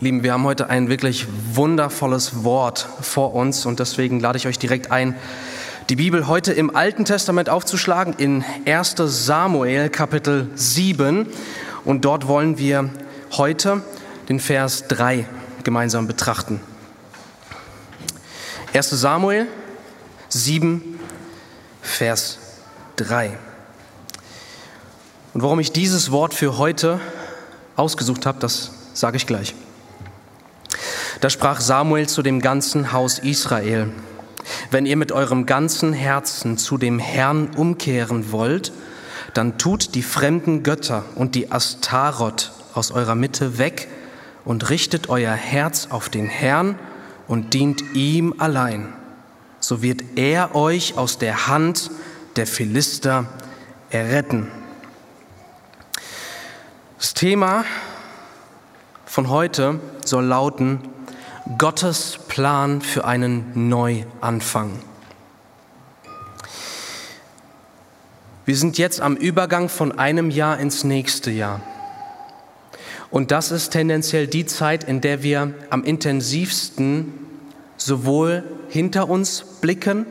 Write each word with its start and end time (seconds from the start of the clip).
Lieben, 0.00 0.22
wir 0.22 0.32
haben 0.32 0.44
heute 0.44 0.70
ein 0.70 0.88
wirklich 0.88 1.26
wundervolles 1.54 2.44
Wort 2.44 2.86
vor 3.00 3.34
uns 3.34 3.66
und 3.66 3.80
deswegen 3.80 4.20
lade 4.20 4.38
ich 4.38 4.46
euch 4.46 4.56
direkt 4.56 4.92
ein, 4.92 5.16
die 5.88 5.96
Bibel 5.96 6.28
heute 6.28 6.52
im 6.52 6.76
Alten 6.76 7.04
Testament 7.04 7.48
aufzuschlagen, 7.50 8.14
in 8.16 8.44
1 8.64 8.94
Samuel 8.96 9.88
Kapitel 9.88 10.50
7. 10.54 11.26
Und 11.84 12.04
dort 12.04 12.28
wollen 12.28 12.58
wir 12.58 12.90
heute 13.32 13.82
den 14.28 14.38
Vers 14.38 14.86
3 14.86 15.26
gemeinsam 15.64 16.06
betrachten. 16.06 16.60
1 18.72 18.90
Samuel 18.90 19.48
7, 20.28 21.00
Vers 21.82 22.38
3. 22.96 23.36
Und 25.34 25.42
warum 25.42 25.58
ich 25.58 25.72
dieses 25.72 26.12
Wort 26.12 26.34
für 26.34 26.56
heute 26.56 27.00
ausgesucht 27.74 28.26
habe, 28.26 28.38
das 28.38 28.70
sage 28.94 29.16
ich 29.16 29.26
gleich. 29.26 29.56
Da 31.20 31.30
sprach 31.30 31.60
Samuel 31.60 32.08
zu 32.08 32.22
dem 32.22 32.40
ganzen 32.40 32.92
Haus 32.92 33.18
Israel, 33.18 33.90
wenn 34.70 34.86
ihr 34.86 34.96
mit 34.96 35.12
eurem 35.12 35.46
ganzen 35.46 35.92
Herzen 35.92 36.58
zu 36.58 36.78
dem 36.78 36.98
Herrn 36.98 37.50
umkehren 37.56 38.30
wollt, 38.32 38.72
dann 39.34 39.58
tut 39.58 39.94
die 39.94 40.02
fremden 40.02 40.62
Götter 40.62 41.04
und 41.16 41.34
die 41.34 41.50
Astaroth 41.50 42.52
aus 42.74 42.92
eurer 42.92 43.14
Mitte 43.14 43.58
weg 43.58 43.88
und 44.44 44.70
richtet 44.70 45.08
euer 45.08 45.32
Herz 45.32 45.88
auf 45.90 46.08
den 46.08 46.26
Herrn 46.26 46.78
und 47.26 47.52
dient 47.52 47.82
ihm 47.94 48.34
allein. 48.38 48.92
So 49.60 49.82
wird 49.82 50.02
er 50.16 50.54
euch 50.54 50.96
aus 50.96 51.18
der 51.18 51.48
Hand 51.48 51.90
der 52.36 52.46
Philister 52.46 53.26
erretten. 53.90 54.48
Das 56.98 57.14
Thema 57.14 57.64
von 59.04 59.28
heute 59.28 59.80
soll 60.04 60.24
lauten, 60.24 60.80
Gottes 61.56 62.18
Plan 62.28 62.82
für 62.82 63.06
einen 63.06 63.70
Neuanfang. 63.70 64.78
Wir 68.44 68.54
sind 68.54 68.76
jetzt 68.76 69.00
am 69.00 69.16
Übergang 69.16 69.70
von 69.70 69.98
einem 69.98 70.28
Jahr 70.28 70.58
ins 70.58 70.84
nächste 70.84 71.30
Jahr. 71.30 71.62
Und 73.10 73.30
das 73.30 73.50
ist 73.50 73.70
tendenziell 73.70 74.26
die 74.26 74.44
Zeit, 74.44 74.84
in 74.84 75.00
der 75.00 75.22
wir 75.22 75.54
am 75.70 75.84
intensivsten 75.84 77.14
sowohl 77.78 78.44
hinter 78.68 79.08
uns 79.08 79.42
blicken 79.62 80.04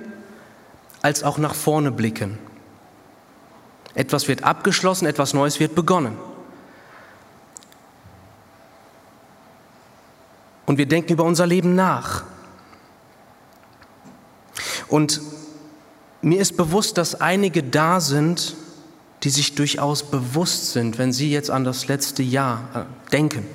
als 1.03 1.23
auch 1.23 1.37
nach 1.37 1.53
vorne 1.53 1.91
blicken. 1.91 2.39
Etwas 3.93 4.27
wird 4.27 4.43
abgeschlossen, 4.43 5.05
etwas 5.05 5.35
Neues 5.35 5.59
wird 5.59 5.75
begonnen. 5.75 6.17
Und 10.67 10.77
wir 10.77 10.85
denken 10.85 11.13
über 11.13 11.23
unser 11.23 11.47
Leben 11.47 11.73
nach. 11.73 12.23
Und 14.89 15.21
mir 16.21 16.39
ist 16.39 16.57
bewusst, 16.57 16.97
dass 16.97 17.15
einige 17.15 17.63
da 17.63 17.99
sind, 17.99 18.55
die 19.23 19.29
sich 19.29 19.55
durchaus 19.55 20.03
bewusst 20.03 20.73
sind, 20.73 20.97
wenn 20.97 21.11
sie 21.11 21.31
jetzt 21.31 21.49
an 21.49 21.63
das 21.63 21.87
letzte 21.87 22.21
Jahr 22.21 22.67
äh, 22.75 23.11
denken, 23.11 23.45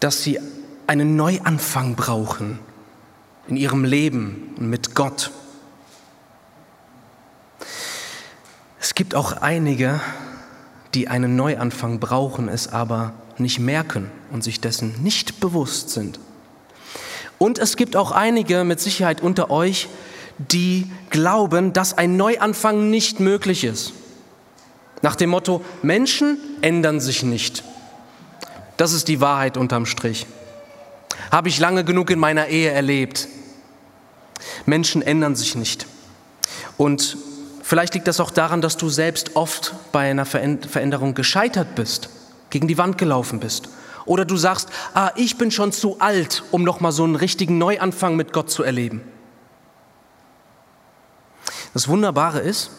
dass 0.00 0.22
sie 0.22 0.38
einen 0.86 1.16
Neuanfang 1.16 1.96
brauchen 1.96 2.60
in 3.48 3.56
ihrem 3.56 3.84
Leben 3.84 4.54
und 4.56 4.70
mit 4.70 4.94
Gott. 4.94 5.32
Es 8.80 8.94
gibt 8.94 9.16
auch 9.16 9.32
einige, 9.32 10.00
die 10.94 11.08
einen 11.08 11.34
Neuanfang 11.34 11.98
brauchen, 11.98 12.48
es 12.48 12.68
aber 12.68 13.12
nicht 13.40 13.58
merken 13.58 14.10
und 14.30 14.44
sich 14.44 14.60
dessen 14.60 15.02
nicht 15.02 15.40
bewusst 15.40 15.90
sind. 15.90 16.18
Und 17.38 17.58
es 17.58 17.76
gibt 17.76 17.96
auch 17.96 18.10
einige 18.10 18.64
mit 18.64 18.80
Sicherheit 18.80 19.22
unter 19.22 19.50
euch, 19.50 19.88
die 20.38 20.90
glauben, 21.10 21.72
dass 21.72 21.96
ein 21.96 22.16
Neuanfang 22.16 22.90
nicht 22.90 23.20
möglich 23.20 23.64
ist. 23.64 23.92
Nach 25.02 25.16
dem 25.16 25.30
Motto, 25.30 25.64
Menschen 25.82 26.38
ändern 26.60 27.00
sich 27.00 27.22
nicht. 27.22 27.62
Das 28.76 28.92
ist 28.92 29.08
die 29.08 29.20
Wahrheit 29.20 29.56
unterm 29.56 29.86
Strich. 29.86 30.26
Habe 31.30 31.48
ich 31.48 31.58
lange 31.58 31.84
genug 31.84 32.10
in 32.10 32.18
meiner 32.18 32.48
Ehe 32.48 32.70
erlebt. 32.70 33.28
Menschen 34.66 35.02
ändern 35.02 35.36
sich 35.36 35.54
nicht. 35.54 35.86
Und 36.76 37.16
vielleicht 37.62 37.94
liegt 37.94 38.08
das 38.08 38.20
auch 38.20 38.30
daran, 38.30 38.60
dass 38.60 38.76
du 38.76 38.88
selbst 38.88 39.36
oft 39.36 39.74
bei 39.92 40.10
einer 40.10 40.24
Veränderung 40.26 41.14
gescheitert 41.14 41.74
bist 41.74 42.08
gegen 42.50 42.68
die 42.68 42.78
Wand 42.78 42.98
gelaufen 42.98 43.40
bist. 43.40 43.68
Oder 44.04 44.24
du 44.24 44.36
sagst, 44.36 44.70
ah, 44.94 45.10
ich 45.16 45.36
bin 45.36 45.50
schon 45.50 45.70
zu 45.70 46.00
alt, 46.00 46.42
um 46.50 46.64
nochmal 46.64 46.92
so 46.92 47.04
einen 47.04 47.16
richtigen 47.16 47.58
Neuanfang 47.58 48.16
mit 48.16 48.32
Gott 48.32 48.50
zu 48.50 48.62
erleben. 48.62 49.02
Das 51.74 51.88
Wunderbare 51.88 52.40
ist, 52.40 52.70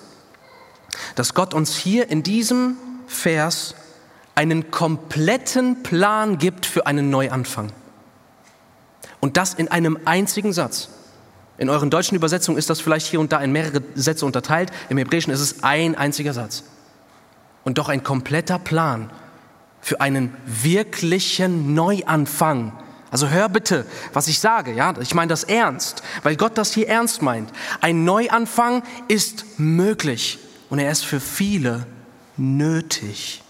dass 1.15 1.35
Gott 1.35 1.53
uns 1.53 1.75
hier 1.75 2.09
in 2.09 2.23
diesem 2.23 2.77
Vers 3.07 3.75
einen 4.35 4.71
kompletten 4.71 5.83
Plan 5.83 6.37
gibt 6.37 6.65
für 6.65 6.87
einen 6.87 7.09
Neuanfang. 7.09 7.71
Und 9.19 9.37
das 9.37 9.53
in 9.53 9.67
einem 9.67 9.99
einzigen 10.05 10.53
Satz. 10.53 10.89
In 11.57 11.69
euren 11.69 11.89
deutschen 11.89 12.15
Übersetzungen 12.15 12.57
ist 12.57 12.69
das 12.69 12.79
vielleicht 12.79 13.05
hier 13.05 13.19
und 13.19 13.33
da 13.33 13.39
in 13.41 13.51
mehrere 13.51 13.83
Sätze 13.93 14.25
unterteilt. 14.25 14.71
Im 14.87 14.97
Hebräischen 14.97 15.33
ist 15.33 15.41
es 15.41 15.61
ein 15.63 15.95
einziger 15.95 16.33
Satz. 16.33 16.63
Und 17.65 17.77
doch 17.77 17.89
ein 17.89 18.01
kompletter 18.01 18.57
Plan 18.57 19.11
für 19.81 20.01
einen 20.01 20.33
wirklichen 20.45 21.73
Neuanfang. 21.73 22.73
Also 23.11 23.29
hör 23.29 23.49
bitte, 23.49 23.85
was 24.13 24.27
ich 24.27 24.39
sage, 24.39 24.73
ja? 24.73 24.93
Ich 25.01 25.15
meine 25.15 25.29
das 25.29 25.43
ernst, 25.43 26.03
weil 26.23 26.35
Gott 26.35 26.57
das 26.57 26.73
hier 26.73 26.87
ernst 26.87 27.21
meint. 27.21 27.51
Ein 27.81 28.03
Neuanfang 28.03 28.83
ist 29.07 29.45
möglich 29.57 30.39
und 30.69 30.79
er 30.79 30.91
ist 30.91 31.05
für 31.05 31.19
viele 31.19 31.87
nötig. 32.37 33.41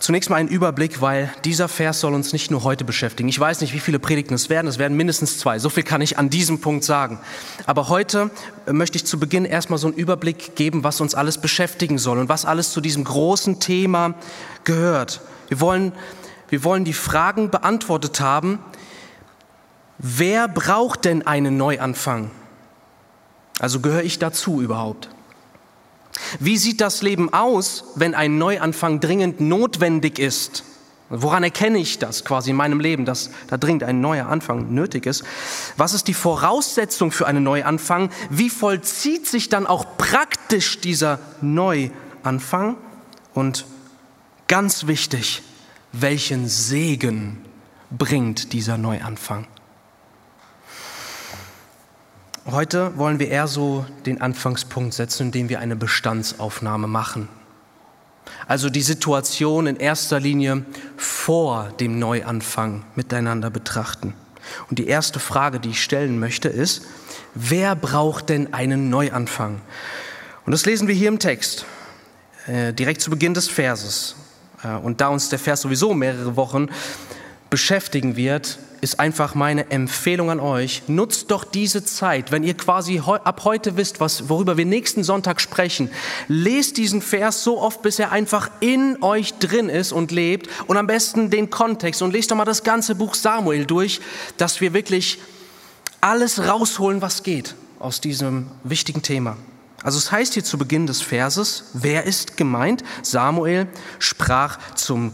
Zunächst 0.00 0.30
mal 0.30 0.36
ein 0.36 0.48
Überblick, 0.48 1.02
weil 1.02 1.30
dieser 1.44 1.68
Vers 1.68 2.00
soll 2.00 2.14
uns 2.14 2.32
nicht 2.32 2.50
nur 2.50 2.64
heute 2.64 2.84
beschäftigen. 2.84 3.28
Ich 3.28 3.38
weiß 3.38 3.60
nicht, 3.60 3.74
wie 3.74 3.80
viele 3.80 3.98
Predigten 3.98 4.32
es 4.32 4.48
werden. 4.48 4.66
Es 4.66 4.78
werden 4.78 4.96
mindestens 4.96 5.38
zwei. 5.38 5.58
So 5.58 5.68
viel 5.68 5.82
kann 5.82 6.00
ich 6.00 6.16
an 6.16 6.30
diesem 6.30 6.62
Punkt 6.62 6.84
sagen. 6.84 7.20
Aber 7.66 7.90
heute 7.90 8.30
möchte 8.66 8.96
ich 8.96 9.04
zu 9.04 9.20
Beginn 9.20 9.44
erstmal 9.44 9.78
so 9.78 9.88
einen 9.88 9.96
Überblick 9.98 10.56
geben, 10.56 10.84
was 10.84 11.02
uns 11.02 11.14
alles 11.14 11.36
beschäftigen 11.36 11.98
soll 11.98 12.18
und 12.18 12.30
was 12.30 12.46
alles 12.46 12.72
zu 12.72 12.80
diesem 12.80 13.04
großen 13.04 13.60
Thema 13.60 14.14
gehört. 14.64 15.20
Wir 15.48 15.60
wollen, 15.60 15.92
wir 16.48 16.64
wollen 16.64 16.86
die 16.86 16.94
Fragen 16.94 17.50
beantwortet 17.50 18.20
haben. 18.20 18.58
Wer 19.98 20.48
braucht 20.48 21.04
denn 21.04 21.26
einen 21.26 21.58
Neuanfang? 21.58 22.30
Also 23.58 23.80
gehöre 23.80 24.04
ich 24.04 24.18
dazu 24.18 24.62
überhaupt? 24.62 25.10
Wie 26.38 26.56
sieht 26.56 26.80
das 26.80 27.02
Leben 27.02 27.32
aus, 27.32 27.84
wenn 27.94 28.14
ein 28.14 28.38
Neuanfang 28.38 29.00
dringend 29.00 29.40
notwendig 29.40 30.18
ist? 30.18 30.64
Woran 31.08 31.42
erkenne 31.42 31.78
ich 31.78 31.98
das 31.98 32.24
quasi 32.24 32.50
in 32.50 32.56
meinem 32.56 32.78
Leben, 32.78 33.04
dass 33.04 33.30
da 33.48 33.56
dringend 33.56 33.82
ein 33.82 34.00
neuer 34.00 34.26
Anfang 34.26 34.72
nötig 34.72 35.06
ist? 35.06 35.24
Was 35.76 35.92
ist 35.92 36.06
die 36.06 36.14
Voraussetzung 36.14 37.10
für 37.10 37.26
einen 37.26 37.42
Neuanfang? 37.42 38.10
Wie 38.30 38.48
vollzieht 38.48 39.26
sich 39.26 39.48
dann 39.48 39.66
auch 39.66 39.84
praktisch 39.98 40.80
dieser 40.80 41.18
Neuanfang? 41.40 42.76
Und 43.34 43.66
ganz 44.46 44.86
wichtig, 44.86 45.42
welchen 45.92 46.48
Segen 46.48 47.44
bringt 47.90 48.52
dieser 48.52 48.78
Neuanfang? 48.78 49.48
Heute 52.46 52.96
wollen 52.96 53.18
wir 53.18 53.28
eher 53.28 53.46
so 53.46 53.84
den 54.06 54.22
Anfangspunkt 54.22 54.94
setzen, 54.94 55.26
indem 55.26 55.50
wir 55.50 55.60
eine 55.60 55.76
Bestandsaufnahme 55.76 56.86
machen. 56.86 57.28
Also 58.48 58.70
die 58.70 58.80
Situation 58.80 59.66
in 59.66 59.76
erster 59.76 60.18
Linie 60.18 60.64
vor 60.96 61.68
dem 61.80 61.98
Neuanfang 61.98 62.84
miteinander 62.94 63.50
betrachten. 63.50 64.14
Und 64.70 64.78
die 64.78 64.86
erste 64.86 65.20
Frage, 65.20 65.60
die 65.60 65.70
ich 65.70 65.82
stellen 65.82 66.18
möchte, 66.18 66.48
ist, 66.48 66.86
wer 67.34 67.76
braucht 67.76 68.30
denn 68.30 68.54
einen 68.54 68.88
Neuanfang? 68.88 69.60
Und 70.46 70.52
das 70.52 70.64
lesen 70.64 70.88
wir 70.88 70.94
hier 70.94 71.08
im 71.08 71.18
Text, 71.18 71.66
äh, 72.46 72.72
direkt 72.72 73.02
zu 73.02 73.10
Beginn 73.10 73.34
des 73.34 73.48
Verses. 73.48 74.16
Äh, 74.64 74.76
und 74.76 75.02
da 75.02 75.08
uns 75.08 75.28
der 75.28 75.38
Vers 75.38 75.60
sowieso 75.60 75.92
mehrere 75.92 76.36
Wochen 76.36 76.68
beschäftigen 77.50 78.16
wird, 78.16 78.58
ist 78.80 79.00
einfach 79.00 79.34
meine 79.34 79.70
Empfehlung 79.70 80.30
an 80.30 80.40
euch. 80.40 80.82
Nutzt 80.86 81.30
doch 81.30 81.44
diese 81.44 81.84
Zeit, 81.84 82.32
wenn 82.32 82.42
ihr 82.42 82.54
quasi 82.54 83.00
ab 83.00 83.42
heute 83.44 83.76
wisst, 83.76 84.00
was, 84.00 84.28
worüber 84.28 84.56
wir 84.56 84.64
nächsten 84.64 85.04
Sonntag 85.04 85.40
sprechen. 85.40 85.90
Lest 86.28 86.76
diesen 86.76 87.02
Vers 87.02 87.44
so 87.44 87.60
oft, 87.60 87.82
bis 87.82 87.98
er 87.98 88.12
einfach 88.12 88.50
in 88.60 89.02
euch 89.02 89.34
drin 89.34 89.68
ist 89.68 89.92
und 89.92 90.10
lebt 90.10 90.48
und 90.66 90.76
am 90.76 90.86
besten 90.86 91.30
den 91.30 91.50
Kontext 91.50 92.02
und 92.02 92.12
lest 92.12 92.30
doch 92.30 92.36
mal 92.36 92.44
das 92.44 92.62
ganze 92.62 92.94
Buch 92.94 93.14
Samuel 93.14 93.66
durch, 93.66 94.00
dass 94.36 94.60
wir 94.60 94.72
wirklich 94.72 95.18
alles 96.00 96.46
rausholen, 96.46 97.02
was 97.02 97.22
geht 97.22 97.54
aus 97.78 98.00
diesem 98.00 98.46
wichtigen 98.64 99.02
Thema. 99.02 99.36
Also 99.82 99.98
es 99.98 100.12
heißt 100.12 100.34
hier 100.34 100.44
zu 100.44 100.58
Beginn 100.58 100.86
des 100.86 101.00
Verses, 101.00 101.64
wer 101.72 102.04
ist 102.04 102.36
gemeint? 102.36 102.84
Samuel 103.02 103.66
sprach 103.98 104.58
zum 104.74 105.12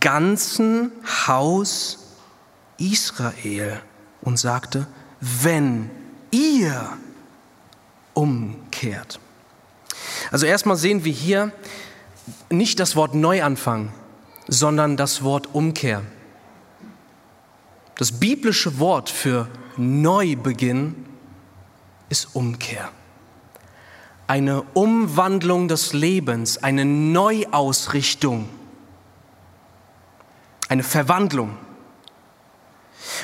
ganzen 0.00 0.90
Haus 1.26 1.99
Israel 2.80 3.80
und 4.22 4.38
sagte, 4.38 4.86
wenn 5.20 5.90
ihr 6.30 6.96
umkehrt. 8.14 9.20
Also 10.30 10.46
erstmal 10.46 10.76
sehen 10.76 11.04
wir 11.04 11.12
hier 11.12 11.52
nicht 12.50 12.80
das 12.80 12.96
Wort 12.96 13.14
Neuanfang, 13.14 13.92
sondern 14.48 14.96
das 14.96 15.22
Wort 15.22 15.54
Umkehr. 15.54 16.02
Das 17.96 18.12
biblische 18.12 18.78
Wort 18.78 19.10
für 19.10 19.48
Neubeginn 19.76 21.06
ist 22.08 22.34
Umkehr. 22.34 22.90
Eine 24.26 24.62
Umwandlung 24.74 25.68
des 25.68 25.92
Lebens, 25.92 26.58
eine 26.58 26.84
Neuausrichtung, 26.84 28.48
eine 30.68 30.82
Verwandlung. 30.82 31.56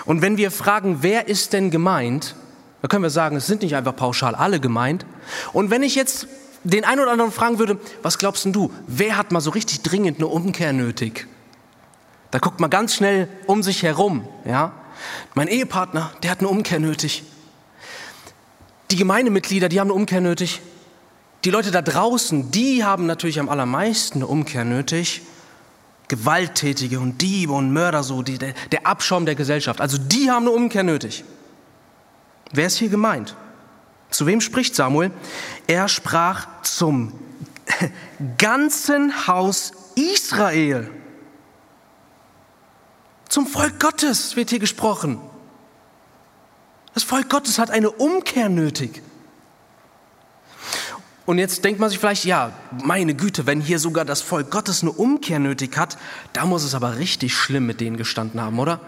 Und 0.04 0.22
wenn 0.22 0.36
wir 0.36 0.50
fragen, 0.50 0.98
wer 1.00 1.28
ist 1.28 1.52
denn 1.52 1.70
gemeint, 1.70 2.34
dann 2.82 2.88
können 2.88 3.02
wir 3.02 3.10
sagen, 3.10 3.36
es 3.36 3.46
sind 3.46 3.62
nicht 3.62 3.76
einfach 3.76 3.96
pauschal 3.96 4.34
alle 4.34 4.60
gemeint. 4.60 5.06
Und 5.52 5.70
wenn 5.70 5.82
ich 5.82 5.94
jetzt 5.94 6.28
den 6.64 6.84
einen 6.84 7.00
oder 7.00 7.12
anderen 7.12 7.32
fragen 7.32 7.58
würde, 7.58 7.78
was 8.02 8.18
glaubst 8.18 8.44
denn 8.44 8.52
du, 8.52 8.72
wer 8.86 9.16
hat 9.16 9.32
mal 9.32 9.40
so 9.40 9.50
richtig 9.50 9.82
dringend 9.82 10.18
eine 10.18 10.26
Umkehr 10.26 10.72
nötig? 10.72 11.26
Da 12.30 12.38
guckt 12.38 12.60
man 12.60 12.70
ganz 12.70 12.94
schnell 12.94 13.28
um 13.46 13.62
sich 13.62 13.82
herum, 13.82 14.26
ja? 14.44 14.72
Mein 15.34 15.48
Ehepartner, 15.48 16.12
der 16.22 16.30
hat 16.30 16.40
eine 16.40 16.48
Umkehr 16.48 16.80
nötig. 16.80 17.22
Die 18.90 18.96
Gemeindemitglieder, 18.96 19.68
die 19.68 19.78
haben 19.78 19.88
eine 19.88 19.94
Umkehr 19.94 20.20
nötig. 20.20 20.60
Die 21.44 21.50
Leute 21.50 21.70
da 21.70 21.82
draußen, 21.82 22.50
die 22.50 22.82
haben 22.82 23.06
natürlich 23.06 23.38
am 23.38 23.48
allermeisten 23.48 24.18
eine 24.18 24.26
Umkehr 24.26 24.64
nötig. 24.64 25.22
Gewalttätige 26.08 27.00
und 27.00 27.20
Diebe 27.20 27.52
und 27.52 27.72
Mörder, 27.72 28.02
so 28.02 28.22
die, 28.22 28.38
der, 28.38 28.54
der 28.70 28.86
Abschaum 28.86 29.26
der 29.26 29.34
Gesellschaft. 29.34 29.80
Also 29.80 29.98
die 29.98 30.30
haben 30.30 30.46
eine 30.46 30.52
Umkehr 30.52 30.82
nötig. 30.82 31.24
Wer 32.52 32.66
ist 32.66 32.76
hier 32.76 32.88
gemeint? 32.88 33.34
Zu 34.10 34.26
wem 34.26 34.40
spricht 34.40 34.76
Samuel? 34.76 35.10
Er 35.66 35.88
sprach 35.88 36.46
zum 36.62 37.12
ganzen 38.38 39.26
Haus 39.26 39.72
Israel. 39.96 40.90
Zum 43.28 43.46
Volk 43.46 43.80
Gottes 43.80 44.36
wird 44.36 44.50
hier 44.50 44.60
gesprochen. 44.60 45.20
Das 46.94 47.02
Volk 47.02 47.28
Gottes 47.28 47.58
hat 47.58 47.70
eine 47.70 47.90
Umkehr 47.90 48.48
nötig. 48.48 49.02
Und 51.26 51.38
jetzt 51.38 51.64
denkt 51.64 51.80
man 51.80 51.90
sich 51.90 51.98
vielleicht, 51.98 52.24
ja, 52.24 52.52
meine 52.84 53.14
Güte, 53.14 53.46
wenn 53.46 53.60
hier 53.60 53.80
sogar 53.80 54.04
das 54.04 54.22
Volk 54.22 54.50
Gottes 54.52 54.82
eine 54.82 54.92
Umkehr 54.92 55.40
nötig 55.40 55.76
hat, 55.76 55.98
da 56.32 56.46
muss 56.46 56.62
es 56.62 56.74
aber 56.74 56.98
richtig 56.98 57.34
schlimm 57.34 57.66
mit 57.66 57.80
denen 57.80 57.96
gestanden 57.96 58.40
haben, 58.40 58.60
oder? 58.60 58.80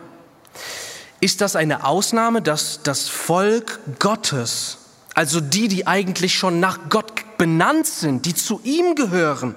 Ist 1.20 1.40
das 1.40 1.56
eine 1.56 1.84
Ausnahme, 1.84 2.40
dass 2.40 2.80
das 2.84 3.08
Volk 3.08 3.80
Gottes, 3.98 4.78
also 5.14 5.40
die, 5.40 5.66
die 5.66 5.88
eigentlich 5.88 6.34
schon 6.34 6.60
nach 6.60 6.78
Gott 6.88 7.36
benannt 7.38 7.88
sind, 7.88 8.24
die 8.24 8.34
zu 8.34 8.60
ihm 8.62 8.94
gehören, 8.94 9.56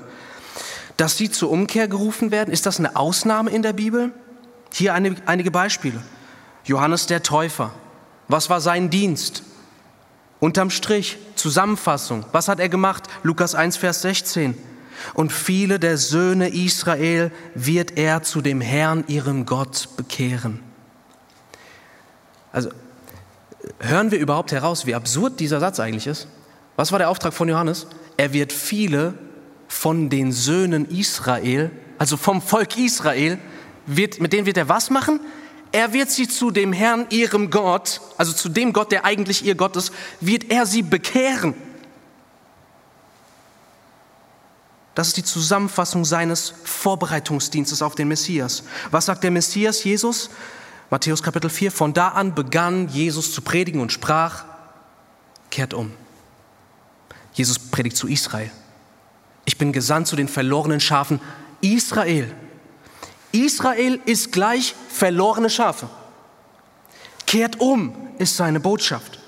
dass 0.97 1.17
sie 1.17 1.29
zur 1.29 1.51
Umkehr 1.51 1.87
gerufen 1.87 2.31
werden? 2.31 2.51
Ist 2.51 2.65
das 2.65 2.79
eine 2.79 2.95
Ausnahme 2.95 3.51
in 3.51 3.61
der 3.61 3.73
Bibel? 3.73 4.11
Hier 4.73 4.95
einige 4.95 5.51
Beispiele. 5.51 6.01
Johannes 6.63 7.05
der 7.05 7.21
Täufer. 7.21 7.71
Was 8.27 8.49
war 8.49 8.59
sein 8.59 8.89
Dienst? 8.89 9.43
Unterm 10.39 10.71
Strich, 10.71 11.19
Zusammenfassung. 11.41 12.25
Was 12.31 12.47
hat 12.47 12.59
er 12.59 12.69
gemacht? 12.69 13.03
Lukas 13.23 13.55
1, 13.55 13.77
Vers 13.77 14.03
16. 14.03 14.55
Und 15.15 15.31
viele 15.31 15.79
der 15.79 15.97
Söhne 15.97 16.49
Israel 16.49 17.31
wird 17.55 17.97
er 17.97 18.21
zu 18.21 18.41
dem 18.41 18.61
Herrn, 18.61 19.03
ihrem 19.07 19.45
Gott, 19.45 19.89
bekehren. 19.97 20.59
Also, 22.51 22.69
hören 23.79 24.11
wir 24.11 24.19
überhaupt 24.19 24.51
heraus, 24.51 24.85
wie 24.85 24.93
absurd 24.93 25.39
dieser 25.39 25.59
Satz 25.59 25.79
eigentlich 25.79 26.07
ist? 26.07 26.27
Was 26.75 26.91
war 26.91 26.99
der 26.99 27.09
Auftrag 27.09 27.33
von 27.33 27.49
Johannes? 27.49 27.87
Er 28.17 28.33
wird 28.33 28.53
viele 28.53 29.15
von 29.67 30.09
den 30.09 30.31
Söhnen 30.31 30.85
Israel, 30.89 31.71
also 31.97 32.17
vom 32.17 32.41
Volk 32.41 32.77
Israel, 32.77 33.39
wird, 33.87 34.19
mit 34.19 34.33
denen 34.33 34.45
wird 34.45 34.57
er 34.57 34.69
was 34.69 34.89
machen? 34.89 35.19
Er 35.71 35.93
wird 35.93 36.11
sie 36.11 36.27
zu 36.27 36.51
dem 36.51 36.73
Herrn, 36.73 37.07
ihrem 37.09 37.49
Gott, 37.49 38.01
also 38.17 38.33
zu 38.33 38.49
dem 38.49 38.73
Gott, 38.73 38.91
der 38.91 39.05
eigentlich 39.05 39.45
ihr 39.45 39.55
Gott 39.55 39.75
ist, 39.75 39.93
wird 40.19 40.51
er 40.51 40.65
sie 40.65 40.81
bekehren. 40.81 41.53
Das 44.95 45.07
ist 45.07 45.17
die 45.17 45.23
Zusammenfassung 45.23 46.03
seines 46.03 46.53
Vorbereitungsdienstes 46.65 47.81
auf 47.81 47.95
den 47.95 48.09
Messias. 48.09 48.63
Was 48.91 49.05
sagt 49.05 49.23
der 49.23 49.31
Messias 49.31 49.83
Jesus? 49.83 50.29
Matthäus 50.89 51.23
Kapitel 51.23 51.49
4. 51.49 51.71
Von 51.71 51.93
da 51.93 52.09
an 52.09 52.35
begann 52.35 52.89
Jesus 52.89 53.33
zu 53.33 53.41
predigen 53.41 53.79
und 53.79 53.93
sprach, 53.93 54.43
kehrt 55.49 55.73
um. 55.73 55.93
Jesus 57.33 57.57
predigt 57.57 57.95
zu 57.95 58.07
Israel. 58.07 58.51
Ich 59.45 59.57
bin 59.57 59.71
gesandt 59.71 60.07
zu 60.07 60.17
den 60.17 60.27
verlorenen 60.27 60.81
Schafen 60.81 61.21
Israel. 61.61 62.29
Israel 63.31 63.99
ist 64.05 64.31
gleich 64.31 64.75
verlorene 64.89 65.49
Schafe. 65.49 65.87
Kehrt 67.25 67.59
um 67.59 67.93
ist 68.17 68.35
seine 68.35 68.59
Botschaft. 68.59 69.19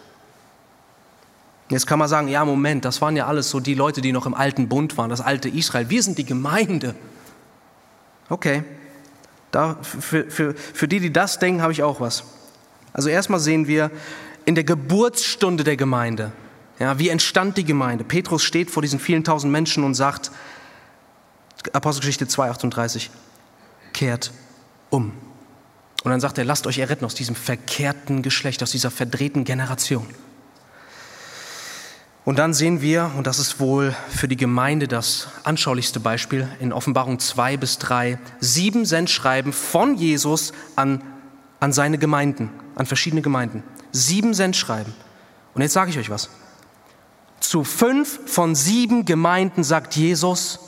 Jetzt 1.69 1.87
kann 1.87 1.99
man 1.99 2.07
sagen, 2.07 2.27
ja, 2.27 2.43
Moment, 2.45 2.85
das 2.85 3.01
waren 3.01 3.15
ja 3.15 3.25
alles 3.25 3.49
so 3.49 3.59
die 3.59 3.73
Leute, 3.73 4.01
die 4.01 4.11
noch 4.11 4.25
im 4.25 4.33
alten 4.33 4.67
Bund 4.67 4.97
waren, 4.97 5.09
das 5.09 5.21
alte 5.21 5.49
Israel. 5.49 5.89
Wir 5.89 6.03
sind 6.03 6.17
die 6.17 6.25
Gemeinde. 6.25 6.93
Okay, 8.29 8.63
da, 9.51 9.77
für, 9.81 10.29
für, 10.29 10.53
für 10.53 10.87
die, 10.87 10.99
die 10.99 11.13
das 11.13 11.39
denken, 11.39 11.61
habe 11.61 11.71
ich 11.71 11.83
auch 11.83 11.99
was. 11.99 12.23
Also 12.91 13.09
erstmal 13.09 13.39
sehen 13.39 13.67
wir 13.67 13.91
in 14.45 14.55
der 14.55 14.63
Geburtsstunde 14.63 15.63
der 15.63 15.77
Gemeinde, 15.77 16.31
ja, 16.79 16.99
wie 16.99 17.09
entstand 17.09 17.57
die 17.57 17.63
Gemeinde? 17.63 18.03
Petrus 18.03 18.43
steht 18.43 18.71
vor 18.71 18.81
diesen 18.81 18.99
vielen 18.99 19.23
tausend 19.23 19.51
Menschen 19.51 19.83
und 19.83 19.93
sagt, 19.93 20.31
Apostelgeschichte 21.71 22.27
2, 22.27 22.49
38, 22.49 23.09
kehrt 23.93 24.31
um. 24.89 25.13
Und 26.03 26.11
dann 26.11 26.19
sagt 26.19 26.37
er, 26.37 26.43
lasst 26.43 26.67
euch 26.67 26.79
erretten 26.79 27.05
aus 27.05 27.15
diesem 27.15 27.35
verkehrten 27.35 28.21
Geschlecht, 28.21 28.61
aus 28.61 28.71
dieser 28.71 28.91
verdrehten 28.91 29.45
Generation. 29.45 30.05
Und 32.25 32.39
dann 32.39 32.53
sehen 32.53 32.81
wir, 32.81 33.11
und 33.17 33.27
das 33.27 33.39
ist 33.39 33.59
wohl 33.59 33.93
für 34.09 34.27
die 34.27 34.37
Gemeinde 34.37 34.87
das 34.87 35.27
anschaulichste 35.43 35.99
Beispiel, 35.99 36.47
in 36.59 36.71
Offenbarung 36.71 37.19
2 37.19 37.57
bis 37.57 37.79
3, 37.79 38.17
sieben 38.39 38.85
Sendschreiben 38.85 39.51
von 39.51 39.95
Jesus 39.95 40.53
an, 40.75 41.03
an 41.59 41.73
seine 41.73 41.97
Gemeinden, 41.97 42.49
an 42.75 42.85
verschiedene 42.85 43.21
Gemeinden. 43.21 43.63
Sieben 43.91 44.33
Sendschreiben. 44.33 44.93
Und 45.53 45.61
jetzt 45.61 45.73
sage 45.73 45.91
ich 45.91 45.99
euch 45.99 46.09
was. 46.09 46.29
Zu 47.41 47.65
fünf 47.65 48.19
von 48.25 48.55
sieben 48.55 49.03
Gemeinden 49.03 49.63
sagt 49.63 49.95
Jesus, 49.95 50.59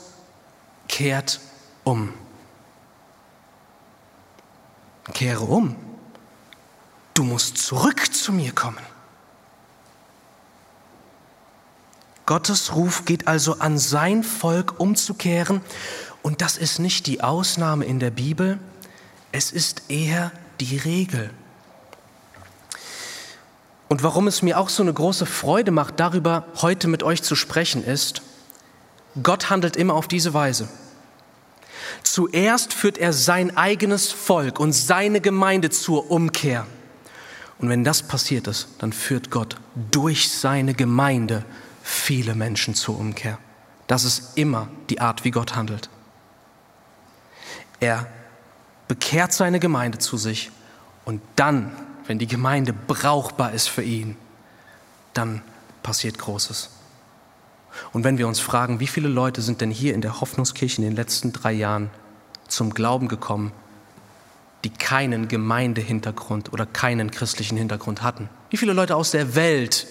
kehrt 0.88 1.40
um. 1.84 2.12
Kehre 5.12 5.44
um. 5.44 5.76
Du 7.14 7.22
musst 7.22 7.58
zurück 7.58 8.14
zu 8.14 8.32
mir 8.32 8.52
kommen. 8.52 8.84
Gottes 12.26 12.74
Ruf 12.74 13.04
geht 13.04 13.28
also 13.28 13.60
an 13.60 13.78
sein 13.78 14.24
Volk 14.24 14.80
umzukehren. 14.80 15.60
Und 16.22 16.42
das 16.42 16.58
ist 16.58 16.80
nicht 16.80 17.06
die 17.06 17.22
Ausnahme 17.22 17.84
in 17.84 18.00
der 18.00 18.10
Bibel, 18.10 18.58
es 19.30 19.52
ist 19.52 19.90
eher 19.90 20.32
die 20.60 20.76
Regel. 20.76 21.30
Und 23.88 24.02
warum 24.02 24.26
es 24.26 24.42
mir 24.42 24.58
auch 24.58 24.68
so 24.68 24.82
eine 24.82 24.92
große 24.92 25.26
Freude 25.26 25.70
macht, 25.70 26.00
darüber 26.00 26.46
heute 26.56 26.88
mit 26.88 27.04
euch 27.04 27.22
zu 27.22 27.36
sprechen, 27.36 27.84
ist, 27.84 28.22
Gott 29.22 29.48
handelt 29.48 29.76
immer 29.76 29.94
auf 29.94 30.08
diese 30.08 30.34
Weise. 30.34 30.68
Zuerst 32.16 32.72
führt 32.72 32.96
er 32.96 33.12
sein 33.12 33.58
eigenes 33.58 34.10
Volk 34.10 34.58
und 34.58 34.72
seine 34.72 35.20
Gemeinde 35.20 35.68
zur 35.68 36.10
Umkehr. 36.10 36.66
Und 37.58 37.68
wenn 37.68 37.84
das 37.84 38.02
passiert 38.04 38.46
ist, 38.46 38.68
dann 38.78 38.94
führt 38.94 39.30
Gott 39.30 39.56
durch 39.90 40.32
seine 40.32 40.72
Gemeinde 40.72 41.44
viele 41.82 42.34
Menschen 42.34 42.74
zur 42.74 42.98
Umkehr. 42.98 43.38
Das 43.86 44.04
ist 44.04 44.38
immer 44.38 44.68
die 44.88 44.98
Art, 44.98 45.24
wie 45.26 45.30
Gott 45.30 45.56
handelt. 45.56 45.90
Er 47.80 48.06
bekehrt 48.88 49.34
seine 49.34 49.60
Gemeinde 49.60 49.98
zu 49.98 50.16
sich 50.16 50.50
und 51.04 51.20
dann, 51.36 51.70
wenn 52.06 52.18
die 52.18 52.26
Gemeinde 52.26 52.72
brauchbar 52.72 53.52
ist 53.52 53.68
für 53.68 53.82
ihn, 53.82 54.16
dann 55.12 55.42
passiert 55.82 56.18
Großes. 56.18 56.70
Und 57.92 58.04
wenn 58.04 58.16
wir 58.16 58.26
uns 58.26 58.40
fragen, 58.40 58.80
wie 58.80 58.86
viele 58.86 59.08
Leute 59.08 59.42
sind 59.42 59.60
denn 59.60 59.70
hier 59.70 59.92
in 59.92 60.00
der 60.00 60.22
Hoffnungskirche 60.22 60.80
in 60.80 60.88
den 60.88 60.96
letzten 60.96 61.34
drei 61.34 61.52
Jahren 61.52 61.90
zum 62.48 62.74
Glauben 62.74 63.08
gekommen, 63.08 63.52
die 64.64 64.70
keinen 64.70 65.28
Gemeindehintergrund 65.28 66.52
oder 66.52 66.66
keinen 66.66 67.10
christlichen 67.10 67.56
Hintergrund 67.56 68.02
hatten? 68.02 68.28
Wie 68.50 68.56
viele 68.56 68.72
Leute 68.72 68.96
aus 68.96 69.10
der 69.10 69.34
Welt 69.34 69.86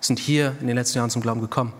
sind 0.00 0.18
hier 0.18 0.56
in 0.60 0.66
den 0.66 0.76
letzten 0.76 0.98
Jahren 0.98 1.10
zum 1.10 1.22
Glauben 1.22 1.40
gekommen? 1.40 1.72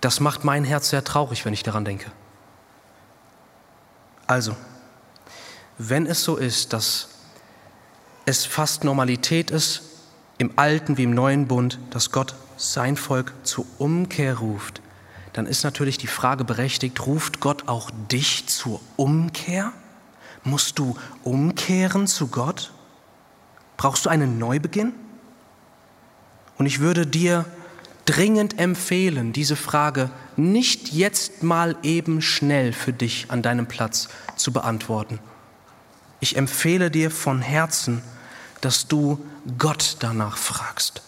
Das 0.00 0.20
macht 0.20 0.44
mein 0.44 0.64
Herz 0.64 0.90
sehr 0.90 1.02
traurig, 1.02 1.44
wenn 1.44 1.52
ich 1.52 1.62
daran 1.62 1.84
denke. 1.84 2.10
Also, 4.26 4.54
wenn 5.78 6.06
es 6.06 6.22
so 6.22 6.36
ist, 6.36 6.72
dass 6.72 7.08
es 8.26 8.44
fast 8.44 8.84
Normalität 8.84 9.50
ist, 9.50 9.82
im 10.36 10.52
alten 10.56 10.98
wie 10.98 11.04
im 11.04 11.14
neuen 11.14 11.48
Bund, 11.48 11.78
dass 11.90 12.12
Gott 12.12 12.34
sein 12.56 12.96
Volk 12.96 13.32
zur 13.42 13.64
Umkehr 13.78 14.38
ruft, 14.38 14.82
dann 15.38 15.46
ist 15.46 15.62
natürlich 15.62 15.98
die 15.98 16.08
Frage 16.08 16.42
berechtigt, 16.42 17.06
ruft 17.06 17.38
Gott 17.38 17.68
auch 17.68 17.92
dich 18.10 18.48
zur 18.48 18.80
Umkehr? 18.96 19.72
Musst 20.42 20.80
du 20.80 20.96
umkehren 21.22 22.08
zu 22.08 22.26
Gott? 22.26 22.72
Brauchst 23.76 24.04
du 24.04 24.10
einen 24.10 24.40
Neubeginn? 24.40 24.92
Und 26.56 26.66
ich 26.66 26.80
würde 26.80 27.06
dir 27.06 27.44
dringend 28.04 28.58
empfehlen, 28.58 29.32
diese 29.32 29.54
Frage 29.54 30.10
nicht 30.34 30.88
jetzt 30.92 31.44
mal 31.44 31.76
eben 31.84 32.20
schnell 32.20 32.72
für 32.72 32.92
dich 32.92 33.26
an 33.28 33.40
deinem 33.40 33.68
Platz 33.68 34.08
zu 34.34 34.52
beantworten. 34.52 35.20
Ich 36.18 36.34
empfehle 36.34 36.90
dir 36.90 37.12
von 37.12 37.42
Herzen, 37.42 38.02
dass 38.60 38.88
du 38.88 39.24
Gott 39.56 39.98
danach 40.00 40.36
fragst. 40.36 41.02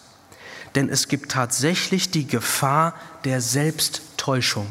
Denn 0.75 0.87
es 0.87 1.09
gibt 1.09 1.33
tatsächlich 1.33 2.11
die 2.11 2.27
Gefahr 2.27 2.93
der 3.25 3.41
Selbsttäuschung. 4.21 4.67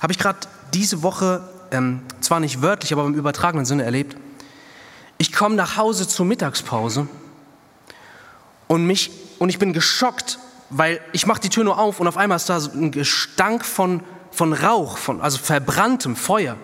Habe 0.00 0.12
ich 0.12 0.18
gerade 0.18 0.40
diese 0.74 1.02
Woche, 1.02 1.48
ähm, 1.70 2.02
zwar 2.20 2.38
nicht 2.38 2.60
wörtlich, 2.60 2.92
aber 2.92 3.06
im 3.06 3.14
übertragenen 3.14 3.64
Sinne 3.64 3.84
erlebt. 3.84 4.16
Ich 5.16 5.32
komme 5.32 5.54
nach 5.54 5.78
Hause 5.78 6.06
zur 6.06 6.26
Mittagspause 6.26 7.08
und, 8.68 8.86
mich, 8.86 9.10
und 9.38 9.48
ich 9.48 9.58
bin 9.58 9.72
geschockt, 9.72 10.38
weil 10.68 11.00
ich 11.12 11.26
mache 11.26 11.40
die 11.40 11.48
Tür 11.48 11.64
nur 11.64 11.78
auf 11.78 11.98
und 11.98 12.08
auf 12.08 12.18
einmal 12.18 12.36
ist 12.36 12.50
da 12.50 12.60
so 12.60 12.72
ein 12.72 12.90
Gestank 12.90 13.64
von, 13.64 14.02
von 14.30 14.52
Rauch, 14.52 14.98
von, 14.98 15.22
also 15.22 15.38
verbranntem 15.38 16.14
Feuer. 16.14 16.56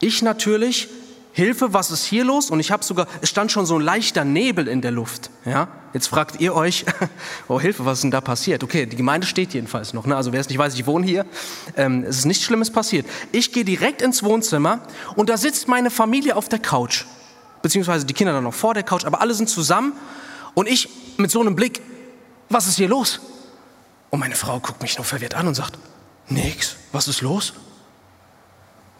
Ich 0.00 0.22
natürlich 0.22 0.88
Hilfe, 1.32 1.74
was 1.74 1.90
ist 1.90 2.04
hier 2.04 2.24
los? 2.24 2.50
Und 2.50 2.60
ich 2.60 2.70
habe 2.70 2.82
sogar, 2.82 3.06
es 3.20 3.28
stand 3.28 3.52
schon 3.52 3.66
so 3.66 3.78
ein 3.78 3.82
leichter 3.82 4.24
Nebel 4.24 4.66
in 4.66 4.80
der 4.80 4.92
Luft. 4.92 5.30
Ja? 5.44 5.68
Jetzt 5.92 6.06
fragt 6.08 6.40
ihr 6.40 6.54
euch, 6.54 6.84
oh 7.48 7.60
Hilfe, 7.60 7.84
was 7.84 7.98
ist 7.98 8.02
denn 8.02 8.10
da 8.10 8.20
passiert? 8.20 8.64
Okay, 8.64 8.86
die 8.86 8.96
Gemeinde 8.96 9.26
steht 9.26 9.52
jedenfalls 9.52 9.92
noch. 9.92 10.06
Ne? 10.06 10.16
Also 10.16 10.32
wer 10.32 10.40
es 10.40 10.48
nicht 10.48 10.58
weiß, 10.58 10.74
ich 10.74 10.86
wohne 10.86 11.06
hier. 11.06 11.26
Ähm, 11.76 12.04
es 12.04 12.18
ist 12.18 12.24
nichts 12.24 12.44
Schlimmes 12.44 12.70
passiert. 12.70 13.06
Ich 13.30 13.52
gehe 13.52 13.64
direkt 13.64 14.00
ins 14.00 14.22
Wohnzimmer 14.22 14.80
und 15.16 15.28
da 15.28 15.36
sitzt 15.36 15.68
meine 15.68 15.90
Familie 15.90 16.36
auf 16.36 16.48
der 16.48 16.58
Couch. 16.58 17.04
Beziehungsweise 17.60 18.06
die 18.06 18.14
Kinder 18.14 18.32
dann 18.32 18.44
noch 18.44 18.54
vor 18.54 18.74
der 18.74 18.82
Couch, 18.82 19.04
aber 19.04 19.20
alle 19.20 19.34
sind 19.34 19.48
zusammen. 19.48 19.92
Und 20.54 20.68
ich 20.68 20.88
mit 21.18 21.30
so 21.30 21.40
einem 21.40 21.54
Blick, 21.54 21.80
was 22.48 22.66
ist 22.66 22.76
hier 22.76 22.88
los? 22.88 23.20
Und 24.10 24.20
meine 24.20 24.34
Frau 24.34 24.60
guckt 24.60 24.82
mich 24.82 24.96
nur 24.96 25.04
verwirrt 25.04 25.34
an 25.34 25.46
und 25.46 25.54
sagt, 25.54 25.78
nix, 26.28 26.76
was 26.92 27.08
ist 27.08 27.20
los? 27.20 27.54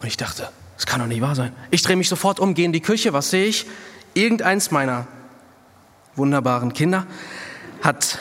Und 0.01 0.07
ich 0.07 0.17
dachte, 0.17 0.49
das 0.75 0.85
kann 0.85 0.99
doch 0.99 1.07
nicht 1.07 1.21
wahr 1.21 1.35
sein. 1.35 1.55
Ich 1.71 1.81
drehe 1.81 1.95
mich 1.95 2.09
sofort 2.09 2.39
um, 2.39 2.53
gehe 2.53 2.65
in 2.65 2.73
die 2.73 2.81
Küche, 2.81 3.13
was 3.13 3.29
sehe 3.29 3.45
ich? 3.45 3.65
Irgendeins 4.13 4.71
meiner 4.71 5.07
wunderbaren 6.15 6.73
Kinder 6.73 7.05
hat 7.81 8.19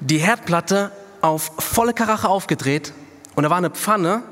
die 0.00 0.18
Herdplatte 0.18 0.92
auf 1.20 1.52
volle 1.58 1.94
Karache 1.94 2.28
aufgedreht 2.28 2.92
und 3.34 3.44
da 3.44 3.50
war 3.50 3.58
eine 3.58 3.70
Pfanne 3.70 4.22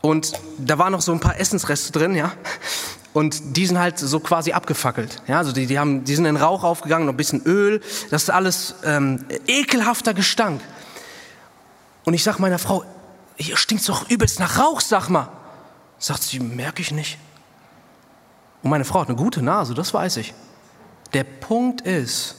und 0.00 0.32
da 0.58 0.78
waren 0.78 0.92
noch 0.92 1.02
so 1.02 1.12
ein 1.12 1.20
paar 1.20 1.38
Essensreste 1.38 1.92
drin, 1.92 2.14
ja. 2.14 2.32
Und 3.12 3.56
die 3.56 3.66
sind 3.66 3.78
halt 3.78 3.98
so 3.98 4.20
quasi 4.20 4.52
abgefackelt. 4.52 5.22
Ja, 5.26 5.38
also 5.38 5.50
die, 5.52 5.66
die, 5.66 5.78
haben, 5.78 6.04
die 6.04 6.14
sind 6.14 6.26
in 6.26 6.36
Rauch 6.36 6.62
aufgegangen, 6.62 7.06
noch 7.06 7.12
ein 7.12 7.16
bisschen 7.16 7.42
Öl. 7.44 7.80
Das 8.10 8.22
ist 8.22 8.30
alles 8.30 8.76
ähm, 8.84 9.24
ekelhafter 9.48 10.14
Gestank. 10.14 10.60
Und 12.04 12.14
ich 12.14 12.22
sag 12.22 12.38
meiner 12.38 12.60
Frau, 12.60 12.84
hier 13.36 13.56
stinkt 13.56 13.88
doch 13.88 14.08
übelst 14.08 14.38
nach 14.38 14.58
Rauch, 14.58 14.80
sag 14.80 15.08
mal. 15.08 15.28
Sagt 15.98 16.22
sie, 16.22 16.38
merke 16.38 16.82
ich 16.82 16.92
nicht. 16.92 17.18
Und 18.62 18.70
meine 18.70 18.84
Frau 18.84 19.00
hat 19.00 19.08
eine 19.08 19.16
gute 19.16 19.42
Nase, 19.42 19.74
das 19.74 19.92
weiß 19.92 20.18
ich. 20.18 20.32
Der 21.12 21.24
Punkt 21.24 21.80
ist, 21.80 22.36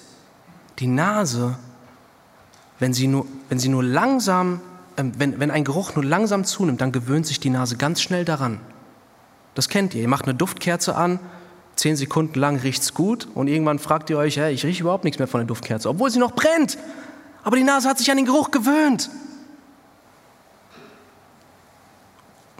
die 0.80 0.88
Nase, 0.88 1.58
wenn 2.80 2.94
sie 2.94 3.08
nur, 3.08 3.25
wenn 3.50 3.60
sie 3.60 3.70
nur 3.70 3.84
langsam, 3.84 4.62
äh, 4.96 5.04
wenn, 5.18 5.40
wenn 5.40 5.51
ein 5.51 5.63
Geruch 5.63 5.96
nur 5.96 6.06
langsam 6.06 6.46
zunimmt, 6.46 6.82
dann 6.82 6.92
gewöhnt 6.92 7.28
sich 7.28 7.40
die 7.40 7.50
Nase 7.50 7.78
ganz 7.78 8.01
schnell 8.01 8.25
daran. 8.25 8.60
Das 9.54 9.70
kennt 9.70 9.94
ihr. 9.94 10.01
Ihr 10.01 10.08
macht 10.08 10.25
eine 10.25 10.36
Duftkerze 10.36 10.96
an, 10.96 11.20
zehn 11.75 11.96
Sekunden 11.96 12.40
lang 12.40 12.58
riecht 12.58 12.82
es 12.82 12.94
gut 12.94 13.28
und 13.34 13.48
irgendwann 13.48 13.80
fragt 13.80 14.10
ihr 14.10 14.18
euch, 14.18 14.38
hey, 14.38 14.54
ich 14.54 14.66
rieche 14.66 14.82
überhaupt 14.84 15.04
nichts 15.04 15.20
mehr 15.20 15.28
von 15.28 15.42
der 15.42 15.48
Duftkerze, 15.48 15.90
obwohl 15.90 16.10
sie 16.10 16.20
noch 16.20 16.32
brennt. 16.32 16.78
Aber 17.44 17.58
die 17.58 17.63
Nase 17.63 17.90
hat 17.90 17.98
sich 17.98 18.10
an 18.12 18.18
den 18.18 18.25
Geruch 18.25 18.51
gewöhnt. 18.51 19.10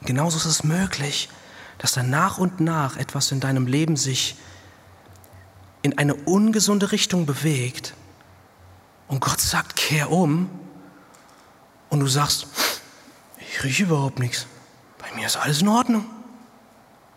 genauso 0.04 0.38
ist 0.38 0.46
es 0.46 0.64
möglich, 0.64 1.30
dass 1.78 1.94
dann 1.94 2.10
nach 2.10 2.38
und 2.38 2.60
nach 2.60 2.98
etwas 2.98 3.32
in 3.32 3.40
deinem 3.40 3.68
Leben 3.68 3.96
sich 3.96 4.36
in 5.82 5.98
eine 5.98 6.16
ungesunde 6.16 6.92
Richtung 6.92 7.26
bewegt 7.26 7.94
und 9.08 9.20
Gott 9.20 9.42
sagt, 9.42 9.76
kehr 9.76 10.12
um 10.12 10.50
und 11.90 12.00
du 12.00 12.08
sagst, 12.08 12.48
ich 13.40 13.64
rieche 13.64 13.84
überhaupt 13.84 14.20
nichts, 14.20 14.46
bei 15.00 15.12
mir 15.16 15.26
ist 15.26 15.38
alles 15.38 15.62
in 15.62 15.68
Ordnung. 15.68 16.06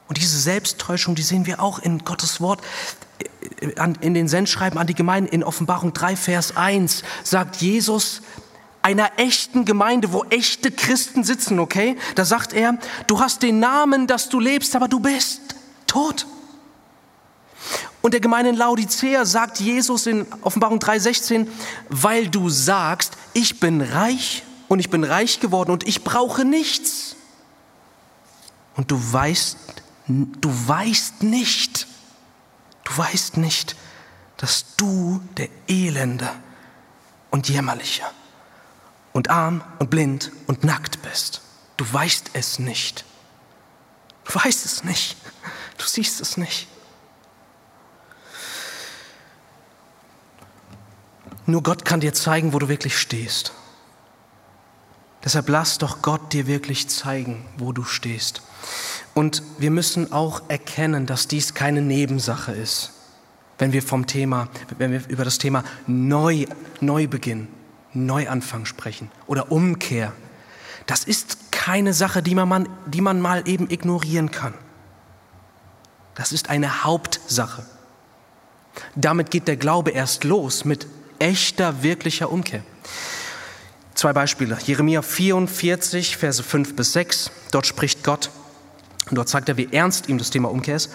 Und 0.09 0.19
diese 0.19 0.39
Selbsttäuschung, 0.39 1.15
die 1.15 1.23
sehen 1.23 1.47
wir 1.47 1.63
auch 1.63 1.79
in 1.79 2.01
Gottes 2.05 2.41
Wort, 2.41 2.61
in 4.01 4.15
den 4.15 4.29
Sendschreiben 4.29 4.79
an 4.79 4.87
die 4.87 4.95
Gemeinden, 4.95 5.33
in 5.33 5.43
Offenbarung 5.43 5.93
3, 5.93 6.17
Vers 6.17 6.57
1, 6.57 7.05
sagt 7.23 7.57
Jesus, 7.57 8.21
einer 8.83 9.13
echten 9.17 9.65
Gemeinde, 9.65 10.13
wo 10.13 10.25
echte 10.25 10.71
Christen 10.71 11.25
sitzen, 11.25 11.59
okay? 11.59 11.97
Da 12.17 12.27
sagt 12.27 12.53
er, 12.53 12.77
du 13.07 13.19
hast 13.19 13.43
den 13.43 13.61
Namen, 13.61 14.07
dass 14.07 14.29
du 14.29 14.41
lebst, 14.41 14.77
aber 14.77 14.89
du 14.89 15.01
bist 15.01 15.41
tot. 15.87 16.27
Und 18.03 18.13
der 18.13 18.21
Gemeinde 18.21 18.51
in 18.51 18.57
Laodicea 18.57 19.25
sagt 19.25 19.61
Jesus 19.61 20.07
in 20.07 20.27
Offenbarung 20.43 20.79
3,16, 20.79 21.47
weil 21.89 22.29
du 22.29 22.51
sagst, 22.51 23.15
ich 23.33 23.61
bin 23.61 23.81
reich 23.81 24.43
und 24.69 24.79
ich 24.79 24.91
bin 24.91 25.05
reich 25.05 25.41
geworden 25.41 25.71
und 25.71 25.89
ich 25.89 26.05
brauche 26.05 26.45
nichts. 26.45 27.17
Und 28.77 28.91
du 28.91 29.01
weißt, 29.13 29.57
du 30.09 30.69
weißt 30.69 31.23
nicht, 31.23 31.87
du 32.85 32.97
weißt 32.97 33.37
nicht, 33.39 33.77
dass 34.37 34.77
du 34.77 35.23
der 35.37 35.49
Elende 35.69 36.29
und 37.31 37.49
Jämmerliche 37.49 38.05
und 39.13 39.31
arm 39.31 39.63
und 39.79 39.91
blind 39.91 40.31
und 40.47 40.65
nackt 40.65 41.01
bist. 41.03 41.41
Du 41.77 41.91
weißt 41.91 42.31
es 42.35 42.59
nicht. 42.59 43.05
Du 44.25 44.35
weißt 44.35 44.67
es 44.67 44.85
nicht. 44.85 45.17
Du 45.79 45.85
siehst 45.85 46.21
es 46.21 46.37
nicht. 46.37 46.69
Nur 51.47 51.63
Gott 51.63 51.85
kann 51.85 52.01
dir 52.01 52.13
zeigen, 52.13 52.53
wo 52.53 52.59
du 52.59 52.69
wirklich 52.69 52.99
stehst. 52.99 53.53
Deshalb 55.25 55.49
lass 55.49 55.79
doch 55.79 56.03
Gott 56.03 56.33
dir 56.33 56.47
wirklich 56.47 56.89
zeigen, 56.89 57.45
wo 57.57 57.73
du 57.73 57.85
stehst. 57.85 58.43
Und 59.15 59.43
wir 59.59 59.71
müssen 59.71 60.13
auch 60.13 60.43
erkennen, 60.49 61.07
dass 61.07 61.29
dies 61.29 61.55
keine 61.55 61.81
Nebensache 61.81 62.53
ist, 62.53 62.93
wenn 63.59 63.73
wir 63.73 63.83
vom 63.83 64.07
Thema, 64.07 64.49
wenn 64.79 64.93
wir 64.93 65.03
über 65.09 65.25
das 65.25 65.39
Thema 65.39 65.65
neu, 65.87 66.47
neu 66.81 67.07
beginnen. 67.07 67.49
Neuanfang 67.95 68.67
sprechen 68.67 69.11
oder 69.27 69.53
Umkehr. 69.53 70.13
Das 70.87 71.05
ist 71.05 71.53
keine 71.53 71.95
Sache, 71.95 72.23
die 72.23 72.35
man, 72.35 72.69
die 72.87 73.01
man 73.01 73.21
mal 73.21 73.49
eben 73.49 73.71
ignorieren 73.71 74.31
kann. 74.31 74.55
Das 76.15 76.33
ist 76.33 76.51
eine 76.51 76.85
Hauptsache. 76.85 77.65
Damit 78.97 79.31
geht 79.31 79.49
der 79.49 79.57
Glaube 79.57 79.91
erst 79.93 80.25
los 80.25 80.65
mit 80.65 80.87
echter, 81.19 81.83
wirklicher 81.83 82.31
Umkehr. 82.31 82.63
Zwei 83.95 84.13
Beispiele. 84.13 84.59
Jeremia 84.65 85.03
44, 85.03 86.17
Verse 86.17 86.43
5 86.43 86.77
bis 86.77 86.93
6. 86.93 87.31
Dort 87.53 87.67
spricht 87.67 88.03
Gott. 88.03 88.31
Und 89.11 89.17
dort 89.17 89.29
zeigt 89.29 89.49
er, 89.49 89.57
wie 89.57 89.69
ernst 89.73 90.09
ihm 90.09 90.19
das 90.19 90.31
Thema 90.31 90.51
Umkehr 90.51 90.77
ist. 90.77 90.91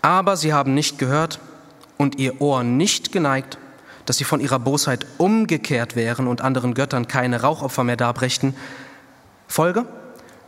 Aber 0.00 0.36
sie 0.36 0.52
haben 0.52 0.74
nicht 0.74 0.98
gehört 0.98 1.40
und 1.96 2.18
ihr 2.18 2.40
Ohr 2.40 2.62
nicht 2.62 3.12
geneigt 3.12 3.58
dass 4.08 4.16
sie 4.16 4.24
von 4.24 4.40
ihrer 4.40 4.58
Bosheit 4.58 5.06
umgekehrt 5.18 5.94
wären 5.94 6.28
und 6.28 6.40
anderen 6.40 6.72
Göttern 6.72 7.08
keine 7.08 7.42
Rauchopfer 7.42 7.84
mehr 7.84 7.98
darbrächten. 7.98 8.54
Folge? 9.46 9.84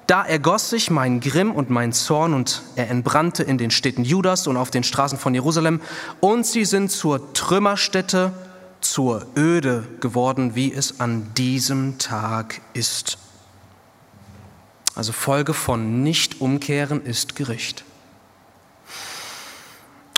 Da 0.06 0.24
ergoss 0.24 0.70
sich 0.70 0.90
mein 0.90 1.20
Grimm 1.20 1.52
und 1.52 1.68
mein 1.68 1.92
Zorn 1.92 2.32
und 2.32 2.62
er 2.74 2.88
entbrannte 2.90 3.42
in 3.42 3.58
den 3.58 3.70
Städten 3.70 4.02
Judas 4.02 4.46
und 4.46 4.56
auf 4.56 4.70
den 4.70 4.82
Straßen 4.82 5.18
von 5.18 5.34
Jerusalem 5.34 5.82
und 6.20 6.46
sie 6.46 6.64
sind 6.64 6.90
zur 6.90 7.34
Trümmerstätte, 7.34 8.32
zur 8.80 9.26
Öde 9.36 9.86
geworden, 10.00 10.54
wie 10.54 10.72
es 10.72 11.00
an 11.00 11.32
diesem 11.34 11.98
Tag 11.98 12.60
ist. 12.72 13.18
Also 14.94 15.12
Folge 15.12 15.54
von 15.54 16.02
Nicht-Umkehren 16.02 17.04
ist 17.04 17.36
Gericht. 17.36 17.84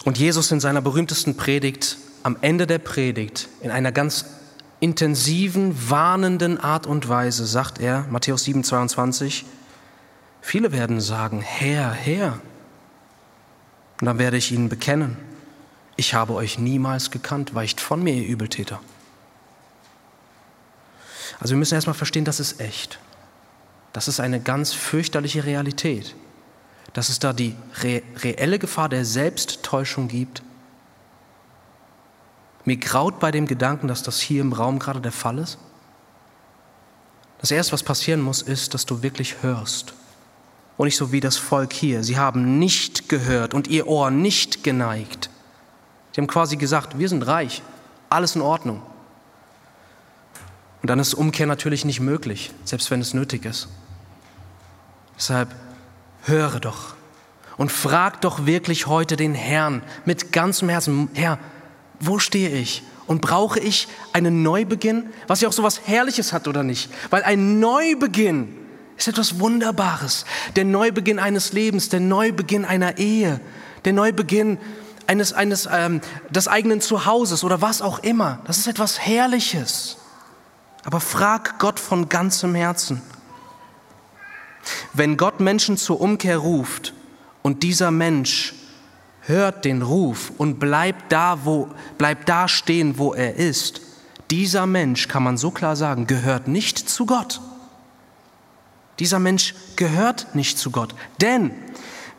Und 0.04 0.18
Jesus 0.18 0.50
in 0.50 0.60
seiner 0.60 0.80
berühmtesten 0.80 1.36
Predigt 1.36 1.98
am 2.22 2.36
Ende 2.40 2.66
der 2.66 2.78
Predigt 2.78 3.48
in 3.60 3.70
einer 3.70 3.92
ganz 3.92 4.24
intensiven, 4.80 5.90
warnenden 5.90 6.58
Art 6.58 6.86
und 6.86 7.08
Weise 7.08 7.46
sagt 7.46 7.80
er, 7.80 8.06
Matthäus 8.10 8.44
7, 8.44 8.64
22, 8.64 9.44
Viele 10.40 10.72
werden 10.72 11.00
sagen, 11.00 11.40
Herr, 11.40 11.92
Herr. 11.92 12.40
Und 14.00 14.06
dann 14.06 14.18
werde 14.18 14.36
ich 14.36 14.50
ihnen 14.50 14.68
bekennen, 14.68 15.16
ich 15.96 16.14
habe 16.14 16.34
euch 16.34 16.58
niemals 16.58 17.10
gekannt, 17.10 17.54
weicht 17.54 17.80
von 17.80 18.02
mir, 18.02 18.14
ihr 18.14 18.26
Übeltäter. 18.26 18.80
Also 21.38 21.54
wir 21.54 21.58
müssen 21.58 21.74
erstmal 21.74 21.94
verstehen, 21.94 22.24
das 22.24 22.40
ist 22.40 22.60
echt. 22.60 22.98
Das 23.92 24.08
ist 24.08 24.20
eine 24.20 24.40
ganz 24.40 24.72
fürchterliche 24.72 25.44
Realität. 25.44 26.14
Dass 26.92 27.08
es 27.08 27.18
da 27.18 27.32
die 27.32 27.56
re 27.80 28.02
reelle 28.18 28.58
Gefahr 28.58 28.88
der 28.88 29.04
Selbsttäuschung 29.04 30.08
gibt. 30.08 30.42
Mir 32.64 32.76
graut 32.76 33.18
bei 33.18 33.30
dem 33.30 33.46
Gedanken, 33.46 33.88
dass 33.88 34.02
das 34.02 34.20
hier 34.20 34.40
im 34.40 34.52
Raum 34.52 34.78
gerade 34.78 35.00
der 35.00 35.12
Fall 35.12 35.38
ist. 35.38 35.58
Das 37.40 37.50
Erste, 37.50 37.72
was 37.72 37.82
passieren 37.82 38.20
muss, 38.20 38.40
ist, 38.40 38.72
dass 38.72 38.86
du 38.86 39.02
wirklich 39.02 39.42
hörst. 39.42 39.94
Und 40.76 40.86
nicht 40.86 40.96
so 40.96 41.10
wie 41.10 41.20
das 41.20 41.36
Volk 41.36 41.72
hier. 41.72 42.04
Sie 42.04 42.16
haben 42.16 42.58
nicht 42.58 43.08
gehört 43.08 43.52
und 43.52 43.66
ihr 43.66 43.88
Ohr 43.88 44.10
nicht 44.10 44.62
geneigt. 44.62 45.28
Sie 46.12 46.20
haben 46.20 46.28
quasi 46.28 46.56
gesagt, 46.56 46.98
wir 46.98 47.08
sind 47.08 47.26
reich, 47.26 47.62
alles 48.10 48.36
in 48.36 48.42
Ordnung. 48.42 48.82
Und 50.82 50.88
dann 50.88 50.98
ist 50.98 51.14
Umkehr 51.14 51.46
natürlich 51.46 51.84
nicht 51.84 52.00
möglich, 52.00 52.52
selbst 52.64 52.90
wenn 52.90 53.00
es 53.00 53.14
nötig 53.14 53.44
ist. 53.44 53.68
Deshalb 55.16 55.54
höre 56.24 56.60
doch 56.60 56.94
und 57.56 57.70
frag 57.70 58.20
doch 58.20 58.46
wirklich 58.46 58.86
heute 58.86 59.16
den 59.16 59.34
Herrn 59.34 59.82
mit 60.04 60.32
ganzem 60.32 60.68
Herzen, 60.68 61.08
Herr, 61.14 61.38
wo 62.00 62.18
stehe 62.18 62.50
ich? 62.50 62.82
Und 63.06 63.20
brauche 63.20 63.60
ich 63.60 63.88
einen 64.12 64.42
Neubeginn, 64.42 65.10
was 65.26 65.40
ja 65.40 65.48
auch 65.48 65.52
so 65.52 65.62
was 65.62 65.86
Herrliches 65.86 66.32
hat 66.32 66.48
oder 66.48 66.62
nicht? 66.62 66.90
Weil 67.10 67.22
ein 67.22 67.60
Neubeginn 67.60 68.56
ist 68.96 69.08
etwas 69.08 69.38
Wunderbares. 69.40 70.24
Der 70.56 70.64
Neubeginn 70.64 71.18
eines 71.18 71.52
Lebens, 71.52 71.88
der 71.88 72.00
Neubeginn 72.00 72.64
einer 72.64 72.98
Ehe, 72.98 73.40
der 73.84 73.92
Neubeginn 73.92 74.58
eines, 75.06 75.32
eines 75.32 75.68
ähm, 75.70 76.00
des 76.30 76.48
eigenen 76.48 76.80
Zuhauses 76.80 77.44
oder 77.44 77.60
was 77.60 77.82
auch 77.82 78.00
immer. 78.00 78.40
Das 78.46 78.58
ist 78.58 78.66
etwas 78.66 78.98
Herrliches. 78.98 79.96
Aber 80.84 81.00
frag 81.00 81.58
Gott 81.58 81.78
von 81.78 82.08
ganzem 82.08 82.54
Herzen. 82.54 83.02
Wenn 84.92 85.16
Gott 85.16 85.40
Menschen 85.40 85.76
zur 85.76 86.00
Umkehr 86.00 86.38
ruft 86.38 86.94
und 87.42 87.62
dieser 87.62 87.90
Mensch 87.90 88.54
hört 89.22 89.64
den 89.64 89.82
Ruf 89.82 90.32
und 90.38 90.58
bleibt 90.58 91.12
da, 91.12 91.44
wo, 91.44 91.68
bleibt 91.98 92.28
da 92.28 92.48
stehen, 92.48 92.98
wo 92.98 93.14
er 93.14 93.36
ist, 93.36 93.80
dieser 94.30 94.66
Mensch, 94.66 95.08
kann 95.08 95.22
man 95.22 95.36
so 95.36 95.50
klar 95.50 95.76
sagen, 95.76 96.06
gehört 96.06 96.48
nicht 96.48 96.78
zu 96.78 97.06
Gott. 97.06 97.40
Dieser 98.98 99.18
Mensch 99.18 99.54
gehört 99.76 100.34
nicht 100.34 100.58
zu 100.58 100.70
Gott. 100.70 100.94
Denn, 101.20 101.50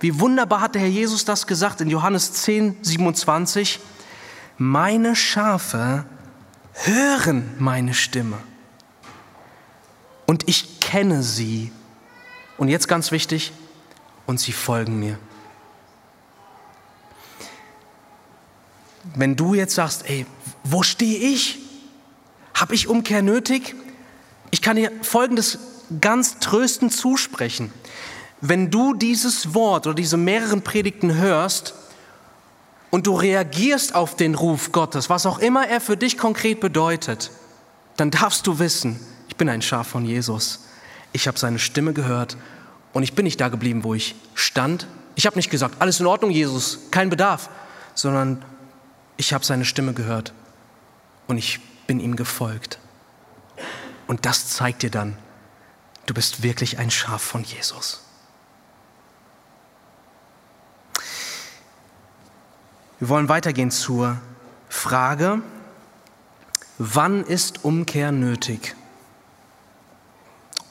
wie 0.04 0.20
wunderbar 0.20 0.60
hat 0.60 0.76
der 0.76 0.82
Herr 0.82 0.90
Jesus 0.90 1.24
das 1.24 1.48
gesagt 1.48 1.80
in 1.80 1.90
Johannes 1.90 2.34
10, 2.34 2.78
27, 2.82 3.80
meine 4.58 5.16
Schafe 5.16 6.06
hören 6.74 7.56
meine 7.58 7.94
Stimme 7.94 8.38
und 10.26 10.50
ich 10.50 10.82
kenne 10.82 11.24
sie. 11.24 11.72
Und 12.58 12.68
jetzt 12.68 12.88
ganz 12.88 13.12
wichtig, 13.12 13.52
und 14.26 14.40
sie 14.40 14.52
folgen 14.52 15.00
mir. 15.00 15.18
Wenn 19.16 19.36
du 19.36 19.54
jetzt 19.54 19.76
sagst, 19.76 20.10
ey, 20.10 20.26
wo 20.64 20.84
stehe 20.84 21.18
ich? 21.18 21.60
Habe 22.54 22.76
ich 22.76 22.88
Umkehr 22.88 23.22
nötig? 23.22 23.76
Ich 24.52 24.62
kann 24.62 24.76
dir 24.76 24.92
Folgendes 25.02 25.60
ganz 26.00 26.40
tröstend 26.40 26.94
zusprechen. 26.94 27.72
Wenn 28.46 28.70
du 28.70 28.94
dieses 28.94 29.54
Wort 29.54 29.88
oder 29.88 29.96
diese 29.96 30.18
mehreren 30.18 30.64
Predigten 30.64 31.16
hörst 31.16 31.76
und 32.92 33.08
du 33.08 33.16
reagierst 33.16 33.96
auf 33.96 34.18
den 34.18 34.36
Ruf 34.36 34.74
Gottes, 34.74 35.10
was 35.10 35.26
auch 35.26 35.40
immer 35.40 35.66
er 35.66 35.80
für 35.80 35.96
dich 35.96 36.18
konkret 36.18 36.60
bedeutet, 36.60 37.32
dann 37.96 38.12
darfst 38.12 38.46
du 38.46 38.60
wissen, 38.60 39.00
ich 39.30 39.38
bin 39.38 39.48
ein 39.48 39.62
Schaf 39.62 39.88
von 39.88 40.04
Jesus. 40.04 40.66
Ich 41.14 41.26
habe 41.30 41.40
seine 41.40 41.58
Stimme 41.58 41.94
gehört 41.94 42.36
und 42.92 43.04
ich 43.04 43.16
bin 43.16 43.24
nicht 43.24 43.40
da 43.40 43.48
geblieben, 43.48 43.86
wo 43.86 43.94
ich 43.94 44.14
stand. 44.34 44.88
Ich 45.16 45.26
habe 45.26 45.38
nicht 45.38 45.50
gesagt, 45.50 45.82
alles 45.82 46.02
in 46.02 46.06
Ordnung, 46.06 46.30
Jesus, 46.30 46.80
kein 46.92 47.10
Bedarf, 47.10 47.50
sondern 47.96 48.44
ich 49.16 49.32
habe 49.32 49.46
seine 49.46 49.64
Stimme 49.64 49.94
gehört 49.94 50.34
und 51.28 51.38
ich 51.38 51.62
bin 51.88 52.02
ihm 52.02 52.18
gefolgt. 52.18 52.78
Und 54.06 54.26
das 54.26 54.50
zeigt 54.50 54.82
dir 54.82 54.92
dann, 54.92 55.16
du 56.08 56.14
bist 56.14 56.44
wirklich 56.44 56.78
ein 56.78 56.92
Schaf 56.92 57.22
von 57.22 57.46
Jesus. 57.46 58.03
Wir 63.04 63.10
wollen 63.10 63.28
weitergehen 63.28 63.70
zur 63.70 64.16
Frage, 64.70 65.42
wann 66.78 67.26
ist 67.26 67.66
Umkehr 67.66 68.14
nötig? 68.14 68.78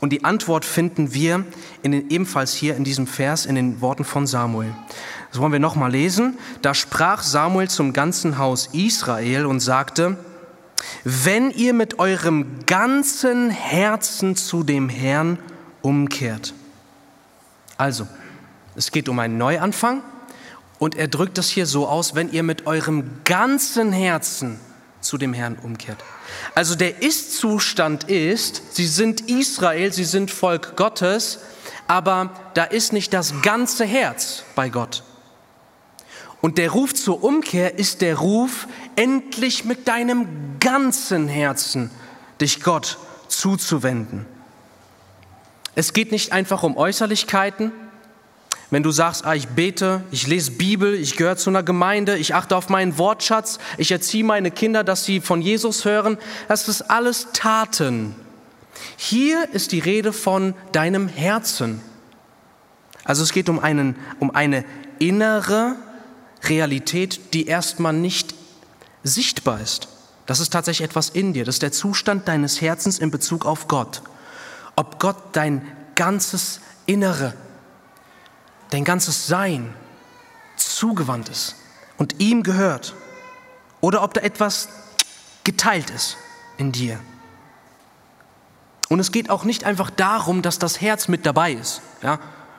Und 0.00 0.14
die 0.14 0.24
Antwort 0.24 0.64
finden 0.64 1.12
wir 1.12 1.44
den, 1.84 2.08
ebenfalls 2.08 2.54
hier 2.54 2.74
in 2.74 2.84
diesem 2.84 3.06
Vers 3.06 3.44
in 3.44 3.54
den 3.54 3.82
Worten 3.82 4.04
von 4.04 4.26
Samuel. 4.26 4.74
Das 5.30 5.42
wollen 5.42 5.52
wir 5.52 5.60
nochmal 5.60 5.90
lesen. 5.90 6.38
Da 6.62 6.72
sprach 6.72 7.22
Samuel 7.22 7.68
zum 7.68 7.92
ganzen 7.92 8.38
Haus 8.38 8.70
Israel 8.72 9.44
und 9.44 9.60
sagte, 9.60 10.16
wenn 11.04 11.50
ihr 11.50 11.74
mit 11.74 11.98
eurem 11.98 12.64
ganzen 12.64 13.50
Herzen 13.50 14.36
zu 14.36 14.62
dem 14.62 14.88
Herrn 14.88 15.38
umkehrt. 15.82 16.54
Also, 17.76 18.08
es 18.74 18.90
geht 18.90 19.10
um 19.10 19.18
einen 19.18 19.36
Neuanfang 19.36 20.02
und 20.82 20.96
er 20.96 21.06
drückt 21.06 21.38
das 21.38 21.48
hier 21.48 21.66
so 21.66 21.86
aus, 21.86 22.16
wenn 22.16 22.32
ihr 22.32 22.42
mit 22.42 22.66
eurem 22.66 23.20
ganzen 23.22 23.92
Herzen 23.92 24.58
zu 25.00 25.16
dem 25.16 25.32
Herrn 25.32 25.56
umkehrt. 25.62 25.98
Also 26.56 26.74
der 26.74 27.02
Ist-Zustand 27.02 28.10
ist, 28.10 28.74
sie 28.74 28.88
sind 28.88 29.30
Israel, 29.30 29.92
sie 29.92 30.02
sind 30.02 30.32
Volk 30.32 30.74
Gottes, 30.74 31.38
aber 31.86 32.32
da 32.54 32.64
ist 32.64 32.92
nicht 32.92 33.12
das 33.12 33.42
ganze 33.42 33.84
Herz 33.84 34.42
bei 34.56 34.70
Gott. 34.70 35.04
Und 36.40 36.58
der 36.58 36.72
Ruf 36.72 36.92
zur 36.94 37.22
Umkehr 37.22 37.78
ist 37.78 38.00
der 38.00 38.16
Ruf, 38.16 38.66
endlich 38.96 39.64
mit 39.64 39.86
deinem 39.86 40.26
ganzen 40.58 41.28
Herzen 41.28 41.92
dich 42.40 42.60
Gott 42.60 42.98
zuzuwenden. 43.28 44.26
Es 45.76 45.92
geht 45.92 46.10
nicht 46.10 46.32
einfach 46.32 46.64
um 46.64 46.76
Äußerlichkeiten, 46.76 47.70
wenn 48.72 48.82
du 48.82 48.90
sagst, 48.90 49.26
ah, 49.26 49.34
ich 49.34 49.48
bete, 49.48 50.02
ich 50.10 50.26
lese 50.26 50.52
Bibel, 50.52 50.94
ich 50.94 51.16
gehöre 51.16 51.36
zu 51.36 51.50
einer 51.50 51.62
Gemeinde, 51.62 52.16
ich 52.16 52.34
achte 52.34 52.56
auf 52.56 52.70
meinen 52.70 52.96
Wortschatz, 52.96 53.58
ich 53.76 53.92
erziehe 53.92 54.24
meine 54.24 54.50
Kinder, 54.50 54.82
dass 54.82 55.04
sie 55.04 55.20
von 55.20 55.42
Jesus 55.42 55.84
hören, 55.84 56.16
das 56.48 56.68
ist 56.68 56.82
alles 56.90 57.28
Taten. 57.34 58.14
Hier 58.96 59.46
ist 59.52 59.72
die 59.72 59.78
Rede 59.78 60.14
von 60.14 60.54
deinem 60.72 61.06
Herzen. 61.08 61.82
Also 63.04 63.22
es 63.22 63.32
geht 63.32 63.50
um, 63.50 63.58
einen, 63.58 63.94
um 64.20 64.34
eine 64.34 64.64
innere 64.98 65.76
Realität, 66.44 67.34
die 67.34 67.46
erstmal 67.46 67.92
nicht 67.92 68.34
sichtbar 69.04 69.60
ist. 69.60 69.88
Das 70.24 70.40
ist 70.40 70.50
tatsächlich 70.50 70.88
etwas 70.88 71.10
in 71.10 71.34
dir. 71.34 71.44
Das 71.44 71.56
ist 71.56 71.62
der 71.62 71.72
Zustand 71.72 72.26
deines 72.26 72.62
Herzens 72.62 72.98
in 72.98 73.10
Bezug 73.10 73.44
auf 73.44 73.68
Gott. 73.68 74.02
Ob 74.76 74.98
Gott 74.98 75.16
dein 75.32 75.66
ganzes 75.94 76.60
Innere 76.86 77.34
dein 78.72 78.84
ganzes 78.84 79.26
Sein 79.26 79.72
zugewandt 80.56 81.28
ist 81.28 81.56
und 81.98 82.20
ihm 82.20 82.42
gehört 82.42 82.94
oder 83.80 84.02
ob 84.02 84.14
da 84.14 84.20
etwas 84.22 84.68
geteilt 85.44 85.90
ist 85.90 86.16
in 86.56 86.72
dir. 86.72 86.98
Und 88.88 89.00
es 89.00 89.12
geht 89.12 89.30
auch 89.30 89.44
nicht 89.44 89.64
einfach 89.64 89.90
darum, 89.90 90.42
dass 90.42 90.58
das 90.58 90.80
Herz 90.80 91.08
mit 91.08 91.26
dabei 91.26 91.52
ist. 91.52 91.80
Ja? 92.02 92.18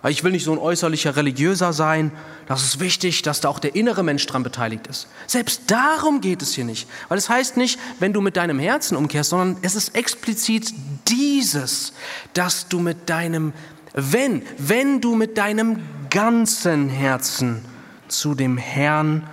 Ich 0.09 0.23
will 0.23 0.31
nicht 0.31 0.43
so 0.43 0.51
ein 0.51 0.57
äußerlicher 0.57 1.15
Religiöser 1.15 1.73
sein. 1.73 2.11
Das 2.47 2.63
ist 2.63 2.79
wichtig, 2.79 3.21
dass 3.21 3.39
da 3.39 3.49
auch 3.49 3.59
der 3.59 3.75
innere 3.75 4.03
Mensch 4.03 4.25
dran 4.25 4.43
beteiligt 4.43 4.87
ist. 4.87 5.07
Selbst 5.27 5.71
darum 5.71 6.21
geht 6.21 6.41
es 6.41 6.53
hier 6.53 6.65
nicht. 6.65 6.89
Weil 7.07 7.17
es 7.17 7.29
heißt 7.29 7.55
nicht, 7.55 7.79
wenn 7.99 8.13
du 8.13 8.19
mit 8.19 8.35
deinem 8.35 8.59
Herzen 8.59 8.97
umkehrst, 8.97 9.29
sondern 9.29 9.57
es 9.61 9.75
ist 9.75 9.95
explizit 9.95 10.73
dieses, 11.07 11.93
dass 12.33 12.67
du 12.67 12.79
mit 12.79 13.09
deinem 13.09 13.53
wenn, 13.93 14.41
wenn 14.57 15.01
du 15.01 15.15
mit 15.15 15.37
deinem 15.37 15.79
ganzen 16.13 16.89
Herzen 16.89 17.65
zu 18.07 18.35
dem 18.35 18.57
Herrn 18.57 19.27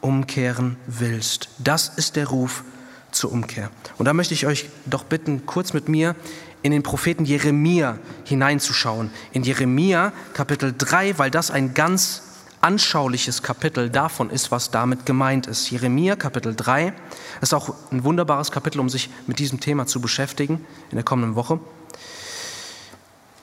umkehren 0.00 0.76
willst. 0.88 1.48
Das 1.58 1.88
ist 1.96 2.16
der 2.16 2.26
Ruf 2.26 2.64
zur 3.12 3.30
Umkehr. 3.30 3.70
Und 3.98 4.06
da 4.06 4.12
möchte 4.12 4.34
ich 4.34 4.44
euch 4.44 4.68
doch 4.84 5.04
bitten, 5.04 5.46
kurz 5.46 5.72
mit 5.72 5.88
mir 5.88 6.16
in 6.62 6.72
den 6.72 6.82
Propheten 6.82 7.24
Jeremia 7.24 7.98
hineinzuschauen. 8.24 9.10
In 9.32 9.44
Jeremia 9.44 10.12
Kapitel 10.32 10.74
3, 10.76 11.18
weil 11.18 11.30
das 11.30 11.52
ein 11.52 11.72
ganz 11.72 12.22
anschauliches 12.60 13.42
Kapitel 13.42 13.88
davon 13.88 14.28
ist, 14.30 14.50
was 14.50 14.72
damit 14.72 15.06
gemeint 15.06 15.46
ist. 15.46 15.70
Jeremia 15.70 16.16
Kapitel 16.16 16.56
3 16.56 16.94
ist 17.42 17.54
auch 17.54 17.74
ein 17.92 18.02
wunderbares 18.02 18.50
Kapitel, 18.50 18.80
um 18.80 18.88
sich 18.88 19.08
mit 19.28 19.38
diesem 19.38 19.60
Thema 19.60 19.86
zu 19.86 20.00
beschäftigen 20.00 20.66
in 20.90 20.96
der 20.96 21.04
kommenden 21.04 21.36
Woche. 21.36 21.60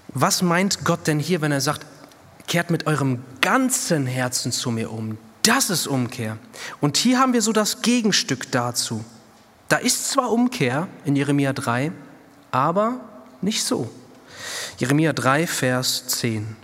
Was 0.09 0.41
meint 0.41 0.83
Gott 0.83 1.07
denn 1.07 1.19
hier, 1.19 1.39
wenn 1.39 1.53
er 1.53 1.61
sagt, 1.61 1.85
kehrt 2.51 2.69
mit 2.69 2.85
eurem 2.85 3.23
ganzen 3.39 4.05
Herzen 4.05 4.51
zu 4.51 4.71
mir 4.71 4.91
um? 4.91 5.17
Das 5.43 5.69
ist 5.69 5.87
Umkehr. 5.87 6.37
Und 6.81 6.97
hier 6.97 7.17
haben 7.17 7.31
wir 7.31 7.41
so 7.41 7.53
das 7.53 7.81
Gegenstück 7.81 8.51
dazu. 8.51 9.05
Da 9.69 9.77
ist 9.77 10.11
zwar 10.11 10.33
Umkehr 10.33 10.89
in 11.05 11.15
Jeremia 11.15 11.53
3, 11.53 11.93
aber 12.51 12.99
nicht 13.39 13.63
so. 13.63 13.89
Jeremia 14.77 15.13
3, 15.13 15.47
Vers 15.47 16.07
10. 16.07 16.57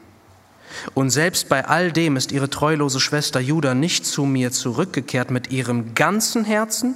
Und 0.93 1.09
selbst 1.09 1.47
bei 1.47 1.65
all 1.65 1.93
dem 1.93 2.17
ist 2.17 2.33
ihre 2.33 2.49
treulose 2.49 2.99
Schwester 2.99 3.39
Judah 3.39 3.73
nicht 3.73 4.05
zu 4.05 4.25
mir 4.25 4.51
zurückgekehrt 4.51 5.31
mit 5.31 5.51
ihrem 5.51 5.95
ganzen 5.95 6.43
Herzen, 6.43 6.95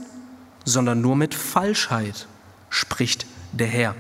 sondern 0.66 1.00
nur 1.00 1.16
mit 1.16 1.34
Falschheit, 1.34 2.28
spricht 2.70 3.26
der 3.54 3.68
Herr. 3.68 3.96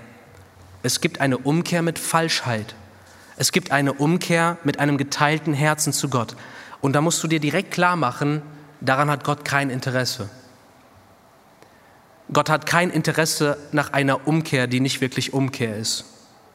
Es 0.84 1.00
gibt 1.00 1.22
eine 1.22 1.38
Umkehr 1.38 1.82
mit 1.82 1.98
Falschheit. 1.98 2.76
Es 3.38 3.52
gibt 3.52 3.72
eine 3.72 3.94
Umkehr 3.94 4.58
mit 4.63 4.80
einem 4.80 4.98
geteilten 4.98 5.54
Herzen 5.54 5.94
zu 5.94 6.10
Gott. 6.10 6.36
Und 6.82 6.94
da 6.94 7.02
musst 7.02 7.24
du 7.24 7.28
dir 7.28 7.39
direkt 7.39 7.72
klar 7.72 7.96
machen, 7.96 8.41
daran 8.82 9.10
hat 9.10 9.24
Gott 9.24 9.46
kein 9.46 9.70
Interesse. 9.70 10.30
Gott 12.34 12.50
hat 12.50 12.65
kein 12.65 12.89
Interesse 12.89 13.58
nach 13.72 13.94
einer 13.94 14.28
Umkehr, 14.28 14.67
die 14.67 14.80
nicht 14.80 15.02
wirklich 15.02 15.34
Umkehr 15.34 15.76
ist. 15.76 16.06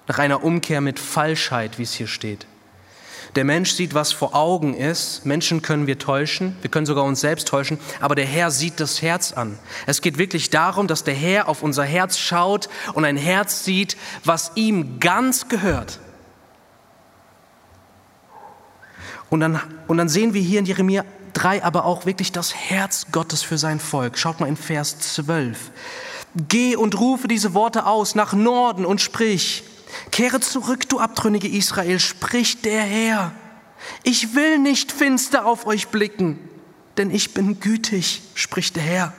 Nach 0.09 0.19
einer 0.19 0.43
Umkehr 0.43 0.81
mit 0.81 0.99
Falschheit, 0.99 1.79
wie 1.79 1.83
es 1.83 1.93
hier 1.93 2.07
steht. 2.07 2.47
Der 3.35 3.45
Mensch 3.45 3.73
sieht, 3.73 3.93
was 3.93 4.13
vor 4.13 4.35
Augen 4.35 4.73
ist. 4.73 5.27
Menschen 5.27 5.61
können 5.61 5.87
wir 5.87 5.99
täuschen, 5.99 6.57
wir 6.63 6.71
können 6.71 6.87
sogar 6.87 7.05
uns 7.05 7.21
selbst 7.21 7.49
täuschen, 7.49 7.79
aber 8.01 8.15
der 8.15 8.25
Herr 8.25 8.51
sieht 8.51 8.81
das 8.81 9.03
Herz 9.03 9.33
an. 9.33 9.59
Es 9.87 10.01
geht 10.01 10.17
wirklich 10.17 10.49
darum, 10.49 10.87
dass 10.87 11.05
der 11.05 11.15
Herr 11.15 11.49
auf 11.49 11.63
unser 11.63 11.85
Herz 11.85 12.17
schaut 12.17 12.71
und 12.95 13.05
ein 13.05 13.19
Herz 13.19 13.65
sieht, 13.65 13.99
was 14.25 14.53
ihm 14.55 15.01
ganz 15.01 15.49
gehört. 15.49 15.99
Und 19.31 19.41
dann, 19.41 19.61
und 19.89 19.97
dann 19.97 20.09
sehen 20.09 20.35
wir 20.35 20.41
hier 20.41 20.61
in 20.61 20.67
Jeremia 20.67 21.05
3 21.37 21.65
aber 21.65 21.85
auch 21.85 22.07
wirklich 22.07 22.33
das 22.33 22.55
Herz 22.55 23.07
Gottes 23.13 23.43
für 23.43 23.59
sein 23.59 23.79
Volk. 23.79 24.19
Schaut 24.19 24.41
mal 24.41 24.49
in 24.49 24.57
Vers 24.57 24.99
12. 24.99 25.71
Geh 26.49 26.77
und 26.77 26.99
rufe 26.99 27.29
diese 27.29 27.55
Worte 27.55 27.87
aus 27.87 28.15
nach 28.15 28.33
Norden 28.33 28.85
und 28.85 29.01
sprich, 29.01 29.65
kehre 30.11 30.41
zurück, 30.41 30.89
du 30.89 30.99
abtrünnige 30.99 31.49
Israel, 31.49 31.99
spricht 31.99 32.65
der 32.65 32.83
Herr. 32.83 33.33
Ich 34.03 34.35
will 34.35 34.59
nicht 34.59 34.93
finster 34.93 35.47
auf 35.47 35.67
euch 35.67 35.89
blicken, 35.89 36.39
denn 36.97 37.11
ich 37.11 37.35
bin 37.35 37.61
gütig, 37.61 38.23
spricht 38.35 38.77
der 38.77 38.83
Herr. 38.83 39.13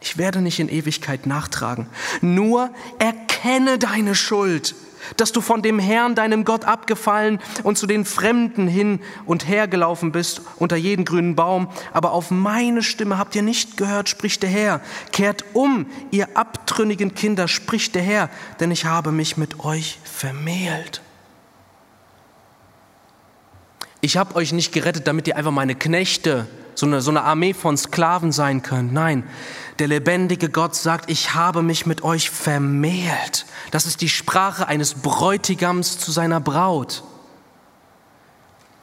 Ich 0.00 0.16
werde 0.16 0.40
nicht 0.40 0.60
in 0.60 0.68
Ewigkeit 0.68 1.26
nachtragen. 1.26 1.88
Nur 2.20 2.70
erkenne 2.98 3.78
deine 3.78 4.14
Schuld 4.14 4.74
dass 5.16 5.32
du 5.32 5.40
von 5.40 5.62
dem 5.62 5.78
Herrn, 5.78 6.14
deinem 6.14 6.44
Gott, 6.44 6.64
abgefallen 6.64 7.40
und 7.62 7.78
zu 7.78 7.86
den 7.86 8.04
Fremden 8.04 8.68
hin 8.68 9.00
und 9.26 9.48
her 9.48 9.68
gelaufen 9.68 10.12
bist 10.12 10.42
unter 10.56 10.76
jeden 10.76 11.04
grünen 11.04 11.36
Baum. 11.36 11.68
Aber 11.92 12.12
auf 12.12 12.30
meine 12.30 12.82
Stimme 12.82 13.18
habt 13.18 13.34
ihr 13.34 13.42
nicht 13.42 13.76
gehört, 13.76 14.08
spricht 14.08 14.42
der 14.42 14.50
Herr. 14.50 14.80
Kehrt 15.12 15.44
um, 15.54 15.86
ihr 16.10 16.36
abtrünnigen 16.36 17.14
Kinder, 17.14 17.48
spricht 17.48 17.94
der 17.94 18.02
Herr, 18.02 18.30
denn 18.60 18.70
ich 18.70 18.84
habe 18.84 19.12
mich 19.12 19.36
mit 19.36 19.60
euch 19.60 19.98
vermählt. 20.04 21.02
Ich 24.00 24.16
habe 24.16 24.36
euch 24.36 24.52
nicht 24.52 24.72
gerettet, 24.72 25.06
damit 25.08 25.26
ihr 25.26 25.36
einfach 25.36 25.50
meine 25.50 25.74
Knechte, 25.74 26.46
so 26.74 26.86
eine, 26.86 27.00
so 27.00 27.10
eine 27.10 27.22
Armee 27.22 27.52
von 27.52 27.76
Sklaven 27.76 28.30
sein 28.30 28.62
könnt. 28.62 28.92
Nein, 28.92 29.24
der 29.78 29.88
lebendige 29.88 30.48
Gott 30.48 30.74
sagt, 30.74 31.10
ich 31.10 31.34
habe 31.34 31.62
mich 31.62 31.86
mit 31.86 32.02
euch 32.02 32.30
vermählt. 32.30 33.46
Das 33.70 33.86
ist 33.86 34.00
die 34.00 34.08
Sprache 34.08 34.66
eines 34.66 34.94
Bräutigams 34.94 35.98
zu 35.98 36.10
seiner 36.10 36.40
Braut. 36.40 37.04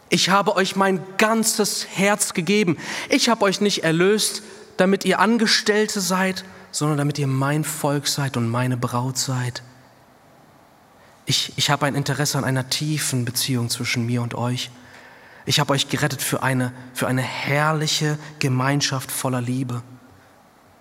Ich 0.10 0.30
habe 0.30 0.56
euch 0.56 0.76
mein 0.76 1.02
ganzes 1.18 1.88
Herz 1.94 2.34
gegeben. 2.34 2.78
Ich 3.10 3.28
habe 3.28 3.44
euch 3.44 3.60
nicht 3.60 3.84
erlöst, 3.84 4.44
damit 4.78 5.04
ihr 5.04 5.20
Angestellte 5.20 6.00
seid, 6.00 6.46
sondern 6.72 6.98
damit 6.98 7.20
ihr 7.20 7.28
mein 7.28 7.64
Volk 7.64 8.08
seid 8.08 8.38
und 8.38 8.48
meine 8.48 8.78
Braut 8.78 9.18
seid. 9.18 9.64
Ich, 11.26 11.54
ich 11.58 11.70
habe 11.70 11.88
ein 11.88 11.96
Interesse 11.96 12.38
an 12.38 12.44
einer 12.44 12.70
tiefen 12.70 13.26
Beziehung 13.26 13.70
zwischen 13.70 14.06
mir 14.06 14.22
und 14.22 14.36
euch. 14.36 14.70
Ich 15.46 15.60
habe 15.60 15.74
euch 15.74 15.90
gerettet 15.90 16.22
für 16.22 16.44
eine, 16.44 16.72
für 16.94 17.08
eine 17.08 17.22
herrliche 17.22 18.18
Gemeinschaft 18.40 19.12
voller 19.12 19.42
Liebe 19.42 19.82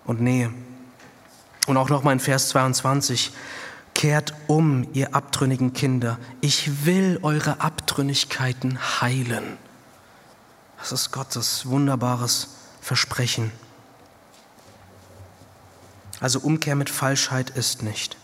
und 0.05 0.21
Nähe. 0.21 0.51
Und 1.67 1.77
auch 1.77 1.89
nochmal 1.89 2.13
in 2.13 2.19
Vers 2.19 2.49
22. 2.49 3.31
Kehrt 3.93 4.33
um, 4.47 4.87
ihr 4.93 5.15
abtrünnigen 5.15 5.73
Kinder. 5.73 6.17
Ich 6.41 6.85
will 6.85 7.19
eure 7.21 7.61
Abtrünnigkeiten 7.61 8.77
heilen. 9.01 9.57
Das 10.77 10.91
ist 10.91 11.11
Gottes 11.11 11.65
wunderbares 11.67 12.49
Versprechen. 12.81 13.51
Also 16.19 16.39
Umkehr 16.39 16.75
mit 16.75 16.89
Falschheit 16.89 17.49
ist 17.51 17.83
nicht. 17.83 18.17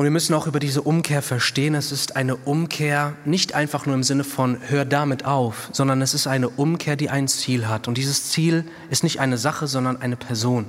Und 0.00 0.04
wir 0.04 0.10
müssen 0.12 0.32
auch 0.32 0.46
über 0.46 0.60
diese 0.60 0.80
Umkehr 0.80 1.20
verstehen, 1.20 1.74
es 1.74 1.92
ist 1.92 2.16
eine 2.16 2.34
Umkehr 2.34 3.12
nicht 3.26 3.54
einfach 3.54 3.84
nur 3.84 3.94
im 3.94 4.02
Sinne 4.02 4.24
von 4.24 4.56
hör 4.70 4.86
damit 4.86 5.26
auf, 5.26 5.68
sondern 5.72 6.00
es 6.00 6.14
ist 6.14 6.26
eine 6.26 6.48
Umkehr, 6.48 6.96
die 6.96 7.10
ein 7.10 7.28
Ziel 7.28 7.68
hat. 7.68 7.86
Und 7.86 7.98
dieses 7.98 8.30
Ziel 8.30 8.64
ist 8.88 9.04
nicht 9.04 9.20
eine 9.20 9.36
Sache, 9.36 9.66
sondern 9.66 10.00
eine 10.00 10.16
Person. 10.16 10.64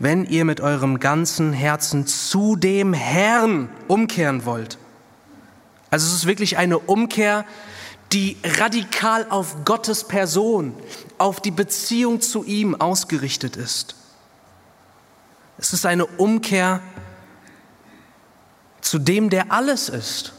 Wenn 0.00 0.24
ihr 0.24 0.44
mit 0.44 0.60
eurem 0.60 0.98
ganzen 0.98 1.52
Herzen 1.52 2.08
zu 2.08 2.56
dem 2.56 2.92
Herrn 2.92 3.68
umkehren 3.86 4.44
wollt, 4.44 4.76
also 5.90 6.04
es 6.04 6.14
ist 6.14 6.26
wirklich 6.26 6.56
eine 6.58 6.80
Umkehr, 6.80 7.44
die 8.10 8.36
radikal 8.58 9.26
auf 9.30 9.64
Gottes 9.64 10.08
Person, 10.08 10.74
auf 11.18 11.40
die 11.40 11.52
Beziehung 11.52 12.20
zu 12.20 12.42
ihm 12.42 12.74
ausgerichtet 12.74 13.54
ist. 13.54 13.94
Es 15.56 15.72
ist 15.72 15.86
eine 15.86 16.06
Umkehr 16.06 16.80
zu 18.82 18.98
dem, 18.98 19.30
der 19.30 19.50
alles 19.50 19.88
ist. 19.88 20.34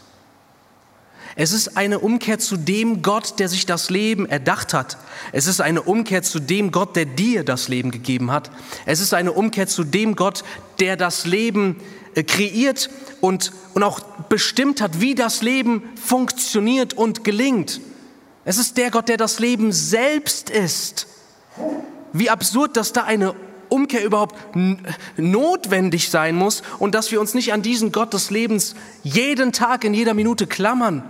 Es 1.35 1.51
ist 1.51 1.77
eine 1.77 1.99
Umkehr 1.99 2.37
zu 2.37 2.57
dem 2.57 3.01
Gott, 3.01 3.39
der 3.39 3.49
sich 3.49 3.65
das 3.65 3.89
Leben 3.89 4.27
erdacht 4.27 4.73
hat. 4.73 4.97
Es 5.31 5.47
ist 5.47 5.61
eine 5.61 5.81
Umkehr 5.81 6.21
zu 6.21 6.39
dem 6.39 6.71
Gott, 6.71 6.95
der 6.95 7.05
dir 7.05 7.43
das 7.43 7.69
Leben 7.69 7.89
gegeben 7.89 8.31
hat. 8.31 8.51
Es 8.85 8.99
ist 8.99 9.15
eine 9.15 9.31
Umkehr 9.31 9.67
zu 9.67 9.83
dem 9.83 10.15
Gott, 10.15 10.43
der 10.79 10.95
das 10.95 11.25
Leben 11.25 11.79
äh, 12.13 12.23
kreiert 12.23 12.91
und, 13.19 13.51
und 13.73 13.81
auch 13.81 14.01
bestimmt 14.29 14.79
hat, 14.79 15.01
wie 15.01 15.15
das 15.15 15.41
Leben 15.41 15.81
funktioniert 15.95 16.93
und 16.93 17.23
gelingt. 17.23 17.81
Es 18.45 18.57
ist 18.57 18.77
der 18.77 18.91
Gott, 18.91 19.09
der 19.09 19.17
das 19.17 19.39
Leben 19.39 19.71
selbst 19.71 20.51
ist. 20.51 21.07
Wie 22.11 22.29
absurd, 22.29 22.77
dass 22.77 22.93
da 22.93 23.05
eine 23.05 23.33
Umkehr 23.73 24.05
überhaupt 24.05 24.35
notwendig 25.17 26.09
sein 26.09 26.35
muss 26.35 26.61
und 26.79 26.93
dass 26.93 27.11
wir 27.11 27.19
uns 27.19 27.33
nicht 27.33 27.53
an 27.53 27.61
diesen 27.61 27.91
Gott 27.91 28.13
des 28.13 28.29
Lebens 28.29 28.75
jeden 29.01 29.51
Tag 29.51 29.83
in 29.83 29.93
jeder 29.93 30.13
Minute 30.13 30.45
klammern, 30.45 31.03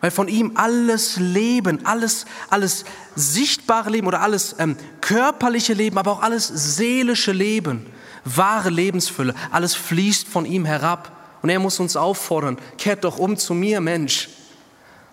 weil 0.00 0.10
von 0.10 0.28
ihm 0.28 0.52
alles 0.56 1.16
Leben, 1.18 1.86
alles, 1.86 2.26
alles 2.50 2.84
sichtbare 3.14 3.90
Leben 3.90 4.06
oder 4.06 4.20
alles 4.20 4.56
ähm, 4.58 4.76
körperliche 5.00 5.72
Leben, 5.72 5.98
aber 5.98 6.12
auch 6.12 6.22
alles 6.22 6.48
seelische 6.48 7.32
Leben, 7.32 7.86
wahre 8.24 8.70
Lebensfülle, 8.70 9.34
alles 9.50 9.74
fließt 9.74 10.26
von 10.26 10.44
ihm 10.44 10.64
herab. 10.64 11.12
Und 11.42 11.50
er 11.50 11.60
muss 11.60 11.78
uns 11.78 11.96
auffordern, 11.96 12.58
kehrt 12.78 13.04
doch 13.04 13.18
um 13.18 13.36
zu 13.36 13.54
mir, 13.54 13.80
Mensch. 13.80 14.28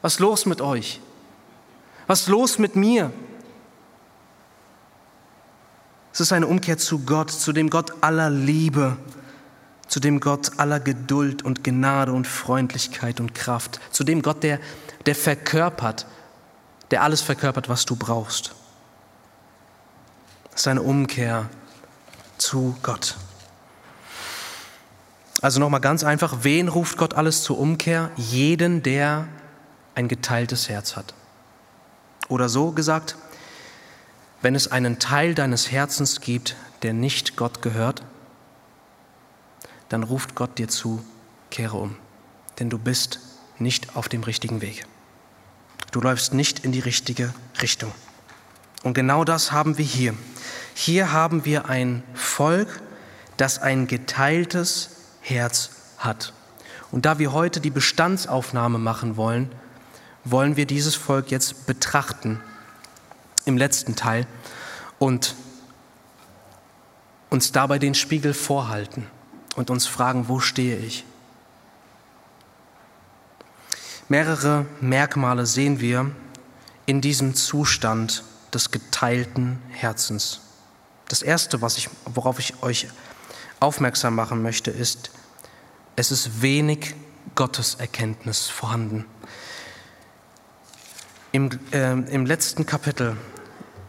Was 0.01 0.13
ist 0.13 0.19
los 0.19 0.45
mit 0.45 0.61
euch? 0.61 0.99
Was 2.07 2.21
ist 2.21 2.27
los 2.27 2.57
mit 2.57 2.75
mir? 2.75 3.11
Es 6.15 6.21
ist 6.21 6.31
eine 6.31 6.47
Umkehr 6.47 6.77
zu 6.77 6.99
Gott, 6.99 7.29
zu 7.29 7.51
dem 7.51 7.69
Gott 7.69 7.91
aller 7.99 8.29
Liebe, 8.29 8.95
zu 9.89 9.99
dem 9.99 10.21
Gott 10.21 10.57
aller 10.59 10.79
Geduld 10.79 11.43
und 11.43 11.65
Gnade 11.65 12.13
und 12.13 12.25
Freundlichkeit 12.25 13.19
und 13.19 13.35
Kraft, 13.35 13.81
zu 13.91 14.05
dem 14.05 14.21
Gott, 14.21 14.41
der, 14.41 14.61
der 15.07 15.13
verkörpert, 15.13 16.07
der 16.89 17.03
alles 17.03 17.19
verkörpert, 17.19 17.67
was 17.67 17.83
du 17.83 17.97
brauchst. 17.97 18.55
Es 20.53 20.61
ist 20.61 20.67
eine 20.69 20.83
Umkehr 20.83 21.49
zu 22.37 22.77
Gott. 22.81 23.17
Also 25.41 25.59
nochmal 25.59 25.81
ganz 25.81 26.05
einfach, 26.05 26.37
wen 26.43 26.69
ruft 26.69 26.97
Gott 26.97 27.15
alles 27.15 27.43
zur 27.43 27.59
Umkehr? 27.59 28.09
Jeden, 28.15 28.83
der 28.83 29.27
ein 29.95 30.07
geteiltes 30.07 30.69
Herz 30.69 30.95
hat. 30.95 31.13
Oder 32.29 32.47
so 32.47 32.71
gesagt, 32.71 33.17
wenn 34.45 34.53
es 34.53 34.71
einen 34.71 34.99
Teil 34.99 35.33
deines 35.33 35.71
Herzens 35.71 36.21
gibt, 36.21 36.55
der 36.83 36.93
nicht 36.93 37.35
Gott 37.35 37.63
gehört, 37.63 38.03
dann 39.89 40.03
ruft 40.03 40.35
Gott 40.35 40.59
dir 40.59 40.67
zu, 40.67 41.03
kehre 41.49 41.77
um, 41.77 41.95
denn 42.59 42.69
du 42.69 42.77
bist 42.77 43.21
nicht 43.57 43.95
auf 43.95 44.07
dem 44.07 44.21
richtigen 44.21 44.61
Weg. 44.61 44.85
Du 45.91 45.99
läufst 45.99 46.35
nicht 46.35 46.63
in 46.63 46.71
die 46.71 46.79
richtige 46.79 47.33
Richtung. 47.59 47.91
Und 48.83 48.93
genau 48.93 49.23
das 49.23 49.51
haben 49.51 49.79
wir 49.79 49.85
hier. 49.85 50.13
Hier 50.75 51.11
haben 51.11 51.43
wir 51.43 51.67
ein 51.67 52.03
Volk, 52.13 52.83
das 53.37 53.57
ein 53.57 53.87
geteiltes 53.87 54.91
Herz 55.21 55.71
hat. 55.97 56.33
Und 56.91 57.07
da 57.07 57.17
wir 57.17 57.33
heute 57.33 57.61
die 57.61 57.71
Bestandsaufnahme 57.71 58.77
machen 58.77 59.17
wollen, 59.17 59.51
wollen 60.23 60.55
wir 60.55 60.67
dieses 60.67 60.93
Volk 60.93 61.31
jetzt 61.31 61.65
betrachten 61.65 62.39
im 63.45 63.57
letzten 63.57 63.95
Teil 63.95 64.27
und 64.99 65.35
uns 67.29 67.51
dabei 67.51 67.79
den 67.79 67.95
Spiegel 67.95 68.33
vorhalten 68.33 69.07
und 69.55 69.69
uns 69.69 69.87
fragen, 69.87 70.27
wo 70.27 70.39
stehe 70.39 70.77
ich? 70.77 71.05
Mehrere 74.07 74.65
Merkmale 74.81 75.45
sehen 75.45 75.79
wir 75.79 76.11
in 76.85 77.01
diesem 77.01 77.33
Zustand 77.33 78.23
des 78.53 78.71
geteilten 78.71 79.61
Herzens. 79.69 80.41
Das 81.07 81.21
Erste, 81.21 81.61
was 81.61 81.77
ich, 81.77 81.89
worauf 82.05 82.39
ich 82.39 82.61
euch 82.61 82.87
aufmerksam 83.59 84.15
machen 84.15 84.41
möchte, 84.41 84.71
ist, 84.71 85.11
es 85.95 86.11
ist 86.11 86.41
wenig 86.41 86.95
Gotteserkenntnis 87.35 88.47
vorhanden. 88.47 89.05
Im, 91.35 91.49
äh, 91.73 91.91
Im 91.91 92.25
letzten 92.25 92.65
Kapitel, 92.65 93.17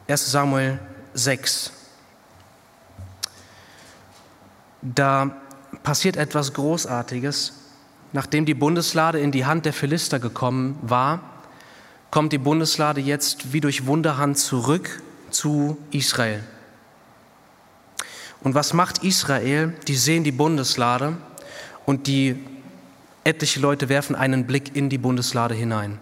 1 0.09 0.33
Samuel 0.33 0.81
6, 1.15 1.71
da 4.83 5.31
passiert 5.85 6.17
etwas 6.17 6.55
Großartiges. 6.55 7.53
Nachdem 8.13 8.47
die 8.47 8.55
Bundeslade 8.55 9.21
in 9.21 9.31
die 9.31 9.47
Hand 9.47 9.65
der 9.65 9.73
Philister 9.73 10.19
gekommen 10.19 10.77
war, 10.83 11.21
kommt 12.11 12.33
die 12.33 12.39
Bundeslade 12.39 13.01
jetzt 13.01 13.53
wie 13.53 13.61
durch 13.61 13.87
Wunderhand 13.87 14.39
zurück 14.39 15.01
zu 15.31 15.79
Israel. 15.93 16.43
Und 18.41 18.57
was 18.57 18.73
macht 18.73 19.05
Israel? 19.05 19.73
Die 19.87 19.95
sehen 19.95 20.25
die 20.25 20.33
Bundeslade 20.33 21.17
und 21.85 22.09
die 22.09 22.45
etliche 23.23 23.61
Leute 23.61 23.89
werfen 23.89 24.17
einen 24.17 24.49
Blick 24.49 24.75
in 24.75 24.89
die 24.89 24.99
Bundeslade 24.99 25.55
hinein. 25.55 26.01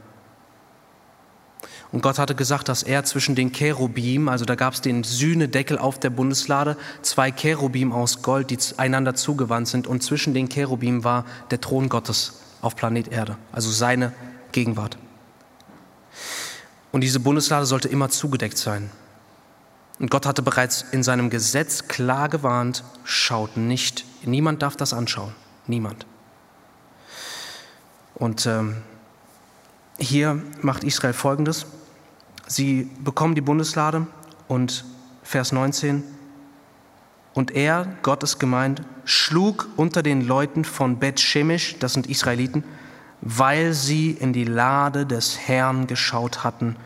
Und 1.94 2.00
Gott 2.00 2.18
hatte 2.18 2.35
gesagt, 2.35 2.68
dass 2.68 2.83
er 2.83 3.04
zwischen 3.04 3.37
den 3.37 3.52
Cherubim, 3.52 4.28
also 4.28 4.44
da 4.44 4.57
gab 4.57 4.74
es 4.74 4.80
den 4.80 5.04
Sühnedeckel 5.04 5.78
auf 5.78 6.00
der 6.00 6.11
Bundeslade, 6.11 6.76
zwei 7.02 7.30
Cherubim 7.30 7.92
aus 7.92 8.20
Gold, 8.22 8.50
die 8.50 8.59
einander 8.78 9.14
zugewandt 9.14 9.68
sind. 9.68 9.87
Und 9.87 10.02
zwischen 10.02 10.35
den 10.35 10.48
Cherubim 10.48 11.04
war 11.04 11.24
der 11.52 11.61
Thron 11.61 11.88
Gottes 11.88 12.40
auf 12.62 12.74
Planet 12.74 13.12
Erde, 13.12 13.37
also 13.52 13.70
seine 13.70 14.12
Gegenwart. 14.50 14.98
Und 16.90 17.02
diese 17.02 17.20
Bundeslade 17.20 17.64
sollte 17.64 17.87
immer 17.87 18.09
zugedeckt 18.09 18.59
sein. 18.59 18.90
Und 20.00 20.11
Gott 20.11 20.26
hatte 20.26 20.42
bereits 20.42 20.85
in 20.90 21.04
seinem 21.04 21.30
Gesetz 21.30 21.87
klar 21.87 22.28
gewarnt, 22.28 22.83
schaut 23.04 23.57
nicht, 23.57 24.04
niemand 24.24 24.62
darf 24.62 24.74
das 24.74 24.92
anschauen, 24.92 25.33
niemand. 25.68 26.07
Und 28.16 28.46
ähm, 28.46 28.78
hier 29.96 30.42
macht 30.61 30.83
Israel 30.83 31.12
Folgendes. 31.12 31.66
Sie 32.46 32.90
bekommen 33.02 33.35
die 33.35 33.40
Bundeslade 33.40 34.07
und 34.48 34.85
Vers 35.22 35.52
19. 35.52 36.02
Und 37.33 37.50
er, 37.50 37.96
Gott 38.02 38.22
ist 38.22 38.38
gemeint, 38.38 38.83
schlug 39.04 39.68
unter 39.76 40.02
den 40.02 40.26
Leuten 40.26 40.64
von 40.64 40.98
Bet 40.98 41.18
Shemesh, 41.18 41.78
das 41.78 41.94
sind 41.94 42.07
Israeliten, 42.07 42.62
weil 43.20 43.72
sie 43.72 44.11
in 44.12 44.33
die 44.33 44.44
Lade 44.44 45.07
des 45.07 45.38
Herrn 45.38 45.87
geschaut 45.87 46.44
hatten 46.44 46.76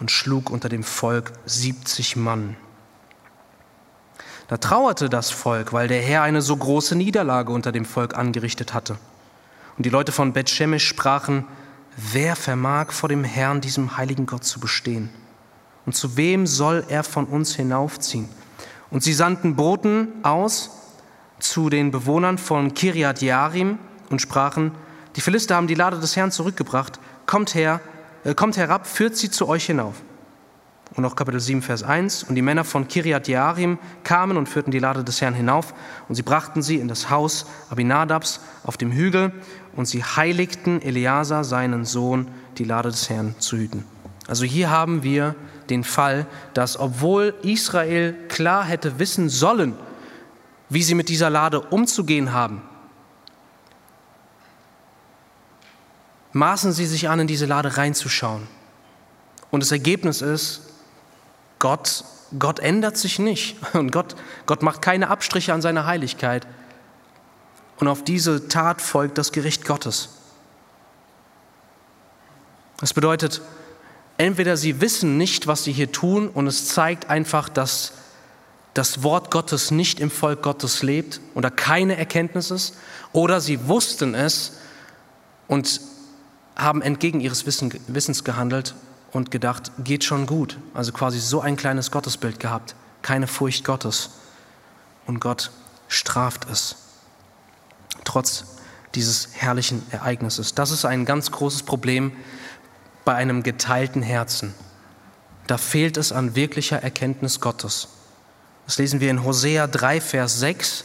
und 0.00 0.10
schlug 0.10 0.50
unter 0.50 0.68
dem 0.68 0.82
Volk 0.82 1.32
70 1.46 2.16
Mann. 2.16 2.56
Da 4.48 4.56
trauerte 4.56 5.08
das 5.08 5.30
Volk, 5.30 5.72
weil 5.72 5.88
der 5.88 6.02
Herr 6.02 6.22
eine 6.22 6.42
so 6.42 6.56
große 6.56 6.96
Niederlage 6.96 7.52
unter 7.52 7.70
dem 7.70 7.84
Volk 7.84 8.16
angerichtet 8.16 8.74
hatte. 8.74 8.98
Und 9.76 9.86
die 9.86 9.90
Leute 9.90 10.10
von 10.10 10.32
Bet 10.32 10.50
Shemesh 10.50 10.86
sprachen, 10.86 11.44
Wer 12.00 12.36
vermag 12.36 12.92
vor 12.92 13.08
dem 13.08 13.24
Herrn, 13.24 13.60
diesem 13.60 13.96
heiligen 13.96 14.24
Gott, 14.24 14.44
zu 14.44 14.60
bestehen? 14.60 15.10
Und 15.84 15.96
zu 15.96 16.16
wem 16.16 16.46
soll 16.46 16.84
er 16.88 17.02
von 17.02 17.24
uns 17.24 17.56
hinaufziehen? 17.56 18.28
Und 18.88 19.02
sie 19.02 19.12
sandten 19.12 19.56
Boten 19.56 20.06
aus 20.22 20.70
zu 21.40 21.70
den 21.70 21.90
Bewohnern 21.90 22.38
von 22.38 22.72
Kiriat 22.72 23.20
Jarim 23.20 23.80
und 24.10 24.22
sprachen, 24.22 24.70
die 25.16 25.20
Philister 25.20 25.56
haben 25.56 25.66
die 25.66 25.74
Lade 25.74 25.98
des 25.98 26.14
Herrn 26.14 26.30
zurückgebracht, 26.30 27.00
kommt 27.26 27.56
her, 27.56 27.80
äh, 28.22 28.32
kommt 28.32 28.56
herab, 28.56 28.86
führt 28.86 29.16
sie 29.16 29.28
zu 29.28 29.48
euch 29.48 29.66
hinauf. 29.66 29.96
Und 30.94 31.04
auch 31.04 31.16
Kapitel 31.16 31.40
7, 31.40 31.62
Vers 31.62 31.82
1. 31.82 32.24
Und 32.24 32.34
die 32.34 32.42
Männer 32.42 32.64
von 32.64 32.88
Kiriat 32.88 33.28
Jarim 33.28 33.78
kamen 34.04 34.36
und 34.36 34.48
führten 34.48 34.70
die 34.70 34.78
Lade 34.78 35.04
des 35.04 35.20
Herrn 35.20 35.34
hinauf. 35.34 35.74
Und 36.08 36.14
sie 36.14 36.22
brachten 36.22 36.62
sie 36.62 36.76
in 36.76 36.88
das 36.88 37.10
Haus 37.10 37.46
Abinadabs 37.70 38.40
auf 38.64 38.76
dem 38.76 38.92
Hügel 38.92 39.32
und 39.78 39.86
sie 39.86 40.02
heiligten 40.02 40.82
Eleazar, 40.82 41.44
seinen 41.44 41.84
Sohn, 41.84 42.26
die 42.58 42.64
Lade 42.64 42.90
des 42.90 43.08
Herrn 43.08 43.36
zu 43.38 43.56
hüten. 43.56 43.84
Also 44.26 44.44
hier 44.44 44.70
haben 44.70 45.04
wir 45.04 45.36
den 45.70 45.84
Fall, 45.84 46.26
dass 46.52 46.80
obwohl 46.80 47.32
Israel 47.42 48.12
klar 48.26 48.64
hätte 48.64 48.98
wissen 48.98 49.28
sollen, 49.28 49.74
wie 50.68 50.82
sie 50.82 50.96
mit 50.96 51.08
dieser 51.08 51.30
Lade 51.30 51.60
umzugehen 51.60 52.32
haben, 52.32 52.60
maßen 56.32 56.72
sie 56.72 56.86
sich 56.86 57.08
an, 57.08 57.20
in 57.20 57.28
diese 57.28 57.46
Lade 57.46 57.76
reinzuschauen. 57.76 58.48
Und 59.52 59.62
das 59.62 59.70
Ergebnis 59.70 60.22
ist, 60.22 60.62
Gott, 61.60 62.02
Gott 62.36 62.58
ändert 62.58 62.96
sich 62.96 63.20
nicht 63.20 63.56
und 63.74 63.92
Gott, 63.92 64.16
Gott 64.46 64.64
macht 64.64 64.82
keine 64.82 65.08
Abstriche 65.08 65.54
an 65.54 65.62
seiner 65.62 65.86
Heiligkeit. 65.86 66.48
Und 67.78 67.88
auf 67.88 68.02
diese 68.02 68.48
Tat 68.48 68.82
folgt 68.82 69.18
das 69.18 69.32
Gericht 69.32 69.64
Gottes. 69.64 70.08
Das 72.80 72.92
bedeutet, 72.92 73.40
entweder 74.16 74.56
sie 74.56 74.80
wissen 74.80 75.16
nicht, 75.16 75.46
was 75.46 75.64
sie 75.64 75.72
hier 75.72 75.92
tun, 75.92 76.28
und 76.28 76.46
es 76.46 76.68
zeigt 76.68 77.08
einfach, 77.08 77.48
dass 77.48 77.92
das 78.74 79.02
Wort 79.02 79.30
Gottes 79.30 79.70
nicht 79.70 80.00
im 80.00 80.10
Volk 80.10 80.42
Gottes 80.42 80.82
lebt 80.82 81.20
oder 81.34 81.50
keine 81.50 81.96
Erkenntnis 81.96 82.50
ist, 82.50 82.74
oder 83.12 83.40
sie 83.40 83.68
wussten 83.68 84.14
es 84.14 84.58
und 85.46 85.80
haben 86.56 86.82
entgegen 86.82 87.20
ihres 87.20 87.46
Wissens 87.46 88.24
gehandelt 88.24 88.74
und 89.12 89.30
gedacht, 89.30 89.70
geht 89.82 90.04
schon 90.04 90.26
gut. 90.26 90.58
Also 90.74 90.92
quasi 90.92 91.20
so 91.20 91.40
ein 91.40 91.56
kleines 91.56 91.90
Gottesbild 91.90 92.40
gehabt, 92.40 92.74
keine 93.02 93.28
Furcht 93.28 93.64
Gottes. 93.64 94.10
Und 95.06 95.20
Gott 95.20 95.50
straft 95.88 96.46
es 96.50 96.76
trotz 98.04 98.44
dieses 98.94 99.28
herrlichen 99.34 99.82
Ereignisses. 99.90 100.54
Das 100.54 100.70
ist 100.70 100.84
ein 100.84 101.04
ganz 101.04 101.30
großes 101.30 101.62
Problem 101.62 102.12
bei 103.04 103.14
einem 103.14 103.42
geteilten 103.42 104.02
Herzen. 104.02 104.54
Da 105.46 105.56
fehlt 105.56 105.96
es 105.96 106.12
an 106.12 106.34
wirklicher 106.34 106.82
Erkenntnis 106.82 107.40
Gottes. 107.40 107.88
Das 108.66 108.78
lesen 108.78 109.00
wir 109.00 109.10
in 109.10 109.24
Hosea 109.24 109.66
3, 109.66 110.00
Vers 110.00 110.38
6. 110.40 110.84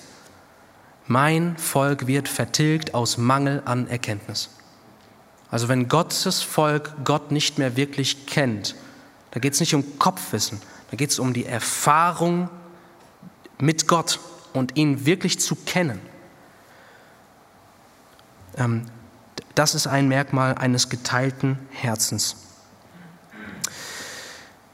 Mein 1.06 1.58
Volk 1.58 2.08
wird 2.08 2.30
vertilgt 2.30 2.94
aus 2.94 3.18
Mangel 3.18 3.62
an 3.66 3.88
Erkenntnis. 3.88 4.50
Also 5.52 5.68
wenn 5.68 5.90
Gottes 5.90 6.42
Volk 6.42 6.94
Gott 7.04 7.32
nicht 7.32 7.60
mehr 7.60 7.76
wirklich 7.76 8.26
kennt, 8.26 8.76
da 9.32 9.40
geht 9.40 9.54
es 9.54 9.60
nicht 9.60 9.76
um 9.76 10.00
Kopfwissen, 10.00 10.62
da 10.92 10.98
geht 10.98 11.10
es 11.10 11.20
um 11.20 11.34
die 11.34 11.46
Erfahrung 11.46 12.50
mit 13.60 13.88
Gott 13.88 14.20
und 14.54 14.78
ihn 14.78 15.06
wirklich 15.06 15.40
zu 15.40 15.56
kennen. 15.56 16.00
Ähm, 18.58 18.86
das 19.56 19.76
ist 19.76 19.88
ein 19.88 20.08
Merkmal 20.08 20.56
eines 20.56 20.90
geteilten 20.90 21.58
Herzens. 21.72 22.36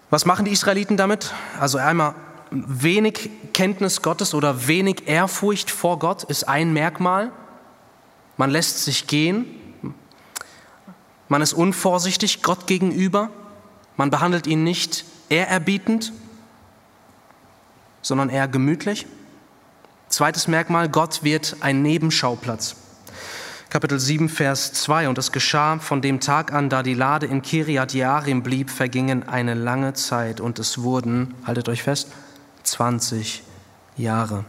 Was 0.09 0.25
machen 0.25 0.45
die 0.45 0.51
Israeliten 0.51 0.97
damit? 0.97 1.33
Also 1.59 1.77
einmal 1.77 2.15
wenig 2.51 3.29
Kenntnis 3.53 4.01
Gottes 4.01 4.33
oder 4.33 4.67
wenig 4.67 5.07
Ehrfurcht 5.07 5.69
vor 5.69 5.99
Gott 5.99 6.23
ist 6.23 6.47
ein 6.47 6.73
Merkmal. 6.73 7.31
Man 8.37 8.49
lässt 8.49 8.83
sich 8.83 9.05
gehen. 9.05 9.45
Man 11.27 11.41
ist 11.41 11.53
unvorsichtig 11.53 12.41
Gott 12.41 12.65
gegenüber. 12.65 13.29
Man 13.97 14.09
behandelt 14.09 14.47
ihn 14.47 14.63
nicht 14.63 15.05
ehrerbietend, 15.27 16.11
sondern 18.01 18.29
eher 18.29 18.47
gemütlich. 18.47 19.05
Zweites 20.07 20.47
Merkmal, 20.47 20.89
Gott 20.89 21.23
wird 21.23 21.57
ein 21.59 21.83
Nebenschauplatz. 21.83 22.77
Kapitel 23.69 23.99
7, 23.99 24.29
Vers 24.29 24.73
2. 24.73 25.09
Und 25.09 25.19
es 25.19 25.31
geschah 25.31 25.77
von 25.77 26.01
dem 26.01 26.19
Tag 26.19 26.51
an, 26.53 26.69
da 26.69 26.81
die 26.81 26.95
Lade 26.95 27.27
in 27.27 27.43
Kiriat 27.43 27.93
Jarim 27.93 28.41
blieb, 28.41 28.71
vergingen 28.71 29.27
eine 29.29 29.53
lange 29.53 29.93
Zeit 29.93 30.41
und 30.41 30.57
es 30.57 30.81
wurden, 30.81 31.35
haltet 31.45 31.69
euch 31.69 31.83
fest, 31.83 32.11
20 32.63 33.43
Jahre. 33.95 34.43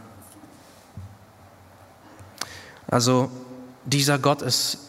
Also 2.87 3.29
dieser 3.85 4.17
Gott 4.17 4.41
ist 4.41 4.79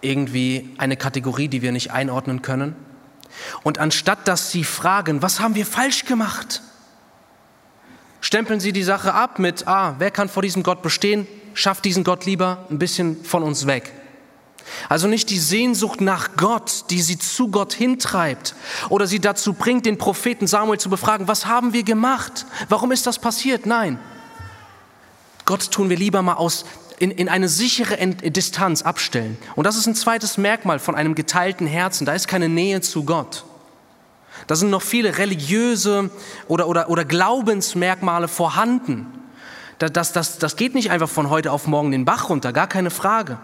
irgendwie 0.00 0.74
eine 0.78 0.96
Kategorie, 0.96 1.46
die 1.46 1.62
wir 1.62 1.70
nicht 1.70 1.92
einordnen 1.92 2.42
können. 2.42 2.74
Und 3.62 3.78
anstatt 3.78 4.26
dass 4.26 4.50
sie 4.50 4.64
fragen, 4.64 5.22
was 5.22 5.38
haben 5.38 5.54
wir 5.54 5.66
falsch 5.66 6.04
gemacht, 6.04 6.62
stempeln 8.20 8.58
sie 8.58 8.72
die 8.72 8.82
Sache 8.82 9.14
ab 9.14 9.38
mit, 9.38 9.68
ah, 9.68 9.94
wer 9.98 10.10
kann 10.10 10.28
vor 10.28 10.42
diesem 10.42 10.64
Gott 10.64 10.82
bestehen? 10.82 11.28
Schafft 11.54 11.84
diesen 11.84 12.04
Gott 12.04 12.24
lieber 12.24 12.66
ein 12.70 12.78
bisschen 12.78 13.24
von 13.24 13.42
uns 13.42 13.66
weg. 13.66 13.92
Also 14.88 15.08
nicht 15.08 15.30
die 15.30 15.38
Sehnsucht 15.38 16.00
nach 16.00 16.36
Gott, 16.36 16.84
die 16.90 17.02
sie 17.02 17.18
zu 17.18 17.48
Gott 17.48 17.72
hintreibt 17.72 18.54
oder 18.88 19.06
sie 19.06 19.20
dazu 19.20 19.52
bringt, 19.52 19.86
den 19.86 19.98
Propheten 19.98 20.46
Samuel 20.46 20.78
zu 20.78 20.90
befragen, 20.90 21.28
was 21.28 21.46
haben 21.46 21.72
wir 21.72 21.82
gemacht? 21.82 22.46
Warum 22.68 22.92
ist 22.92 23.06
das 23.06 23.18
passiert? 23.18 23.66
Nein. 23.66 23.98
Gott 25.44 25.70
tun 25.70 25.90
wir 25.90 25.96
lieber 25.96 26.22
mal 26.22 26.34
aus 26.34 26.64
in, 26.98 27.10
in 27.10 27.28
eine 27.28 27.48
sichere 27.48 27.96
Distanz 28.06 28.82
abstellen. 28.82 29.36
Und 29.56 29.66
das 29.66 29.76
ist 29.76 29.86
ein 29.86 29.96
zweites 29.96 30.38
Merkmal 30.38 30.78
von 30.78 30.94
einem 30.94 31.16
geteilten 31.16 31.66
Herzen. 31.66 32.06
Da 32.06 32.14
ist 32.14 32.28
keine 32.28 32.48
Nähe 32.48 32.80
zu 32.80 33.04
Gott. 33.04 33.44
Da 34.46 34.54
sind 34.54 34.70
noch 34.70 34.82
viele 34.82 35.18
religiöse 35.18 36.10
oder, 36.48 36.68
oder, 36.68 36.88
oder 36.90 37.04
Glaubensmerkmale 37.04 38.28
vorhanden. 38.28 39.06
Das, 39.90 40.12
das, 40.12 40.38
das 40.38 40.56
geht 40.56 40.74
nicht 40.74 40.90
einfach 40.90 41.08
von 41.08 41.30
heute 41.30 41.50
auf 41.50 41.66
morgen 41.66 41.90
den 41.90 42.04
Bach 42.04 42.28
runter, 42.28 42.52
gar 42.52 42.68
keine 42.68 42.90
Frage. 42.90 43.38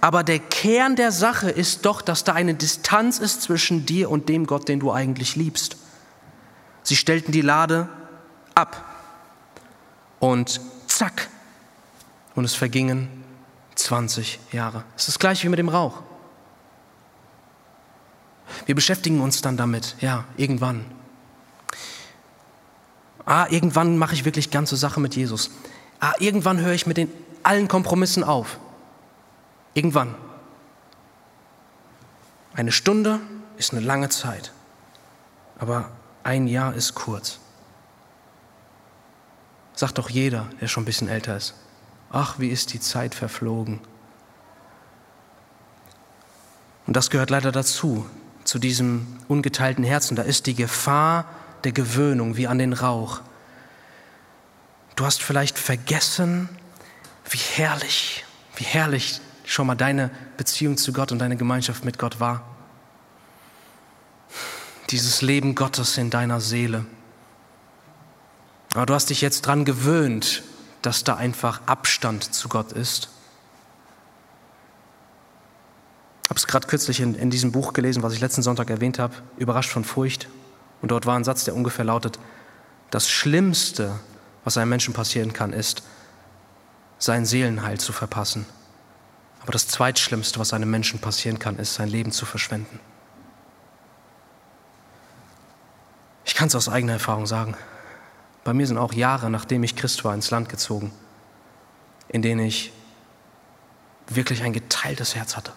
Aber 0.00 0.22
der 0.22 0.38
Kern 0.38 0.96
der 0.96 1.12
Sache 1.12 1.50
ist 1.50 1.86
doch, 1.86 2.02
dass 2.02 2.24
da 2.24 2.34
eine 2.34 2.54
Distanz 2.54 3.18
ist 3.18 3.42
zwischen 3.42 3.86
dir 3.86 4.10
und 4.10 4.28
dem 4.28 4.46
Gott, 4.46 4.68
den 4.68 4.80
du 4.80 4.92
eigentlich 4.92 5.36
liebst. 5.36 5.76
Sie 6.82 6.96
stellten 6.96 7.32
die 7.32 7.40
Lade 7.40 7.88
ab 8.54 8.84
und 10.20 10.60
zack, 10.86 11.28
und 12.34 12.44
es 12.44 12.54
vergingen 12.54 13.08
20 13.74 14.38
Jahre. 14.52 14.84
Es 14.96 15.02
ist 15.02 15.08
das 15.08 15.18
gleiche 15.18 15.44
wie 15.44 15.48
mit 15.48 15.58
dem 15.58 15.68
Rauch. 15.68 16.02
Wir 18.66 18.74
beschäftigen 18.74 19.20
uns 19.20 19.42
dann 19.42 19.56
damit, 19.56 19.96
ja, 20.00 20.24
irgendwann. 20.36 20.84
Ah, 23.26 23.46
irgendwann 23.50 23.98
mache 23.98 24.14
ich 24.14 24.24
wirklich 24.24 24.50
ganze 24.50 24.76
Sache 24.76 25.00
mit 25.00 25.16
Jesus. 25.16 25.50
Ah, 26.00 26.14
irgendwann 26.18 26.60
höre 26.60 26.72
ich 26.72 26.86
mit 26.86 26.96
den 26.96 27.10
allen 27.42 27.68
Kompromissen 27.68 28.24
auf. 28.24 28.58
Irgendwann. 29.74 30.14
Eine 32.54 32.72
Stunde 32.72 33.20
ist 33.56 33.72
eine 33.72 33.80
lange 33.80 34.08
Zeit, 34.08 34.52
aber 35.58 35.90
ein 36.24 36.48
Jahr 36.48 36.74
ist 36.74 36.94
kurz. 36.94 37.38
Sagt 39.74 39.98
doch 39.98 40.10
jeder, 40.10 40.46
der 40.60 40.66
schon 40.66 40.82
ein 40.82 40.86
bisschen 40.86 41.08
älter 41.08 41.36
ist. 41.36 41.54
Ach, 42.10 42.38
wie 42.38 42.48
ist 42.48 42.72
die 42.72 42.80
Zeit 42.80 43.14
verflogen. 43.14 43.80
Und 46.86 46.96
das 46.96 47.10
gehört 47.10 47.30
leider 47.30 47.52
dazu, 47.52 48.06
zu 48.44 48.58
diesem 48.58 49.06
ungeteilten 49.28 49.84
Herzen. 49.84 50.16
Da 50.16 50.22
ist 50.22 50.46
die 50.46 50.54
Gefahr 50.54 51.26
der 51.64 51.72
Gewöhnung 51.72 52.36
wie 52.36 52.48
an 52.48 52.58
den 52.58 52.72
Rauch. 52.72 53.20
Du 54.98 55.06
hast 55.06 55.22
vielleicht 55.22 55.60
vergessen, 55.60 56.48
wie 57.30 57.38
herrlich, 57.38 58.24
wie 58.56 58.64
herrlich 58.64 59.20
schon 59.44 59.68
mal 59.68 59.76
deine 59.76 60.10
Beziehung 60.36 60.76
zu 60.76 60.92
Gott 60.92 61.12
und 61.12 61.20
deine 61.20 61.36
Gemeinschaft 61.36 61.84
mit 61.84 62.00
Gott 62.00 62.18
war. 62.18 62.42
Dieses 64.90 65.22
Leben 65.22 65.54
Gottes 65.54 65.98
in 65.98 66.10
deiner 66.10 66.40
Seele. 66.40 66.84
Aber 68.74 68.86
du 68.86 68.94
hast 68.94 69.10
dich 69.10 69.20
jetzt 69.20 69.42
dran 69.42 69.64
gewöhnt, 69.64 70.42
dass 70.82 71.04
da 71.04 71.14
einfach 71.14 71.60
Abstand 71.66 72.34
zu 72.34 72.48
Gott 72.48 72.72
ist. 72.72 73.08
Ich 76.24 76.30
habe 76.30 76.40
es 76.40 76.48
gerade 76.48 76.66
kürzlich 76.66 76.98
in, 76.98 77.14
in 77.14 77.30
diesem 77.30 77.52
Buch 77.52 77.72
gelesen, 77.72 78.02
was 78.02 78.14
ich 78.14 78.20
letzten 78.20 78.42
Sonntag 78.42 78.68
erwähnt 78.68 78.98
habe, 78.98 79.14
überrascht 79.36 79.70
von 79.70 79.84
Furcht. 79.84 80.26
Und 80.82 80.90
dort 80.90 81.06
war 81.06 81.14
ein 81.14 81.22
Satz, 81.22 81.44
der 81.44 81.54
ungefähr 81.54 81.84
lautet, 81.84 82.18
das 82.90 83.08
Schlimmste, 83.08 84.00
was 84.48 84.56
einem 84.56 84.70
Menschen 84.70 84.94
passieren 84.94 85.34
kann, 85.34 85.52
ist, 85.52 85.82
sein 86.98 87.26
Seelenheil 87.26 87.78
zu 87.78 87.92
verpassen. 87.92 88.46
Aber 89.42 89.52
das 89.52 89.68
Zweitschlimmste, 89.68 90.40
was 90.40 90.54
einem 90.54 90.70
Menschen 90.70 91.00
passieren 91.00 91.38
kann, 91.38 91.58
ist, 91.58 91.74
sein 91.74 91.90
Leben 91.90 92.12
zu 92.12 92.24
verschwenden. 92.24 92.80
Ich 96.24 96.34
kann 96.34 96.48
es 96.48 96.54
aus 96.54 96.70
eigener 96.70 96.94
Erfahrung 96.94 97.26
sagen. 97.26 97.58
Bei 98.42 98.54
mir 98.54 98.66
sind 98.66 98.78
auch 98.78 98.94
Jahre, 98.94 99.28
nachdem 99.28 99.64
ich 99.64 99.76
Christ 99.76 100.02
war, 100.04 100.14
ins 100.14 100.30
Land 100.30 100.48
gezogen, 100.48 100.92
in 102.08 102.22
denen 102.22 102.40
ich 102.40 102.72
wirklich 104.06 104.42
ein 104.44 104.54
geteiltes 104.54 105.14
Herz 105.14 105.36
hatte. 105.36 105.52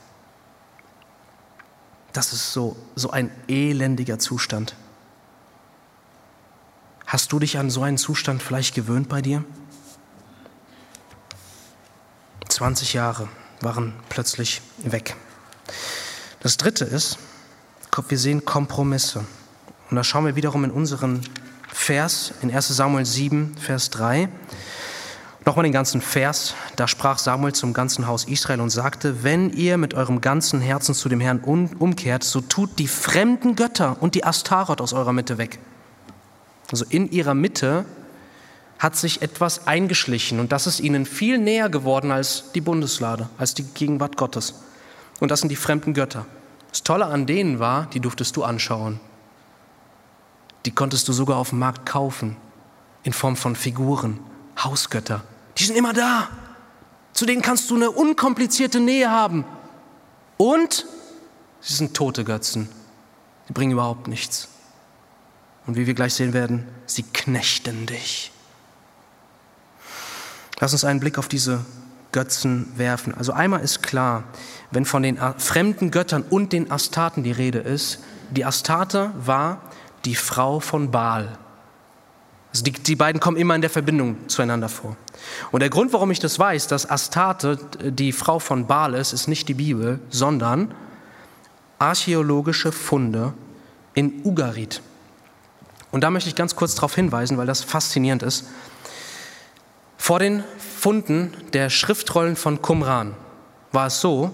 Das 2.12 2.34
ist 2.34 2.52
so, 2.52 2.76
so 2.96 3.12
ein 3.12 3.32
elendiger 3.48 4.20
Zustand. 4.20 4.76
Hast 7.12 7.34
du 7.34 7.40
dich 7.40 7.58
an 7.58 7.70
so 7.70 7.84
einen 7.84 7.98
Zustand 7.98 8.42
vielleicht 8.42 8.74
gewöhnt 8.74 9.10
bei 9.10 9.22
dir? 9.22 9.44
20 12.48 12.94
Jahre 12.94 13.28
waren 13.60 13.92
plötzlich 14.08 14.62
weg. 14.78 15.18
Das 16.40 16.56
Dritte 16.56 16.86
ist, 16.86 17.18
wir 18.08 18.18
sehen 18.18 18.46
Kompromisse. 18.46 19.26
Und 19.90 19.98
da 19.98 20.06
schauen 20.06 20.26
wir 20.26 20.38
wiederum 20.38 20.64
in 20.64 20.72
unseren 20.72 21.20
Vers 21.68 22.32
in 22.44 22.50
1 22.50 22.70
Samuel 22.70 23.06
7, 23.06 23.58
Vers 23.58 23.90
3. 23.90 24.30
Nochmal 25.44 25.64
den 25.64 25.74
ganzen 25.74 26.00
Vers. 26.00 26.54
Da 26.78 26.88
sprach 26.88 27.18
Samuel 27.18 27.52
zum 27.52 27.74
ganzen 27.74 28.08
Haus 28.08 28.24
Israel 28.24 28.62
und 28.62 28.70
sagte, 28.70 29.22
wenn 29.22 29.50
ihr 29.50 29.78
mit 29.78 29.96
eurem 29.96 30.22
ganzen 30.22 30.62
Herzen 30.62 30.96
zu 30.96 31.10
dem 31.10 31.20
Herrn 31.20 31.42
umkehrt, 31.42 32.24
so 32.24 32.40
tut 32.40 32.80
die 32.80 32.88
fremden 32.88 33.58
Götter 33.58 34.02
und 34.02 34.16
die 34.16 34.24
Astarot 34.24 34.80
aus 34.80 34.94
eurer 34.94 35.12
Mitte 35.12 35.38
weg. 35.38 35.60
Also 36.72 36.86
in 36.90 37.12
ihrer 37.12 37.34
Mitte 37.34 37.86
hat 38.80 38.96
sich 38.96 39.22
etwas 39.22 39.68
eingeschlichen 39.68 40.40
und 40.40 40.52
das 40.52 40.66
ist 40.66 40.80
ihnen 40.80 41.06
viel 41.06 41.38
näher 41.38 41.70
geworden 41.70 42.12
als 42.12 42.52
die 42.54 42.62
Bundeslade, 42.62 43.30
als 43.38 43.54
die 43.54 43.64
Gegenwart 43.64 44.18
Gottes. 44.18 44.56
Und 45.20 45.30
das 45.30 45.42
sind 45.42 45.50
die 45.50 45.56
fremden 45.56 45.94
Götter. 45.94 46.26
Das 46.72 46.84
Tolle 46.84 47.06
an 47.06 47.26
denen 47.26 47.60
war, 47.60 47.88
die 47.94 48.00
durftest 48.00 48.36
du 48.38 48.44
anschauen. 48.44 49.00
Die 50.66 50.72
konntest 50.72 51.08
du 51.08 51.14
sogar 51.14 51.38
auf 51.38 51.50
dem 51.50 51.60
Markt 51.60 51.86
kaufen, 51.86 52.38
in 53.04 53.14
Form 53.14 53.36
von 53.36 53.56
Figuren, 53.56 54.20
Hausgötter. 54.58 55.24
Die 55.58 55.64
sind 55.64 55.76
immer 55.76 55.94
da. 55.94 56.30
Zu 57.14 57.26
denen 57.26 57.42
kannst 57.42 57.70
du 57.70 57.76
eine 57.76 57.92
unkomplizierte 57.92 58.80
Nähe 58.80 59.12
haben. 59.12 59.46
Und 60.38 60.86
sie 61.60 61.74
sind 61.74 61.96
tote 61.96 62.24
Götzen. 62.24 62.70
Die 63.50 63.54
bringen 63.54 63.74
überhaupt 63.74 64.08
nichts. 64.08 64.48
Und 65.68 65.76
wie 65.76 65.88
wir 65.88 65.94
gleich 65.94 66.14
sehen 66.14 66.34
werden, 66.34 66.68
sie 66.86 67.04
knechten 67.04 67.86
dich. 67.86 68.32
Lass 70.60 70.74
uns 70.74 70.84
einen 70.84 71.00
Blick 71.00 71.18
auf 71.18 71.28
diese 71.28 71.66
Götzen 72.12 72.72
werfen. 72.76 73.14
Also 73.16 73.32
einmal 73.32 73.62
ist 73.62 73.82
klar, 73.82 74.24
wenn 74.70 74.86
von 74.86 75.04
den 75.04 75.18
fremden 75.38 75.92
Göttern 75.92 76.24
und 76.30 76.54
den 76.54 76.72
Astarten 76.72 77.24
die 77.24 77.32
Rede 77.32 77.60
ist, 77.60 78.00
die 78.32 78.46
Astarte 78.46 79.12
war 79.18 79.62
die 80.06 80.16
Frau 80.16 80.60
von 80.60 80.92
Baal. 80.92 81.38
Also 82.52 82.64
die, 82.64 82.72
die 82.72 82.96
beiden 82.96 83.22
kommen 83.22 83.38
immer 83.38 83.56
in 83.56 83.62
der 83.62 83.70
Verbindung 83.70 84.28
zueinander 84.28 84.68
vor. 84.68 84.98
Und 85.52 85.62
der 85.62 85.70
Grund, 85.70 85.94
warum 85.94 86.12
ich 86.12 86.20
das 86.20 86.38
weiß, 86.38 86.68
dass 86.68 86.90
Astarte 86.90 87.58
die 87.82 88.12
Frau 88.12 88.40
von 88.40 88.68
Baal 88.68 88.94
ist, 88.94 89.14
ist 89.14 89.28
nicht 89.28 89.48
die 89.48 89.54
Bibel, 89.54 90.00
sondern 90.10 90.74
archäologische 91.80 92.72
Funde 92.72 93.34
in 93.94 94.26
Ugarit. 94.26 94.82
Und 95.92 96.02
da 96.02 96.10
möchte 96.10 96.30
ich 96.30 96.36
ganz 96.36 96.56
kurz 96.56 96.76
darauf 96.76 96.96
hinweisen, 96.96 97.38
weil 97.38 97.48
das 97.48 97.64
faszinierend 97.64 98.24
ist. 98.24 98.46
Vor 99.98 100.20
den 100.20 100.44
Funden 100.80 101.34
der 101.54 101.70
Schriftrollen 101.70 102.36
von 102.36 102.62
Qumran 102.62 103.16
war 103.72 103.88
es 103.88 104.02
so, 104.02 104.32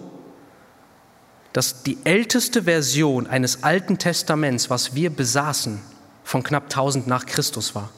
dass 1.53 1.83
die 1.83 1.97
älteste 2.03 2.63
Version 2.63 3.27
eines 3.27 3.63
Alten 3.63 3.97
Testaments, 3.97 4.69
was 4.69 4.93
wir 4.93 5.09
besaßen, 5.09 5.81
von 6.23 6.43
knapp 6.43 6.65
1000 6.65 7.07
nach 7.07 7.25
Christus 7.25 7.73
war. 7.73 7.89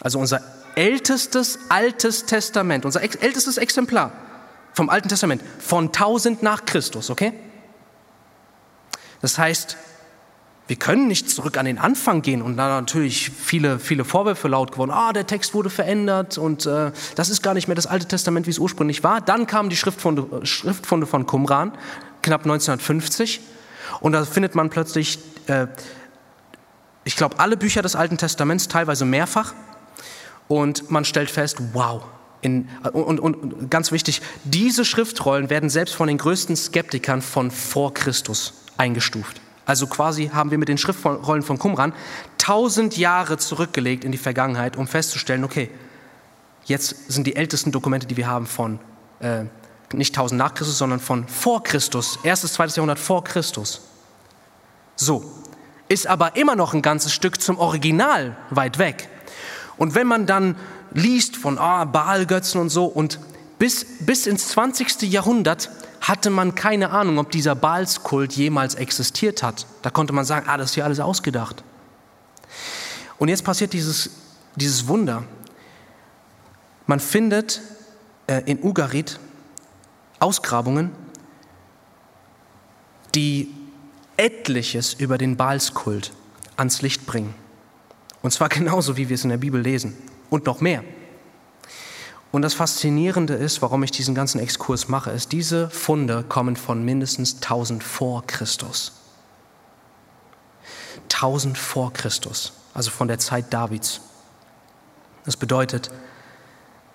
Also 0.00 0.18
unser 0.18 0.42
ältestes 0.76 1.58
Altes 1.68 2.26
Testament, 2.26 2.84
unser 2.84 3.02
ältestes 3.02 3.56
Exemplar 3.56 4.12
vom 4.72 4.90
Alten 4.90 5.08
Testament 5.08 5.42
von 5.58 5.86
1000 5.86 6.42
nach 6.42 6.66
Christus, 6.66 7.10
okay? 7.10 7.32
Das 9.22 9.38
heißt, 9.38 9.76
wir 10.68 10.76
können 10.76 11.06
nicht 11.06 11.30
zurück 11.30 11.58
an 11.58 11.66
den 11.66 11.78
Anfang 11.78 12.22
gehen 12.22 12.42
und 12.42 12.56
da 12.56 12.68
natürlich 12.68 13.30
viele, 13.30 13.78
viele 13.78 14.04
Vorwürfe 14.04 14.48
laut 14.48 14.72
geworden. 14.72 14.90
Ah, 14.90 15.12
der 15.12 15.26
Text 15.26 15.54
wurde 15.54 15.70
verändert 15.70 16.38
und 16.38 16.66
äh, 16.66 16.90
das 17.14 17.28
ist 17.28 17.42
gar 17.42 17.54
nicht 17.54 17.68
mehr 17.68 17.76
das 17.76 17.86
Alte 17.86 18.06
Testament, 18.06 18.46
wie 18.46 18.50
es 18.50 18.58
ursprünglich 18.58 19.04
war. 19.04 19.20
Dann 19.20 19.46
kamen 19.46 19.70
die 19.70 19.76
Schriftfunde, 19.76 20.44
Schriftfunde 20.44 21.06
von 21.06 21.24
Qumran 21.26 21.72
knapp 22.22 22.42
1950. 22.42 23.40
Und 24.00 24.12
da 24.12 24.24
findet 24.24 24.56
man 24.56 24.68
plötzlich, 24.68 25.20
äh, 25.46 25.68
ich 27.04 27.16
glaube, 27.16 27.38
alle 27.38 27.56
Bücher 27.56 27.82
des 27.82 27.94
Alten 27.94 28.18
Testaments, 28.18 28.66
teilweise 28.66 29.04
mehrfach. 29.04 29.54
Und 30.48 30.90
man 30.90 31.04
stellt 31.04 31.30
fest, 31.30 31.58
wow. 31.72 32.02
In, 32.40 32.68
und, 32.92 33.20
und, 33.20 33.34
und 33.34 33.70
ganz 33.70 33.92
wichtig, 33.92 34.20
diese 34.44 34.84
Schriftrollen 34.84 35.48
werden 35.48 35.70
selbst 35.70 35.94
von 35.94 36.08
den 36.08 36.18
größten 36.18 36.56
Skeptikern 36.56 37.22
von 37.22 37.50
vor 37.50 37.94
Christus 37.94 38.64
eingestuft. 38.76 39.40
Also 39.66 39.86
quasi 39.86 40.28
haben 40.28 40.50
wir 40.50 40.58
mit 40.58 40.68
den 40.68 40.78
Schriftrollen 40.78 41.42
von 41.42 41.58
Qumran 41.58 41.92
tausend 42.38 42.96
Jahre 42.96 43.36
zurückgelegt 43.36 44.04
in 44.04 44.12
die 44.12 44.18
Vergangenheit, 44.18 44.76
um 44.76 44.86
festzustellen, 44.86 45.44
okay, 45.44 45.70
Jetzt 46.66 47.12
sind 47.12 47.28
die 47.28 47.36
ältesten 47.36 47.70
Dokumente, 47.70 48.08
die 48.08 48.16
wir 48.16 48.26
haben 48.26 48.46
von 48.46 48.80
äh, 49.20 49.44
nicht 49.92 50.16
1000 50.16 50.36
nach 50.36 50.52
Christus, 50.52 50.76
sondern 50.78 50.98
von 50.98 51.28
vor 51.28 51.62
Christus, 51.62 52.18
erstes, 52.24 52.54
zweites 52.54 52.74
Jahrhundert 52.74 52.98
vor 52.98 53.22
Christus. 53.22 53.82
So, 54.96 55.32
ist 55.88 56.08
aber 56.08 56.34
immer 56.34 56.56
noch 56.56 56.74
ein 56.74 56.82
ganzes 56.82 57.12
Stück 57.12 57.40
zum 57.40 57.58
Original 57.58 58.36
weit 58.50 58.78
weg. 58.78 59.08
Und 59.76 59.94
wenn 59.94 60.08
man 60.08 60.26
dann 60.26 60.56
liest 60.92 61.36
von 61.36 61.56
ah, 61.58 61.84
Baalgötzen 61.84 62.60
und 62.60 62.70
so 62.70 62.86
und 62.86 63.20
bis, 63.60 63.86
bis 64.00 64.26
ins 64.26 64.48
20. 64.48 65.02
Jahrhundert 65.02 65.70
hatte 66.08 66.30
man 66.30 66.54
keine 66.54 66.90
Ahnung, 66.90 67.18
ob 67.18 67.30
dieser 67.32 67.56
Baalskult 67.56 68.32
jemals 68.34 68.76
existiert 68.76 69.42
hat. 69.42 69.66
Da 69.82 69.90
konnte 69.90 70.12
man 70.12 70.24
sagen, 70.24 70.46
ah, 70.48 70.56
das 70.56 70.70
ist 70.70 70.74
hier 70.74 70.84
alles 70.84 71.00
ausgedacht. 71.00 71.64
Und 73.18 73.28
jetzt 73.28 73.44
passiert 73.44 73.72
dieses, 73.72 74.10
dieses 74.54 74.86
Wunder. 74.86 75.24
Man 76.86 77.00
findet 77.00 77.60
äh, 78.28 78.42
in 78.46 78.62
Ugarit 78.62 79.18
Ausgrabungen, 80.20 80.92
die 83.14 83.52
etliches 84.16 84.94
über 84.94 85.18
den 85.18 85.36
Baalskult 85.36 86.12
ans 86.56 86.82
Licht 86.82 87.04
bringen. 87.04 87.34
Und 88.22 88.30
zwar 88.30 88.48
genauso, 88.50 88.96
wie 88.96 89.08
wir 89.08 89.14
es 89.14 89.24
in 89.24 89.30
der 89.30 89.38
Bibel 89.38 89.60
lesen. 89.60 89.96
Und 90.30 90.46
noch 90.46 90.60
mehr. 90.60 90.84
Und 92.36 92.42
das 92.42 92.52
Faszinierende 92.52 93.32
ist, 93.32 93.62
warum 93.62 93.82
ich 93.82 93.92
diesen 93.92 94.14
ganzen 94.14 94.40
Exkurs 94.40 94.88
mache, 94.88 95.10
ist, 95.10 95.32
diese 95.32 95.70
Funde 95.70 96.22
kommen 96.22 96.54
von 96.54 96.84
mindestens 96.84 97.36
1000 97.36 97.82
vor 97.82 98.26
Christus. 98.26 98.92
1000 101.04 101.56
vor 101.56 101.94
Christus, 101.94 102.52
also 102.74 102.90
von 102.90 103.08
der 103.08 103.18
Zeit 103.18 103.54
Davids. 103.54 104.02
Das 105.24 105.38
bedeutet, 105.38 105.90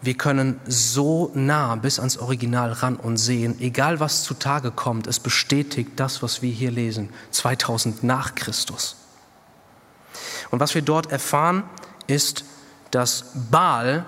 wir 0.04 0.14
können 0.14 0.62
so 0.68 1.32
nah 1.34 1.74
bis 1.74 1.98
ans 1.98 2.20
Original 2.20 2.74
ran 2.74 2.96
und 2.96 3.18
sehen, 3.18 3.60
egal 3.60 4.00
was 4.00 4.22
zutage 4.22 4.70
kommt, 4.70 5.08
es 5.08 5.20
bestätigt 5.20 5.94
das, 5.96 6.22
was 6.22 6.44
wir 6.44 6.52
hier 6.52 6.70
lesen, 6.70 7.10
2000 7.32 8.04
nach 8.04 8.36
Christus. 8.36 8.96
Und 10.52 10.60
was 10.60 10.76
wir 10.76 10.84
dort 10.84 11.12
erfahren, 11.12 11.64
ist, 12.06 12.46
dass 12.92 13.32
Baal 13.50 14.06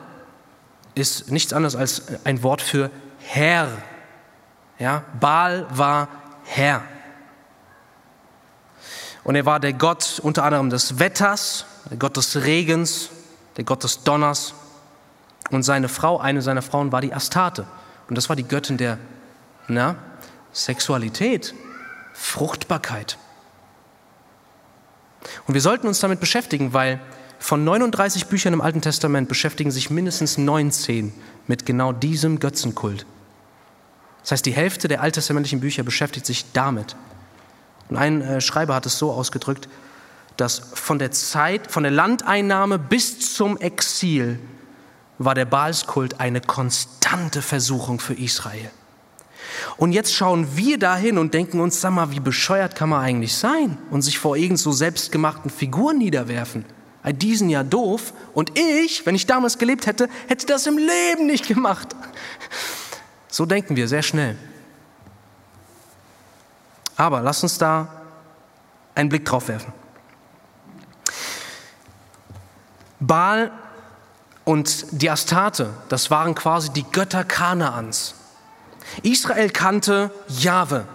ist 0.95 1.31
nichts 1.31 1.53
anderes 1.53 1.75
als 1.75 2.03
ein 2.25 2.43
Wort 2.43 2.61
für 2.61 2.91
Herr. 3.19 3.69
Ja, 4.79 5.03
Baal 5.19 5.65
war 5.69 6.07
Herr. 6.45 6.83
Und 9.23 9.35
er 9.35 9.45
war 9.45 9.59
der 9.59 9.73
Gott 9.73 10.19
unter 10.21 10.43
anderem 10.43 10.69
des 10.69 10.99
Wetters, 10.99 11.65
der 11.89 11.97
Gott 11.97 12.17
des 12.17 12.43
Regens, 12.43 13.09
der 13.55 13.63
Gott 13.63 13.83
des 13.83 14.03
Donners 14.03 14.53
und 15.51 15.63
seine 15.63 15.87
Frau, 15.87 16.19
eine 16.19 16.41
seiner 16.41 16.61
Frauen 16.61 16.91
war 16.91 17.01
die 17.01 17.13
Astarte. 17.13 17.65
Und 18.09 18.17
das 18.17 18.29
war 18.29 18.35
die 18.35 18.47
Göttin 18.47 18.77
der 18.77 18.97
na, 19.67 19.95
Sexualität, 20.51 21.53
Fruchtbarkeit. 22.13 23.17
Und 25.47 25.53
wir 25.53 25.61
sollten 25.61 25.87
uns 25.87 25.99
damit 25.99 26.19
beschäftigen, 26.19 26.73
weil 26.73 26.99
von 27.43 27.65
39 27.65 28.27
Büchern 28.27 28.53
im 28.53 28.61
Alten 28.61 28.79
Testament 28.79 29.27
beschäftigen 29.27 29.69
sich 29.69 29.89
mindestens 29.89 30.37
19 30.37 31.11
mit 31.45 31.65
genau 31.65 31.91
diesem 31.91 32.39
Götzenkult. 32.39 33.05
Das 34.21 34.31
heißt, 34.31 34.45
die 34.45 34.53
Hälfte 34.53 34.87
der 34.87 35.01
alttestamentlichen 35.01 35.59
Bücher 35.59 35.83
beschäftigt 35.83 36.25
sich 36.25 36.45
damit. 36.53 36.95
Und 37.89 37.97
ein 37.97 38.21
äh, 38.21 38.39
Schreiber 38.39 38.75
hat 38.75 38.85
es 38.85 38.97
so 38.97 39.11
ausgedrückt, 39.11 39.67
dass 40.37 40.71
von 40.73 40.99
der 40.99 41.11
Zeit, 41.11 41.69
von 41.69 41.83
der 41.83 41.91
Landeinnahme 41.91 42.79
bis 42.79 43.33
zum 43.35 43.57
Exil 43.57 44.39
war 45.17 45.35
der 45.35 45.43
Baalskult 45.43 46.21
eine 46.21 46.39
konstante 46.39 47.41
Versuchung 47.41 47.99
für 47.99 48.13
Israel. 48.13 48.71
Und 49.75 49.91
jetzt 49.91 50.13
schauen 50.13 50.55
wir 50.55 50.79
dahin 50.79 51.17
und 51.17 51.33
denken 51.33 51.59
uns, 51.59 51.81
sag 51.81 51.91
mal, 51.91 52.09
wie 52.11 52.21
bescheuert 52.21 52.75
kann 52.75 52.87
man 52.87 53.01
eigentlich 53.01 53.35
sein 53.35 53.77
und 53.91 54.01
sich 54.01 54.17
vor 54.17 54.37
irgend 54.37 54.59
so 54.59 54.71
selbstgemachten 54.71 55.51
Figuren 55.51 55.97
niederwerfen? 55.97 56.63
Die 57.05 57.35
sind 57.35 57.49
ja 57.49 57.63
doof 57.63 58.13
und 58.33 58.57
ich, 58.57 59.05
wenn 59.05 59.15
ich 59.15 59.25
damals 59.25 59.57
gelebt 59.57 59.87
hätte, 59.87 60.07
hätte 60.27 60.45
das 60.45 60.65
im 60.67 60.77
Leben 60.77 61.25
nicht 61.25 61.47
gemacht. 61.47 61.95
So 63.27 63.45
denken 63.45 63.75
wir 63.75 63.87
sehr 63.87 64.03
schnell. 64.03 64.37
Aber 66.95 67.21
lass 67.21 67.43
uns 67.43 67.57
da 67.57 67.87
einen 68.95 69.09
Blick 69.09 69.25
drauf 69.25 69.47
werfen. 69.47 69.73
Baal 72.99 73.51
und 74.45 74.85
die 74.91 75.09
Astarte, 75.09 75.73
das 75.89 76.09
waren 76.11 76.35
quasi 76.35 76.71
die 76.71 76.83
Götter 76.83 77.23
Kanaans. 77.23 78.15
Israel 79.01 79.49
kannte 79.49 80.11
Jahwe, 80.27 80.85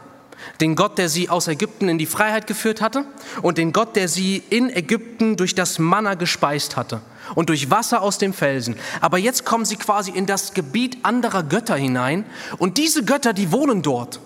den 0.61 0.77
Gott, 0.77 0.99
der 0.99 1.09
sie 1.09 1.29
aus 1.29 1.49
Ägypten 1.49 1.89
in 1.89 1.99
die 1.99 2.07
Freiheit 2.07 2.47
geführt 2.47 2.81
hatte 2.81 3.05
und 3.43 3.59
den 3.59 3.73
Gott, 3.73 3.97
der 3.97 4.09
sie 4.09 4.43
in 4.51 4.71
Ägypten 4.71 5.37
durch 5.37 5.55
das 5.55 5.79
Manna 5.79 6.15
gespeist 6.15 6.77
hatte 6.77 7.01
und 7.35 7.49
durch 7.49 7.71
Wasser 7.71 8.03
aus 8.03 8.19
dem 8.19 8.33
Felsen. 8.33 8.77
Aber 9.01 9.19
jetzt 9.19 9.45
kommen 9.45 9.65
sie 9.65 9.77
quasi 9.77 10.11
in 10.11 10.27
das 10.27 10.55
Gebiet 10.55 10.99
anderer 11.05 11.43
Götter 11.43 11.77
hinein 11.77 12.25
und 12.59 12.79
diese 12.79 13.05
Götter, 13.05 13.33
die 13.33 13.53
wohnen 13.53 13.83
dort. 13.83 14.21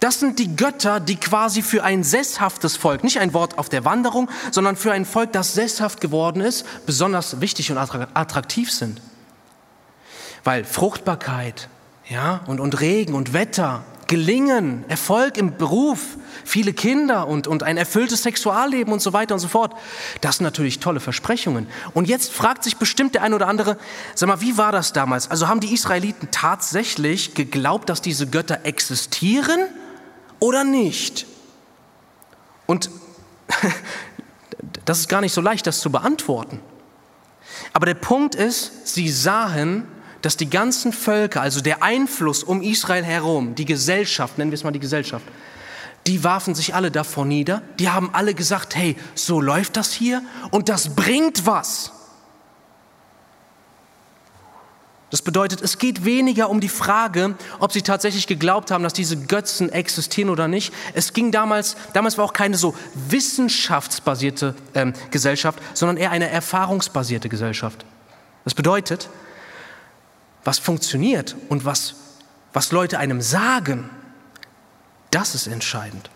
Das 0.00 0.18
sind 0.18 0.38
die 0.38 0.56
Götter, 0.56 0.98
die 0.98 1.16
quasi 1.16 1.60
für 1.60 1.84
ein 1.84 2.04
sesshaftes 2.04 2.76
Volk, 2.76 3.04
nicht 3.04 3.20
ein 3.20 3.34
Wort 3.34 3.58
auf 3.58 3.68
der 3.68 3.84
Wanderung, 3.84 4.30
sondern 4.50 4.76
für 4.76 4.92
ein 4.92 5.04
Volk, 5.04 5.32
das 5.32 5.52
sesshaft 5.52 6.00
geworden 6.00 6.40
ist, 6.40 6.64
besonders 6.86 7.42
wichtig 7.42 7.70
und 7.70 7.76
attraktiv 7.76 8.72
sind. 8.72 9.02
Weil 10.42 10.64
Fruchtbarkeit 10.64 11.68
ja, 12.08 12.40
und, 12.46 12.60
und 12.60 12.80
Regen 12.80 13.14
und 13.14 13.32
Wetter, 13.32 13.84
Gelingen, 14.10 14.84
Erfolg 14.88 15.38
im 15.38 15.56
Beruf, 15.56 16.18
viele 16.44 16.74
Kinder 16.74 17.28
und, 17.28 17.46
und 17.46 17.62
ein 17.62 17.76
erfülltes 17.76 18.24
Sexualleben 18.24 18.92
und 18.92 19.00
so 19.00 19.14
weiter 19.14 19.34
und 19.34 19.40
so 19.40 19.48
fort, 19.48 19.74
das 20.20 20.36
sind 20.36 20.44
natürlich 20.44 20.80
tolle 20.80 21.00
Versprechungen. 21.00 21.68
Und 21.94 22.08
jetzt 22.08 22.30
fragt 22.30 22.64
sich 22.64 22.76
bestimmt 22.76 23.14
der 23.14 23.22
eine 23.22 23.36
oder 23.36 23.46
andere, 23.46 23.78
sag 24.14 24.28
mal, 24.28 24.40
wie 24.40 24.58
war 24.58 24.72
das 24.72 24.92
damals? 24.92 25.30
Also 25.30 25.48
haben 25.48 25.60
die 25.60 25.72
Israeliten 25.72 26.28
tatsächlich 26.30 27.34
geglaubt, 27.34 27.88
dass 27.88 28.02
diese 28.02 28.26
Götter 28.26 28.60
existieren? 28.64 29.60
oder 30.40 30.64
nicht? 30.64 31.26
Und 32.66 32.90
das 34.84 35.00
ist 35.00 35.08
gar 35.08 35.20
nicht 35.20 35.32
so 35.32 35.40
leicht, 35.40 35.66
das 35.66 35.80
zu 35.80 35.92
beantworten. 35.92 36.60
Aber 37.72 37.86
der 37.86 37.94
Punkt 37.94 38.34
ist, 38.34 38.88
sie 38.88 39.08
sahen, 39.08 39.86
dass 40.22 40.36
die 40.36 40.50
ganzen 40.50 40.92
Völker, 40.92 41.40
also 41.40 41.60
der 41.60 41.82
Einfluss 41.82 42.42
um 42.42 42.62
Israel 42.62 43.04
herum, 43.04 43.54
die 43.54 43.64
Gesellschaft, 43.64 44.38
nennen 44.38 44.50
wir 44.50 44.56
es 44.56 44.64
mal 44.64 44.70
die 44.70 44.80
Gesellschaft, 44.80 45.24
die 46.06 46.24
warfen 46.24 46.54
sich 46.54 46.74
alle 46.74 46.90
davor 46.90 47.24
nieder. 47.24 47.62
Die 47.78 47.90
haben 47.90 48.10
alle 48.14 48.34
gesagt, 48.34 48.74
hey, 48.74 48.96
so 49.14 49.40
läuft 49.40 49.76
das 49.76 49.92
hier 49.92 50.22
und 50.50 50.68
das 50.68 50.94
bringt 50.94 51.46
was. 51.46 51.92
Das 55.10 55.22
bedeutet, 55.22 55.60
es 55.60 55.78
geht 55.78 56.04
weniger 56.04 56.48
um 56.48 56.60
die 56.60 56.68
Frage, 56.68 57.34
ob 57.58 57.72
sie 57.72 57.82
tatsächlich 57.82 58.28
geglaubt 58.28 58.70
haben, 58.70 58.84
dass 58.84 58.92
diese 58.92 59.16
Götzen 59.16 59.68
existieren 59.70 60.30
oder 60.30 60.46
nicht. 60.46 60.72
Es 60.94 61.12
ging 61.12 61.32
damals, 61.32 61.76
damals 61.94 62.16
war 62.16 62.24
auch 62.24 62.32
keine 62.32 62.56
so 62.56 62.76
wissenschaftsbasierte 62.94 64.54
ähm, 64.74 64.92
Gesellschaft, 65.10 65.58
sondern 65.74 65.96
eher 65.96 66.12
eine 66.12 66.30
erfahrungsbasierte 66.30 67.28
Gesellschaft. 67.28 67.84
Das 68.44 68.54
bedeutet, 68.54 69.10
was 70.44 70.58
funktioniert 70.58 71.36
und 71.48 71.64
was, 71.64 71.94
was 72.52 72.72
Leute 72.72 72.98
einem 72.98 73.20
sagen, 73.20 73.90
das 75.10 75.34
ist 75.34 75.46
entscheidend. 75.46 76.10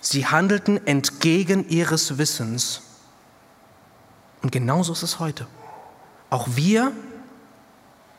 Sie 0.00 0.26
handelten 0.26 0.86
entgegen 0.86 1.68
ihres 1.68 2.18
Wissens. 2.18 2.82
Und 4.42 4.50
genauso 4.50 4.92
ist 4.92 5.02
es 5.02 5.18
heute. 5.18 5.46
Auch 6.30 6.48
wir, 6.54 6.92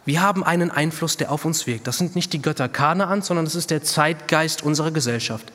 wir 0.05 0.21
haben 0.21 0.43
einen 0.43 0.71
Einfluss, 0.71 1.17
der 1.17 1.31
auf 1.31 1.45
uns 1.45 1.67
wirkt. 1.67 1.87
Das 1.87 1.97
sind 1.97 2.15
nicht 2.15 2.33
die 2.33 2.41
Götter 2.41 2.69
Kanaans, 2.69 3.27
sondern 3.27 3.45
das 3.45 3.55
ist 3.55 3.71
der 3.71 3.83
Zeitgeist 3.83 4.63
unserer 4.63 4.91
Gesellschaft. 4.91 5.51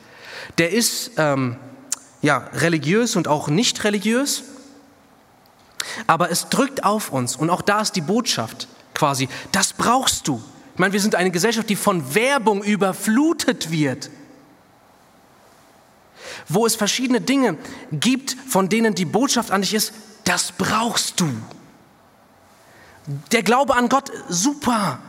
Der 0.57 0.71
ist 0.71 1.11
ähm, 1.17 1.57
ja, 2.21 2.49
religiös 2.53 3.15
und 3.15 3.27
auch 3.27 3.47
nicht 3.47 3.83
religiös, 3.83 4.43
aber 6.05 6.29
es 6.29 6.49
drückt 6.49 6.83
auf 6.83 7.11
uns. 7.11 7.35
Und 7.35 7.49
auch 7.49 7.61
da 7.61 7.81
ist 7.81 7.93
die 7.93 8.01
Botschaft 8.01 8.67
quasi, 8.93 9.29
das 9.51 9.73
brauchst 9.73 10.27
du. 10.27 10.41
Ich 10.73 10.79
meine, 10.79 10.93
wir 10.93 10.99
sind 10.99 11.15
eine 11.15 11.31
Gesellschaft, 11.31 11.69
die 11.69 11.75
von 11.75 12.13
Werbung 12.13 12.63
überflutet 12.63 13.71
wird 13.71 14.09
wo 16.47 16.65
es 16.65 16.75
verschiedene 16.75 17.21
Dinge 17.21 17.57
gibt, 17.91 18.35
von 18.47 18.69
denen 18.69 18.95
die 18.95 19.05
Botschaft 19.05 19.51
an 19.51 19.61
dich 19.61 19.73
ist, 19.73 19.93
das 20.23 20.51
brauchst 20.51 21.19
du. 21.19 21.29
Der 23.31 23.43
Glaube 23.43 23.75
an 23.75 23.89
Gott, 23.89 24.11
super. 24.27 24.99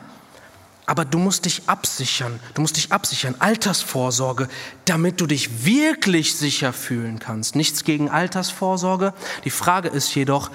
Aber 0.89 1.05
du 1.05 1.19
musst 1.19 1.45
dich 1.45 1.65
absichern, 1.67 2.41
du 2.55 2.63
musst 2.63 2.79
dich 2.79 2.93
absichern, 2.93 3.35
Altersvorsorge, 3.41 4.49
damit 4.87 5.21
du 5.21 5.27
dich 5.27 5.67
wirklich 5.67 6.35
sicher 6.35 6.73
fühlen 6.73 7.19
kannst. 7.19 7.57
Nichts 7.57 7.85
gegen 7.85 8.09
Altersvorsorge. 8.09 9.13
Die 9.45 9.51
Frage 9.51 9.89
ist 9.89 10.15
jedoch, 10.15 10.51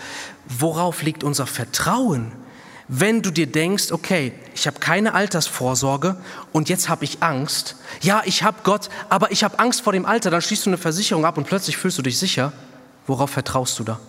worauf 0.46 1.04
liegt 1.04 1.24
unser 1.24 1.46
Vertrauen? 1.46 2.32
Wenn 2.88 3.22
du 3.22 3.30
dir 3.30 3.46
denkst, 3.46 3.92
okay, 3.92 4.34
ich 4.56 4.66
habe 4.66 4.80
keine 4.80 5.14
Altersvorsorge 5.14 6.18
und 6.52 6.68
jetzt 6.68 6.90
habe 6.90 7.06
ich 7.06 7.22
Angst. 7.22 7.76
Ja, 8.02 8.24
ich 8.26 8.42
habe 8.42 8.58
Gott, 8.64 8.90
aber 9.10 9.32
ich 9.32 9.44
habe 9.44 9.60
Angst 9.60 9.82
vor 9.82 9.94
dem 9.94 10.08
Alter. 10.08 10.32
Dann 10.32 10.42
schließt 10.42 10.66
du 10.66 10.72
eine 10.72 10.80
Versicherung 10.80 11.26
ab 11.26 11.38
und 11.38 11.46
plötzlich 11.46 11.78
fühlst 11.78 12.00
du 12.00 12.02
dich 12.02 12.18
sicher. 12.18 12.54
Worauf 13.06 13.30
vertraust 13.30 13.78
du 13.78 13.84
da? 13.84 14.00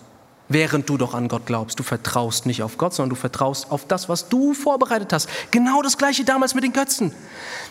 Während 0.49 0.89
du 0.89 0.97
doch 0.97 1.13
an 1.13 1.27
Gott 1.27 1.45
glaubst. 1.45 1.79
Du 1.79 1.83
vertraust 1.83 2.45
nicht 2.45 2.63
auf 2.63 2.77
Gott, 2.77 2.93
sondern 2.93 3.11
du 3.11 3.15
vertraust 3.15 3.71
auf 3.71 3.87
das, 3.87 4.09
was 4.09 4.29
du 4.29 4.53
vorbereitet 4.53 5.13
hast. 5.13 5.29
Genau 5.51 5.81
das 5.81 5.97
gleiche 5.97 6.23
damals 6.23 6.53
mit 6.55 6.63
den 6.63 6.73
Götzen. 6.73 7.13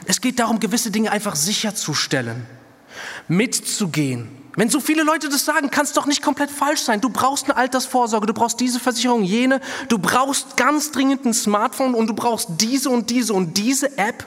Es 0.06 0.20
geht 0.20 0.38
darum, 0.38 0.60
gewisse 0.60 0.90
Dinge 0.90 1.10
einfach 1.10 1.36
sicherzustellen, 1.36 2.46
mitzugehen. 3.28 4.28
Wenn 4.56 4.70
so 4.70 4.78
viele 4.78 5.02
Leute 5.02 5.28
das 5.28 5.44
sagen, 5.44 5.70
kann 5.70 5.84
es 5.84 5.92
doch 5.92 6.06
nicht 6.06 6.22
komplett 6.22 6.50
falsch 6.50 6.80
sein. 6.80 7.00
Du 7.00 7.08
brauchst 7.08 7.46
eine 7.46 7.56
Altersvorsorge, 7.56 8.26
du 8.26 8.34
brauchst 8.34 8.60
diese 8.60 8.78
Versicherung, 8.78 9.24
jene, 9.24 9.60
du 9.88 9.98
brauchst 9.98 10.56
ganz 10.56 10.92
dringend 10.92 11.24
ein 11.24 11.34
Smartphone 11.34 11.94
und 11.94 12.06
du 12.06 12.14
brauchst 12.14 12.48
diese 12.58 12.90
und 12.90 13.10
diese 13.10 13.34
und 13.34 13.56
diese 13.58 13.98
App. 13.98 14.24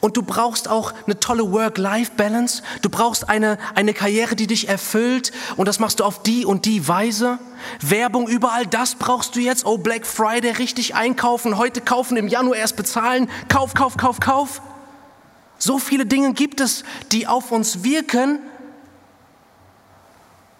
Und 0.00 0.16
du 0.16 0.22
brauchst 0.22 0.68
auch 0.68 0.92
eine 1.06 1.18
tolle 1.20 1.50
Work-Life-Balance. 1.52 2.62
Du 2.82 2.88
brauchst 2.88 3.28
eine, 3.28 3.58
eine 3.74 3.94
Karriere, 3.94 4.36
die 4.36 4.46
dich 4.46 4.68
erfüllt. 4.68 5.32
Und 5.56 5.66
das 5.66 5.78
machst 5.78 6.00
du 6.00 6.04
auf 6.04 6.22
die 6.22 6.44
und 6.44 6.64
die 6.64 6.86
Weise. 6.88 7.38
Werbung 7.80 8.28
überall, 8.28 8.66
das 8.66 8.94
brauchst 8.94 9.36
du 9.36 9.40
jetzt. 9.40 9.66
Oh, 9.66 9.78
Black 9.78 10.06
Friday, 10.06 10.52
richtig 10.52 10.94
einkaufen, 10.94 11.58
heute 11.58 11.80
kaufen, 11.80 12.16
im 12.16 12.28
Januar 12.28 12.56
erst 12.56 12.76
bezahlen. 12.76 13.28
Kauf, 13.48 13.74
kauf, 13.74 13.96
kauf, 13.96 14.20
kauf. 14.20 14.62
So 15.58 15.78
viele 15.78 16.06
Dinge 16.06 16.32
gibt 16.32 16.60
es, 16.60 16.84
die 17.12 17.26
auf 17.26 17.52
uns 17.52 17.84
wirken 17.84 18.38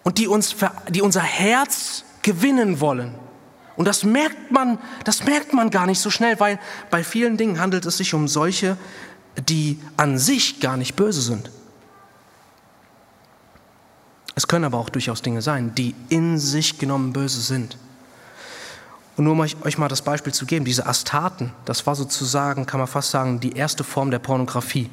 und 0.03 0.19
die, 0.19 0.27
uns, 0.27 0.55
die 0.89 1.01
unser 1.01 1.21
Herz 1.21 2.03
gewinnen 2.21 2.79
wollen. 2.81 3.15
Und 3.81 3.85
das 3.85 4.03
merkt 4.03 4.51
man, 4.51 4.77
das 5.05 5.25
merkt 5.25 5.53
man 5.53 5.71
gar 5.71 5.87
nicht 5.87 5.99
so 5.99 6.11
schnell, 6.11 6.39
weil 6.39 6.59
bei 6.91 7.03
vielen 7.03 7.35
Dingen 7.35 7.59
handelt 7.59 7.83
es 7.87 7.97
sich 7.97 8.13
um 8.13 8.27
solche, 8.27 8.77
die 9.49 9.79
an 9.97 10.19
sich 10.19 10.59
gar 10.59 10.77
nicht 10.77 10.95
böse 10.95 11.19
sind. 11.19 11.49
Es 14.35 14.47
können 14.47 14.65
aber 14.65 14.77
auch 14.77 14.89
durchaus 14.89 15.23
Dinge 15.23 15.41
sein, 15.41 15.73
die 15.73 15.95
in 16.09 16.37
sich 16.37 16.77
genommen 16.77 17.11
böse 17.11 17.41
sind. 17.41 17.75
Und 19.17 19.23
nur 19.23 19.33
um 19.33 19.39
euch, 19.39 19.57
euch 19.63 19.79
mal 19.79 19.87
das 19.87 20.03
Beispiel 20.03 20.31
zu 20.31 20.45
geben, 20.45 20.63
diese 20.63 20.85
Astaten, 20.85 21.51
das 21.65 21.87
war 21.87 21.95
sozusagen, 21.95 22.67
kann 22.67 22.79
man 22.79 22.87
fast 22.87 23.09
sagen, 23.09 23.39
die 23.39 23.53
erste 23.53 23.83
Form 23.83 24.11
der 24.11 24.19
Pornografie. 24.19 24.91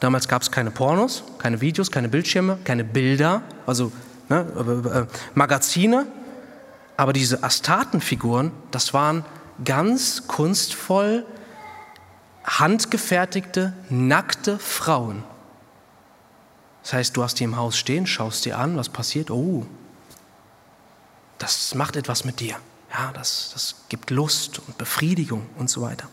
Damals 0.00 0.28
gab 0.28 0.40
es 0.40 0.50
keine 0.50 0.70
Pornos, 0.70 1.24
keine 1.36 1.60
Videos, 1.60 1.90
keine 1.90 2.08
Bildschirme, 2.08 2.56
keine 2.64 2.84
Bilder, 2.84 3.42
also 3.66 3.92
ne, 4.30 4.46
äh, 4.56 4.98
äh, 5.00 5.06
Magazine, 5.34 6.06
aber 6.98 7.12
diese 7.12 7.44
Astatenfiguren, 7.44 8.50
das 8.72 8.92
waren 8.92 9.24
ganz 9.64 10.26
kunstvoll 10.26 11.24
handgefertigte, 12.44 13.72
nackte 13.88 14.58
Frauen. 14.58 15.22
Das 16.82 16.94
heißt, 16.94 17.16
du 17.16 17.22
hast 17.22 17.38
die 17.38 17.44
im 17.44 17.56
Haus 17.56 17.78
stehen, 17.78 18.06
schaust 18.06 18.44
dir 18.44 18.58
an, 18.58 18.76
was 18.76 18.88
passiert. 18.88 19.30
Oh, 19.30 19.64
das 21.38 21.76
macht 21.76 21.94
etwas 21.94 22.24
mit 22.24 22.40
dir. 22.40 22.56
Ja, 22.92 23.12
das, 23.12 23.50
das 23.52 23.76
gibt 23.88 24.10
Lust 24.10 24.58
und 24.58 24.76
Befriedigung 24.76 25.46
und 25.56 25.70
so 25.70 25.82
weiter. 25.82 26.08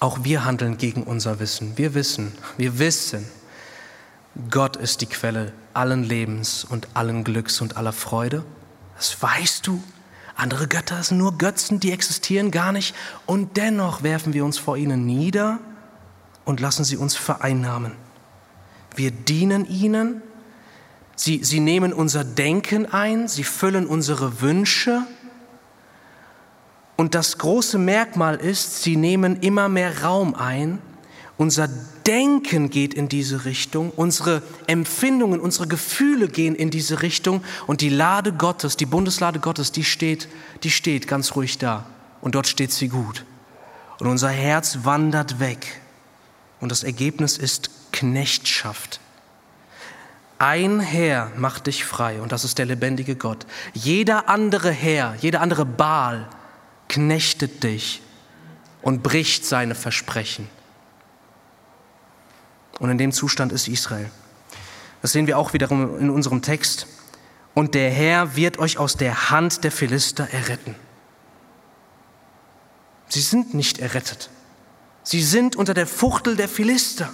Auch 0.00 0.24
wir 0.24 0.44
handeln 0.44 0.78
gegen 0.78 1.04
unser 1.04 1.38
Wissen. 1.38 1.78
Wir 1.78 1.94
wissen, 1.94 2.36
wir 2.56 2.80
wissen, 2.80 3.24
Gott 4.50 4.76
ist 4.76 5.02
die 5.02 5.06
Quelle 5.06 5.52
allen 5.74 6.04
Lebens 6.04 6.64
und 6.64 6.88
allen 6.94 7.24
Glücks 7.24 7.60
und 7.60 7.76
aller 7.76 7.92
Freude. 7.92 8.44
Das 8.96 9.20
weißt 9.20 9.66
du. 9.66 9.82
Andere 10.34 10.68
Götter 10.68 11.02
sind 11.02 11.18
nur 11.18 11.36
Götzen, 11.36 11.80
die 11.80 11.92
existieren 11.92 12.50
gar 12.50 12.72
nicht. 12.72 12.94
Und 13.26 13.56
dennoch 13.58 14.02
werfen 14.02 14.32
wir 14.32 14.44
uns 14.44 14.58
vor 14.58 14.78
ihnen 14.78 15.04
nieder 15.04 15.58
und 16.44 16.60
lassen 16.60 16.84
sie 16.84 16.96
uns 16.96 17.14
vereinnahmen. 17.14 17.92
Wir 18.96 19.10
dienen 19.10 19.66
ihnen. 19.66 20.22
Sie, 21.14 21.44
sie 21.44 21.60
nehmen 21.60 21.92
unser 21.92 22.24
Denken 22.24 22.86
ein. 22.86 23.28
Sie 23.28 23.44
füllen 23.44 23.86
unsere 23.86 24.40
Wünsche. 24.40 25.02
Und 26.96 27.14
das 27.14 27.36
große 27.36 27.76
Merkmal 27.76 28.36
ist, 28.36 28.82
sie 28.82 28.96
nehmen 28.96 29.40
immer 29.40 29.68
mehr 29.68 30.02
Raum 30.02 30.34
ein 30.34 30.78
unser 31.36 31.68
Denken 32.06 32.70
geht 32.70 32.94
in 32.94 33.08
diese 33.08 33.44
Richtung, 33.44 33.90
unsere 33.90 34.42
Empfindungen, 34.66 35.40
unsere 35.40 35.66
Gefühle 35.66 36.28
gehen 36.28 36.54
in 36.54 36.70
diese 36.70 37.02
Richtung 37.02 37.42
und 37.66 37.80
die 37.80 37.88
Lade 37.88 38.32
Gottes, 38.32 38.76
die 38.76 38.86
Bundeslade 38.86 39.40
Gottes, 39.40 39.72
die 39.72 39.84
steht, 39.84 40.28
die 40.62 40.70
steht 40.70 41.08
ganz 41.08 41.34
ruhig 41.34 41.58
da 41.58 41.86
und 42.20 42.34
dort 42.34 42.46
steht 42.46 42.72
sie 42.72 42.88
gut. 42.88 43.24
Und 43.98 44.08
unser 44.08 44.30
Herz 44.30 44.78
wandert 44.82 45.40
weg 45.40 45.80
und 46.60 46.70
das 46.70 46.82
Ergebnis 46.82 47.38
ist 47.38 47.70
Knechtschaft. 47.92 49.00
Ein 50.38 50.80
Herr 50.80 51.30
macht 51.36 51.68
dich 51.68 51.84
frei 51.84 52.20
und 52.20 52.32
das 52.32 52.44
ist 52.44 52.58
der 52.58 52.66
lebendige 52.66 53.14
Gott. 53.14 53.46
Jeder 53.74 54.28
andere 54.28 54.70
Herr, 54.70 55.14
jeder 55.20 55.40
andere 55.40 55.64
Baal 55.64 56.28
knechtet 56.88 57.62
dich 57.62 58.02
und 58.82 59.02
bricht 59.02 59.46
seine 59.46 59.74
Versprechen. 59.74 60.48
Und 62.78 62.90
in 62.90 62.98
dem 62.98 63.12
Zustand 63.12 63.52
ist 63.52 63.68
Israel. 63.68 64.10
Das 65.02 65.12
sehen 65.12 65.26
wir 65.26 65.38
auch 65.38 65.52
wiederum 65.52 65.98
in 65.98 66.10
unserem 66.10 66.42
Text. 66.42 66.86
Und 67.54 67.74
der 67.74 67.90
Herr 67.90 68.36
wird 68.36 68.58
euch 68.58 68.78
aus 68.78 68.96
der 68.96 69.30
Hand 69.30 69.64
der 69.64 69.72
Philister 69.72 70.28
erretten. 70.30 70.74
Sie 73.08 73.20
sind 73.20 73.52
nicht 73.52 73.78
errettet. 73.78 74.30
Sie 75.02 75.22
sind 75.22 75.56
unter 75.56 75.74
der 75.74 75.86
Fuchtel 75.86 76.36
der 76.36 76.48
Philister. 76.48 77.10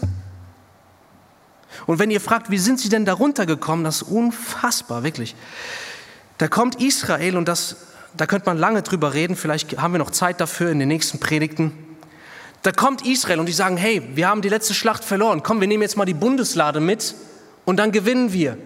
Und 1.87 1.99
wenn 1.99 2.11
ihr 2.11 2.21
fragt, 2.21 2.51
wie 2.51 2.59
sind 2.59 2.79
sie 2.79 2.89
denn 2.89 3.05
darunter 3.05 3.47
gekommen, 3.47 3.83
das 3.83 4.03
ist 4.03 4.09
unfassbar, 4.09 5.03
wirklich. 5.03 5.35
Da 6.37 6.47
kommt 6.47 6.81
Israel 6.81 7.37
und 7.37 7.49
das, 7.49 7.77
da 8.17 8.27
könnte 8.27 8.47
man 8.47 8.59
lange 8.59 8.83
drüber 8.83 9.15
reden, 9.15 9.35
vielleicht 9.35 9.79
haben 9.79 9.93
wir 9.93 9.99
noch 9.99 10.11
Zeit 10.11 10.41
dafür 10.41 10.71
in 10.71 10.79
den 10.79 10.89
nächsten 10.89 11.19
Predigten. 11.19 11.73
Da 12.63 12.73
kommt 12.73 13.07
Israel 13.07 13.41
und 13.41 13.47
die 13.47 13.53
sagen, 13.53 13.77
hey, 13.77 14.03
wir 14.15 14.29
haben 14.29 14.43
die 14.43 14.49
letzte 14.49 14.75
Schlacht 14.75 15.05
verloren. 15.05 15.43
Komm, 15.43 15.61
wir 15.61 15.69
nehmen 15.69 15.83
jetzt 15.83 15.97
mal 15.97 16.05
die 16.05 16.15
Bundeslade 16.15 16.81
mit 16.81 17.15
und 17.65 17.77
dann 17.77 17.93
gewinnen 17.93 18.33
wir. 18.33 18.59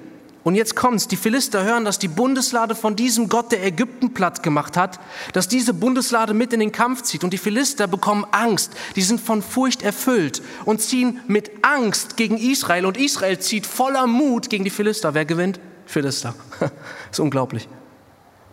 Und 0.44 0.56
jetzt 0.56 0.74
kommt's, 0.74 1.06
die 1.06 1.16
Philister 1.16 1.62
hören, 1.62 1.84
dass 1.84 2.00
die 2.00 2.08
Bundeslade 2.08 2.74
von 2.74 2.96
diesem 2.96 3.28
Gott, 3.28 3.52
der 3.52 3.64
Ägypten 3.64 4.12
platt 4.12 4.42
gemacht 4.42 4.76
hat, 4.76 4.98
dass 5.34 5.46
diese 5.46 5.72
Bundeslade 5.72 6.34
mit 6.34 6.52
in 6.52 6.58
den 6.58 6.72
Kampf 6.72 7.02
zieht. 7.02 7.22
Und 7.22 7.32
die 7.32 7.38
Philister 7.38 7.86
bekommen 7.86 8.26
Angst. 8.32 8.72
Die 8.96 9.02
sind 9.02 9.20
von 9.20 9.40
Furcht 9.40 9.82
erfüllt 9.82 10.42
und 10.64 10.80
ziehen 10.80 11.20
mit 11.28 11.50
Angst 11.62 12.16
gegen 12.16 12.38
Israel. 12.38 12.86
Und 12.86 12.96
Israel 12.96 13.38
zieht 13.38 13.66
voller 13.66 14.08
Mut 14.08 14.50
gegen 14.50 14.64
die 14.64 14.70
Philister. 14.70 15.14
Wer 15.14 15.26
gewinnt? 15.26 15.60
Philister. 15.86 16.34
Ist 17.10 17.20
unglaublich. 17.20 17.68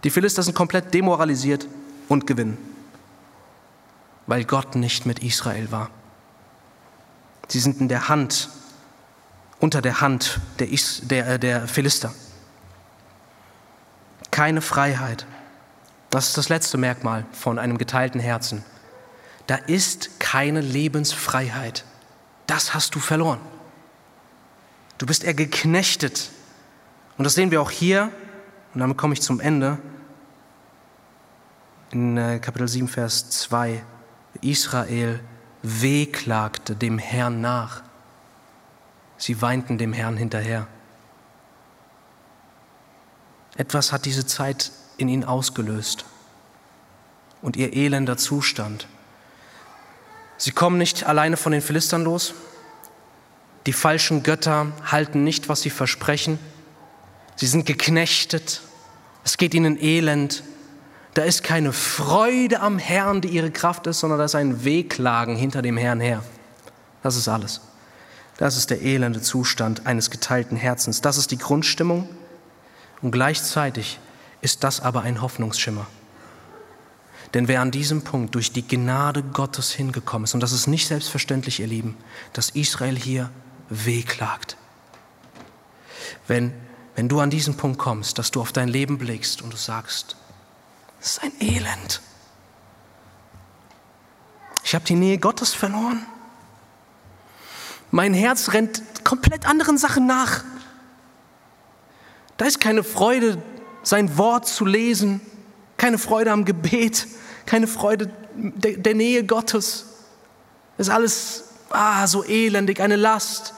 Die 0.04 0.12
Philister 0.12 0.44
sind 0.44 0.54
komplett 0.54 0.94
demoralisiert 0.94 1.68
und 2.08 2.28
gewinnen 2.28 2.69
weil 4.30 4.46
Gott 4.46 4.76
nicht 4.76 5.08
mit 5.08 5.24
Israel 5.24 5.72
war. 5.72 5.90
Sie 7.48 7.60
sind 7.60 7.82
in 7.82 7.88
der 7.88 8.10
Hand, 8.10 8.50
unter 9.60 9.82
der 9.82 10.02
Hand 10.02 10.40
der, 10.60 10.70
Is, 10.70 11.02
der, 11.04 11.28
äh, 11.28 11.40
der 11.40 11.68
Philister. 11.68 12.14
Keine 14.30 14.62
Freiheit. 14.62 15.26
Das 16.12 16.28
ist 16.28 16.38
das 16.38 16.48
letzte 16.48 16.78
Merkmal 16.78 17.26
von 17.32 17.58
einem 17.58 17.80
geteilten 17.80 18.22
Herzen. 18.22 18.64
Da 19.48 19.56
ist 19.56 20.20
keine 20.20 20.62
Lebensfreiheit. 20.62 21.84
Das 22.46 22.76
hast 22.76 22.94
du 22.94 23.00
verloren. 23.00 23.40
Du 25.00 25.08
bist 25.08 25.24
eher 25.24 25.34
geknechtet. 25.34 26.30
Und 27.18 27.24
das 27.24 27.34
sehen 27.34 27.50
wir 27.50 27.64
auch 27.64 27.72
hier, 27.72 28.12
und 28.76 28.82
damit 28.82 28.96
komme 28.96 29.14
ich 29.14 29.24
zum 29.24 29.40
Ende, 29.40 29.80
in 31.90 32.16
äh, 32.16 32.38
Kapitel 32.38 32.68
7, 32.68 32.88
Vers 32.88 33.32
2. 33.32 33.82
Israel 34.42 35.20
wehklagte 35.62 36.76
dem 36.76 36.98
Herrn 36.98 37.42
nach. 37.42 37.84
Sie 39.18 39.42
weinten 39.42 39.78
dem 39.78 39.94
Herrn 39.94 40.18
hinterher. 40.18 40.68
Etwas 43.58 43.92
hat 43.92 44.06
diese 44.06 44.26
Zeit 44.26 44.72
in 44.98 45.10
ihnen 45.10 45.26
ausgelöst 45.26 46.06
und 47.42 47.58
ihr 47.58 47.74
elender 47.74 48.18
Zustand. 48.18 48.88
Sie 50.38 50.52
kommen 50.52 50.78
nicht 50.78 51.06
alleine 51.06 51.36
von 51.36 51.52
den 51.52 51.62
Philistern 51.62 52.04
los. 52.04 52.34
Die 53.66 53.74
falschen 53.74 54.24
Götter 54.24 54.72
halten 54.90 55.26
nicht, 55.26 55.50
was 55.50 55.62
sie 55.62 55.70
versprechen. 55.70 56.40
Sie 57.36 57.48
sind 57.48 57.66
geknechtet. 57.66 58.62
Es 59.26 59.38
geht 59.38 59.54
ihnen 59.54 59.78
elend. 59.82 60.44
Da 61.14 61.24
ist 61.24 61.44
keine 61.44 61.74
Freude 61.74 62.62
am 62.62 62.78
Herrn, 62.78 63.22
die 63.22 63.30
ihre 63.30 63.52
Kraft 63.52 63.88
ist, 63.88 64.00
sondern 64.00 64.20
da 64.20 64.26
ist 64.26 64.36
ein 64.36 64.64
Wehklagen 64.64 65.36
hinter 65.36 65.62
dem 65.62 65.78
Herrn 65.78 66.00
her. 66.00 66.24
Das 67.02 67.16
ist 67.16 67.28
alles. 67.28 67.62
Das 68.38 68.56
ist 68.56 68.70
der 68.70 68.82
elende 68.82 69.22
Zustand 69.22 69.86
eines 69.86 70.12
geteilten 70.12 70.56
Herzens. 70.56 71.02
Das 71.02 71.18
ist 71.18 71.32
die 71.32 71.38
Grundstimmung. 71.38 72.08
Und 73.02 73.12
gleichzeitig 73.12 74.00
ist 74.42 74.64
das 74.64 74.80
aber 74.80 75.02
ein 75.02 75.22
Hoffnungsschimmer. 75.22 75.88
Denn 77.34 77.48
wer 77.48 77.62
an 77.62 77.72
diesem 77.72 78.02
Punkt 78.04 78.36
durch 78.36 78.52
die 78.52 78.68
Gnade 78.68 79.24
Gottes 79.24 79.72
hingekommen 79.72 80.24
ist, 80.24 80.34
und 80.34 80.40
das 80.40 80.52
ist 80.52 80.68
nicht 80.68 80.88
selbstverständlich, 80.88 81.60
ihr 81.60 81.68
Lieben, 81.68 81.98
dass 82.34 82.50
Israel 82.50 82.98
hier 82.98 83.30
wehklagt. 83.70 84.58
Wenn, 86.28 86.54
wenn 86.96 87.08
du 87.08 87.20
an 87.20 87.30
diesen 87.30 87.56
Punkt 87.56 87.78
kommst, 87.78 88.18
dass 88.18 88.32
du 88.32 88.42
auf 88.42 88.52
dein 88.52 88.68
Leben 88.68 88.98
blickst 88.98 89.42
und 89.42 89.54
du 89.54 89.58
sagst, 89.58 90.16
es 91.02 91.12
ist 91.12 91.24
ein 91.24 91.32
Elend. 91.40 92.02
Ich 94.64 94.76
habe 94.76 94.86
die 94.86 94.96
Nähe 94.96 95.18
Gottes 95.18 95.54
verloren. 95.54 96.06
Mein 97.92 98.14
Herz 98.14 98.54
rennt 98.54 98.84
komplett 99.04 99.48
anderen 99.48 99.78
Sachen 99.78 100.06
nach. 100.06 100.44
Da 102.38 102.46
ist 102.46 102.60
keine 102.60 102.84
Freude, 102.84 103.42
sein 103.84 104.18
Wort 104.18 104.48
zu 104.48 104.66
lesen, 104.66 105.22
keine 105.78 105.98
Freude 105.98 106.32
am 106.32 106.46
Gebet, 106.46 107.08
keine 107.46 107.68
Freude 107.68 108.14
der, 108.36 108.74
der 108.74 108.94
Nähe 108.94 109.26
Gottes. 109.26 109.86
Das 110.78 110.88
ist 110.88 110.94
alles 110.94 111.44
ah, 111.70 112.06
so 112.08 112.24
elendig, 112.24 112.80
eine 112.80 112.96
Last. 112.96 113.54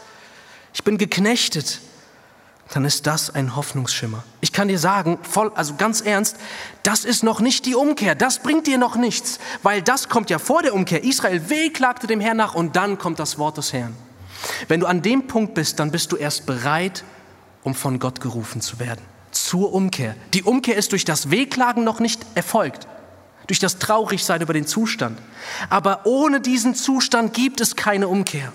Ich 0.73 0.83
bin 0.83 0.97
geknechtet. 0.97 1.81
Dann 2.71 2.85
ist 2.85 3.05
das 3.05 3.29
ein 3.29 3.55
Hoffnungsschimmer. 3.55 4.23
Ich 4.39 4.53
kann 4.53 4.69
dir 4.69 4.79
sagen, 4.79 5.19
voll, 5.23 5.51
also 5.55 5.75
ganz 5.75 5.99
ernst, 6.01 6.37
das 6.83 7.03
ist 7.03 7.21
noch 7.21 7.41
nicht 7.41 7.65
die 7.65 7.75
Umkehr. 7.75 8.15
Das 8.15 8.39
bringt 8.39 8.65
dir 8.65 8.77
noch 8.77 8.95
nichts, 8.95 9.39
weil 9.61 9.81
das 9.81 10.07
kommt 10.07 10.29
ja 10.29 10.39
vor 10.39 10.61
der 10.61 10.73
Umkehr. 10.73 11.03
Israel 11.03 11.49
wehklagte 11.49 12.07
dem 12.07 12.21
Herrn 12.21 12.37
nach 12.37 12.55
und 12.55 12.77
dann 12.77 12.97
kommt 12.97 13.19
das 13.19 13.37
Wort 13.37 13.57
des 13.57 13.73
Herrn. 13.73 13.95
Wenn 14.69 14.79
du 14.79 14.87
an 14.87 15.01
dem 15.01 15.27
Punkt 15.27 15.53
bist, 15.53 15.79
dann 15.79 15.91
bist 15.91 16.11
du 16.11 16.15
erst 16.15 16.45
bereit, 16.45 17.03
um 17.63 17.75
von 17.75 17.99
Gott 17.99 18.21
gerufen 18.21 18.61
zu 18.61 18.79
werden. 18.79 19.01
Zur 19.31 19.73
Umkehr. 19.73 20.15
Die 20.33 20.43
Umkehr 20.43 20.77
ist 20.77 20.93
durch 20.93 21.05
das 21.05 21.29
Wehklagen 21.29 21.83
noch 21.83 21.99
nicht 21.99 22.25
erfolgt 22.35 22.87
durch 23.47 23.59
das 23.59 23.79
Traurigsein 23.79 24.41
über 24.41 24.53
den 24.53 24.65
Zustand. 24.65 25.19
Aber 25.69 26.05
ohne 26.05 26.39
diesen 26.39 26.73
Zustand 26.73 27.33
gibt 27.33 27.59
es 27.59 27.75
keine 27.75 28.07
Umkehr. 28.07 28.53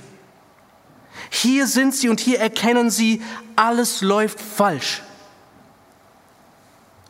Hier 1.31 1.67
sind 1.67 1.95
sie 1.95 2.09
und 2.09 2.21
hier 2.21 2.41
erkennen 2.41 2.91
sie, 2.91 3.23
alles 3.57 4.01
läuft 4.01 4.41
falsch. 4.41 5.03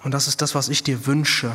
Und 0.05 0.13
das 0.13 0.29
ist 0.29 0.41
das, 0.43 0.55
was 0.55 0.69
ich 0.69 0.83
dir 0.83 1.07
wünsche 1.07 1.53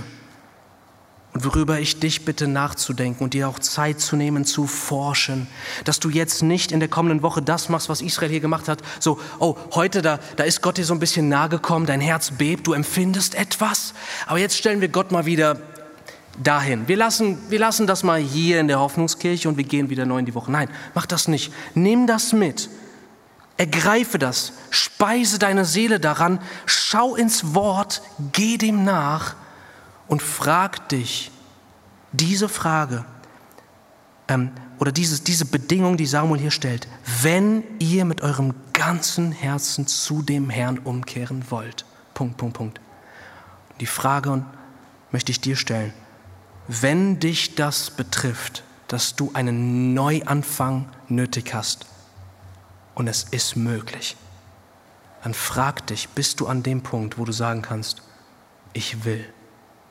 und 1.34 1.46
worüber 1.46 1.80
ich 1.80 2.00
dich 2.00 2.26
bitte 2.26 2.48
nachzudenken 2.48 3.24
und 3.24 3.34
dir 3.34 3.48
auch 3.48 3.60
Zeit 3.60 4.02
zu 4.02 4.16
nehmen, 4.16 4.44
zu 4.44 4.68
forschen, 4.68 5.48
dass 5.86 6.00
du 6.00 6.10
jetzt 6.10 6.44
nicht 6.44 6.72
in 6.72 6.82
der 6.82 6.90
kommenden 6.90 7.22
Woche 7.22 7.42
das 7.42 7.70
machst, 7.70 7.88
was 7.88 8.02
Israel 8.02 8.30
hier 8.30 8.42
gemacht 8.42 8.68
hat, 8.68 8.82
so, 9.00 9.20
oh, 9.40 9.56
heute, 9.74 10.02
da, 10.02 10.20
da 10.36 10.44
ist 10.44 10.62
Gott 10.62 10.78
dir 10.78 10.86
so 10.86 10.94
ein 10.94 11.00
bisschen 11.00 11.30
nahe 11.30 11.48
gekommen, 11.48 11.86
dein 11.86 12.02
Herz 12.02 12.32
bebt, 12.32 12.68
du 12.68 12.74
empfindest 12.74 13.36
etwas, 13.36 13.94
aber 14.28 14.40
jetzt 14.40 14.58
stellen 14.58 14.82
wir 14.82 14.90
Gott 14.90 15.12
mal 15.12 15.26
wieder 15.26 15.62
dahin. 16.42 16.88
Wir 16.88 16.98
lassen, 16.98 17.38
wir 17.50 17.60
lassen 17.60 17.88
das 17.88 18.04
mal 18.04 18.20
hier 18.20 18.60
in 18.60 18.68
der 18.68 18.80
Hoffnungskirche 18.80 19.50
und 19.50 19.58
wir 19.58 19.64
gehen 19.64 19.90
wieder 19.90 20.06
neu 20.06 20.20
in 20.20 20.26
die 20.26 20.36
Woche. 20.36 20.52
Nein, 20.52 20.70
mach 20.94 21.06
das 21.06 21.28
nicht. 21.28 21.54
Nimm 21.74 22.08
das 22.08 22.34
mit. 22.34 22.70
Ergreife 23.58 24.18
das. 24.18 24.54
Speise 24.70 25.40
deine 25.40 25.66
Seele 25.66 26.00
daran. 26.00 26.40
Schau 26.66 27.16
ins 27.16 27.54
Wort. 27.54 28.02
Geh 28.32 28.58
dem 28.58 28.84
nach 28.84 29.36
und 30.08 30.22
frag 30.22 30.90
dich 30.90 31.32
diese 32.12 32.50
Frage 32.50 33.06
ähm, 34.28 34.52
oder 34.80 34.92
dieses, 34.92 35.24
diese 35.24 35.46
Bedingung, 35.46 35.98
die 35.98 36.06
Samuel 36.06 36.42
hier 36.42 36.52
stellt. 36.52 36.88
Wenn 37.22 37.64
ihr 37.80 38.06
mit 38.06 38.22
eurem 38.22 38.54
ganzen 38.74 39.32
Herzen 39.32 39.86
zu 39.86 40.22
dem 40.22 40.50
Herrn 40.50 40.80
umkehren 40.80 41.46
wollt. 41.50 41.86
Punkt, 42.14 42.38
Punkt, 42.38 42.58
Punkt. 42.58 42.82
Die 43.80 43.86
Frage 43.86 44.44
möchte 45.12 45.32
ich 45.32 45.40
dir 45.40 45.56
stellen 45.56 45.94
wenn 46.74 47.20
dich 47.20 47.56
das 47.56 47.92
betrifft, 47.92 48.64
dass 48.88 49.18
du 49.18 49.32
einen 49.34 49.94
Neuanfang 49.94 50.88
nötig 51.10 51.54
hast 51.54 51.86
und 52.96 53.08
es 53.08 53.24
ist 53.24 53.58
möglich, 53.58 54.16
dann 55.22 55.34
frag 55.34 55.86
dich, 55.88 56.08
bist 56.10 56.40
du 56.40 56.48
an 56.48 56.64
dem 56.64 56.82
Punkt, 56.82 57.18
wo 57.18 57.26
du 57.26 57.34
sagen 57.34 57.62
kannst, 57.62 58.02
ich 58.72 59.04
will 59.04 59.28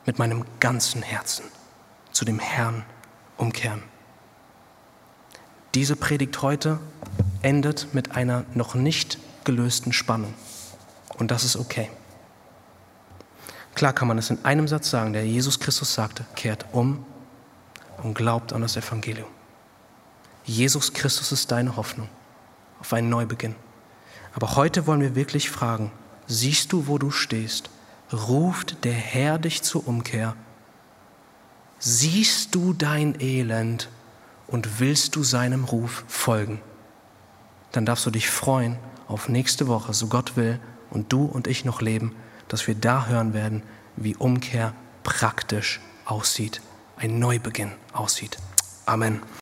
mit 0.06 0.18
meinem 0.18 0.46
ganzen 0.58 1.02
Herzen 1.02 1.44
zu 2.12 2.24
dem 2.24 2.38
Herrn 2.38 2.86
umkehren. 3.36 3.82
Diese 5.74 5.96
Predigt 5.96 6.40
heute 6.40 6.80
endet 7.42 7.92
mit 7.92 8.16
einer 8.16 8.44
noch 8.54 8.74
nicht 8.74 9.18
gelösten 9.44 9.92
Spannung 9.92 10.32
und 11.18 11.30
das 11.30 11.44
ist 11.44 11.56
okay. 11.56 11.90
Klar 13.74 13.92
kann 13.92 14.08
man 14.08 14.18
es 14.18 14.30
in 14.30 14.44
einem 14.44 14.68
Satz 14.68 14.90
sagen, 14.90 15.12
der 15.12 15.26
Jesus 15.26 15.60
Christus 15.60 15.94
sagte, 15.94 16.24
kehrt 16.34 16.66
um 16.72 17.04
und 18.02 18.14
glaubt 18.14 18.52
an 18.52 18.62
das 18.62 18.76
Evangelium. 18.76 19.28
Jesus 20.44 20.92
Christus 20.92 21.32
ist 21.32 21.50
deine 21.50 21.76
Hoffnung 21.76 22.08
auf 22.80 22.92
einen 22.92 23.08
Neubeginn. 23.08 23.54
Aber 24.34 24.56
heute 24.56 24.86
wollen 24.86 25.00
wir 25.00 25.14
wirklich 25.14 25.50
fragen, 25.50 25.92
siehst 26.26 26.72
du, 26.72 26.86
wo 26.86 26.98
du 26.98 27.10
stehst? 27.10 27.70
Ruft 28.12 28.84
der 28.84 28.92
Herr 28.92 29.38
dich 29.38 29.62
zur 29.62 29.86
Umkehr? 29.86 30.34
Siehst 31.78 32.54
du 32.54 32.72
dein 32.72 33.20
Elend 33.20 33.88
und 34.46 34.80
willst 34.80 35.16
du 35.16 35.22
seinem 35.22 35.64
Ruf 35.64 36.04
folgen? 36.08 36.60
Dann 37.72 37.86
darfst 37.86 38.04
du 38.06 38.10
dich 38.10 38.28
freuen 38.28 38.78
auf 39.06 39.28
nächste 39.28 39.68
Woche, 39.68 39.94
so 39.94 40.08
Gott 40.08 40.36
will 40.36 40.60
und 40.90 41.12
du 41.12 41.24
und 41.24 41.46
ich 41.46 41.64
noch 41.64 41.80
leben 41.80 42.14
dass 42.50 42.66
wir 42.66 42.74
da 42.74 43.06
hören 43.06 43.32
werden, 43.32 43.62
wie 43.96 44.16
Umkehr 44.16 44.74
praktisch 45.04 45.80
aussieht, 46.04 46.60
ein 46.96 47.18
Neubeginn 47.18 47.72
aussieht. 47.92 48.36
Amen. 48.84 49.22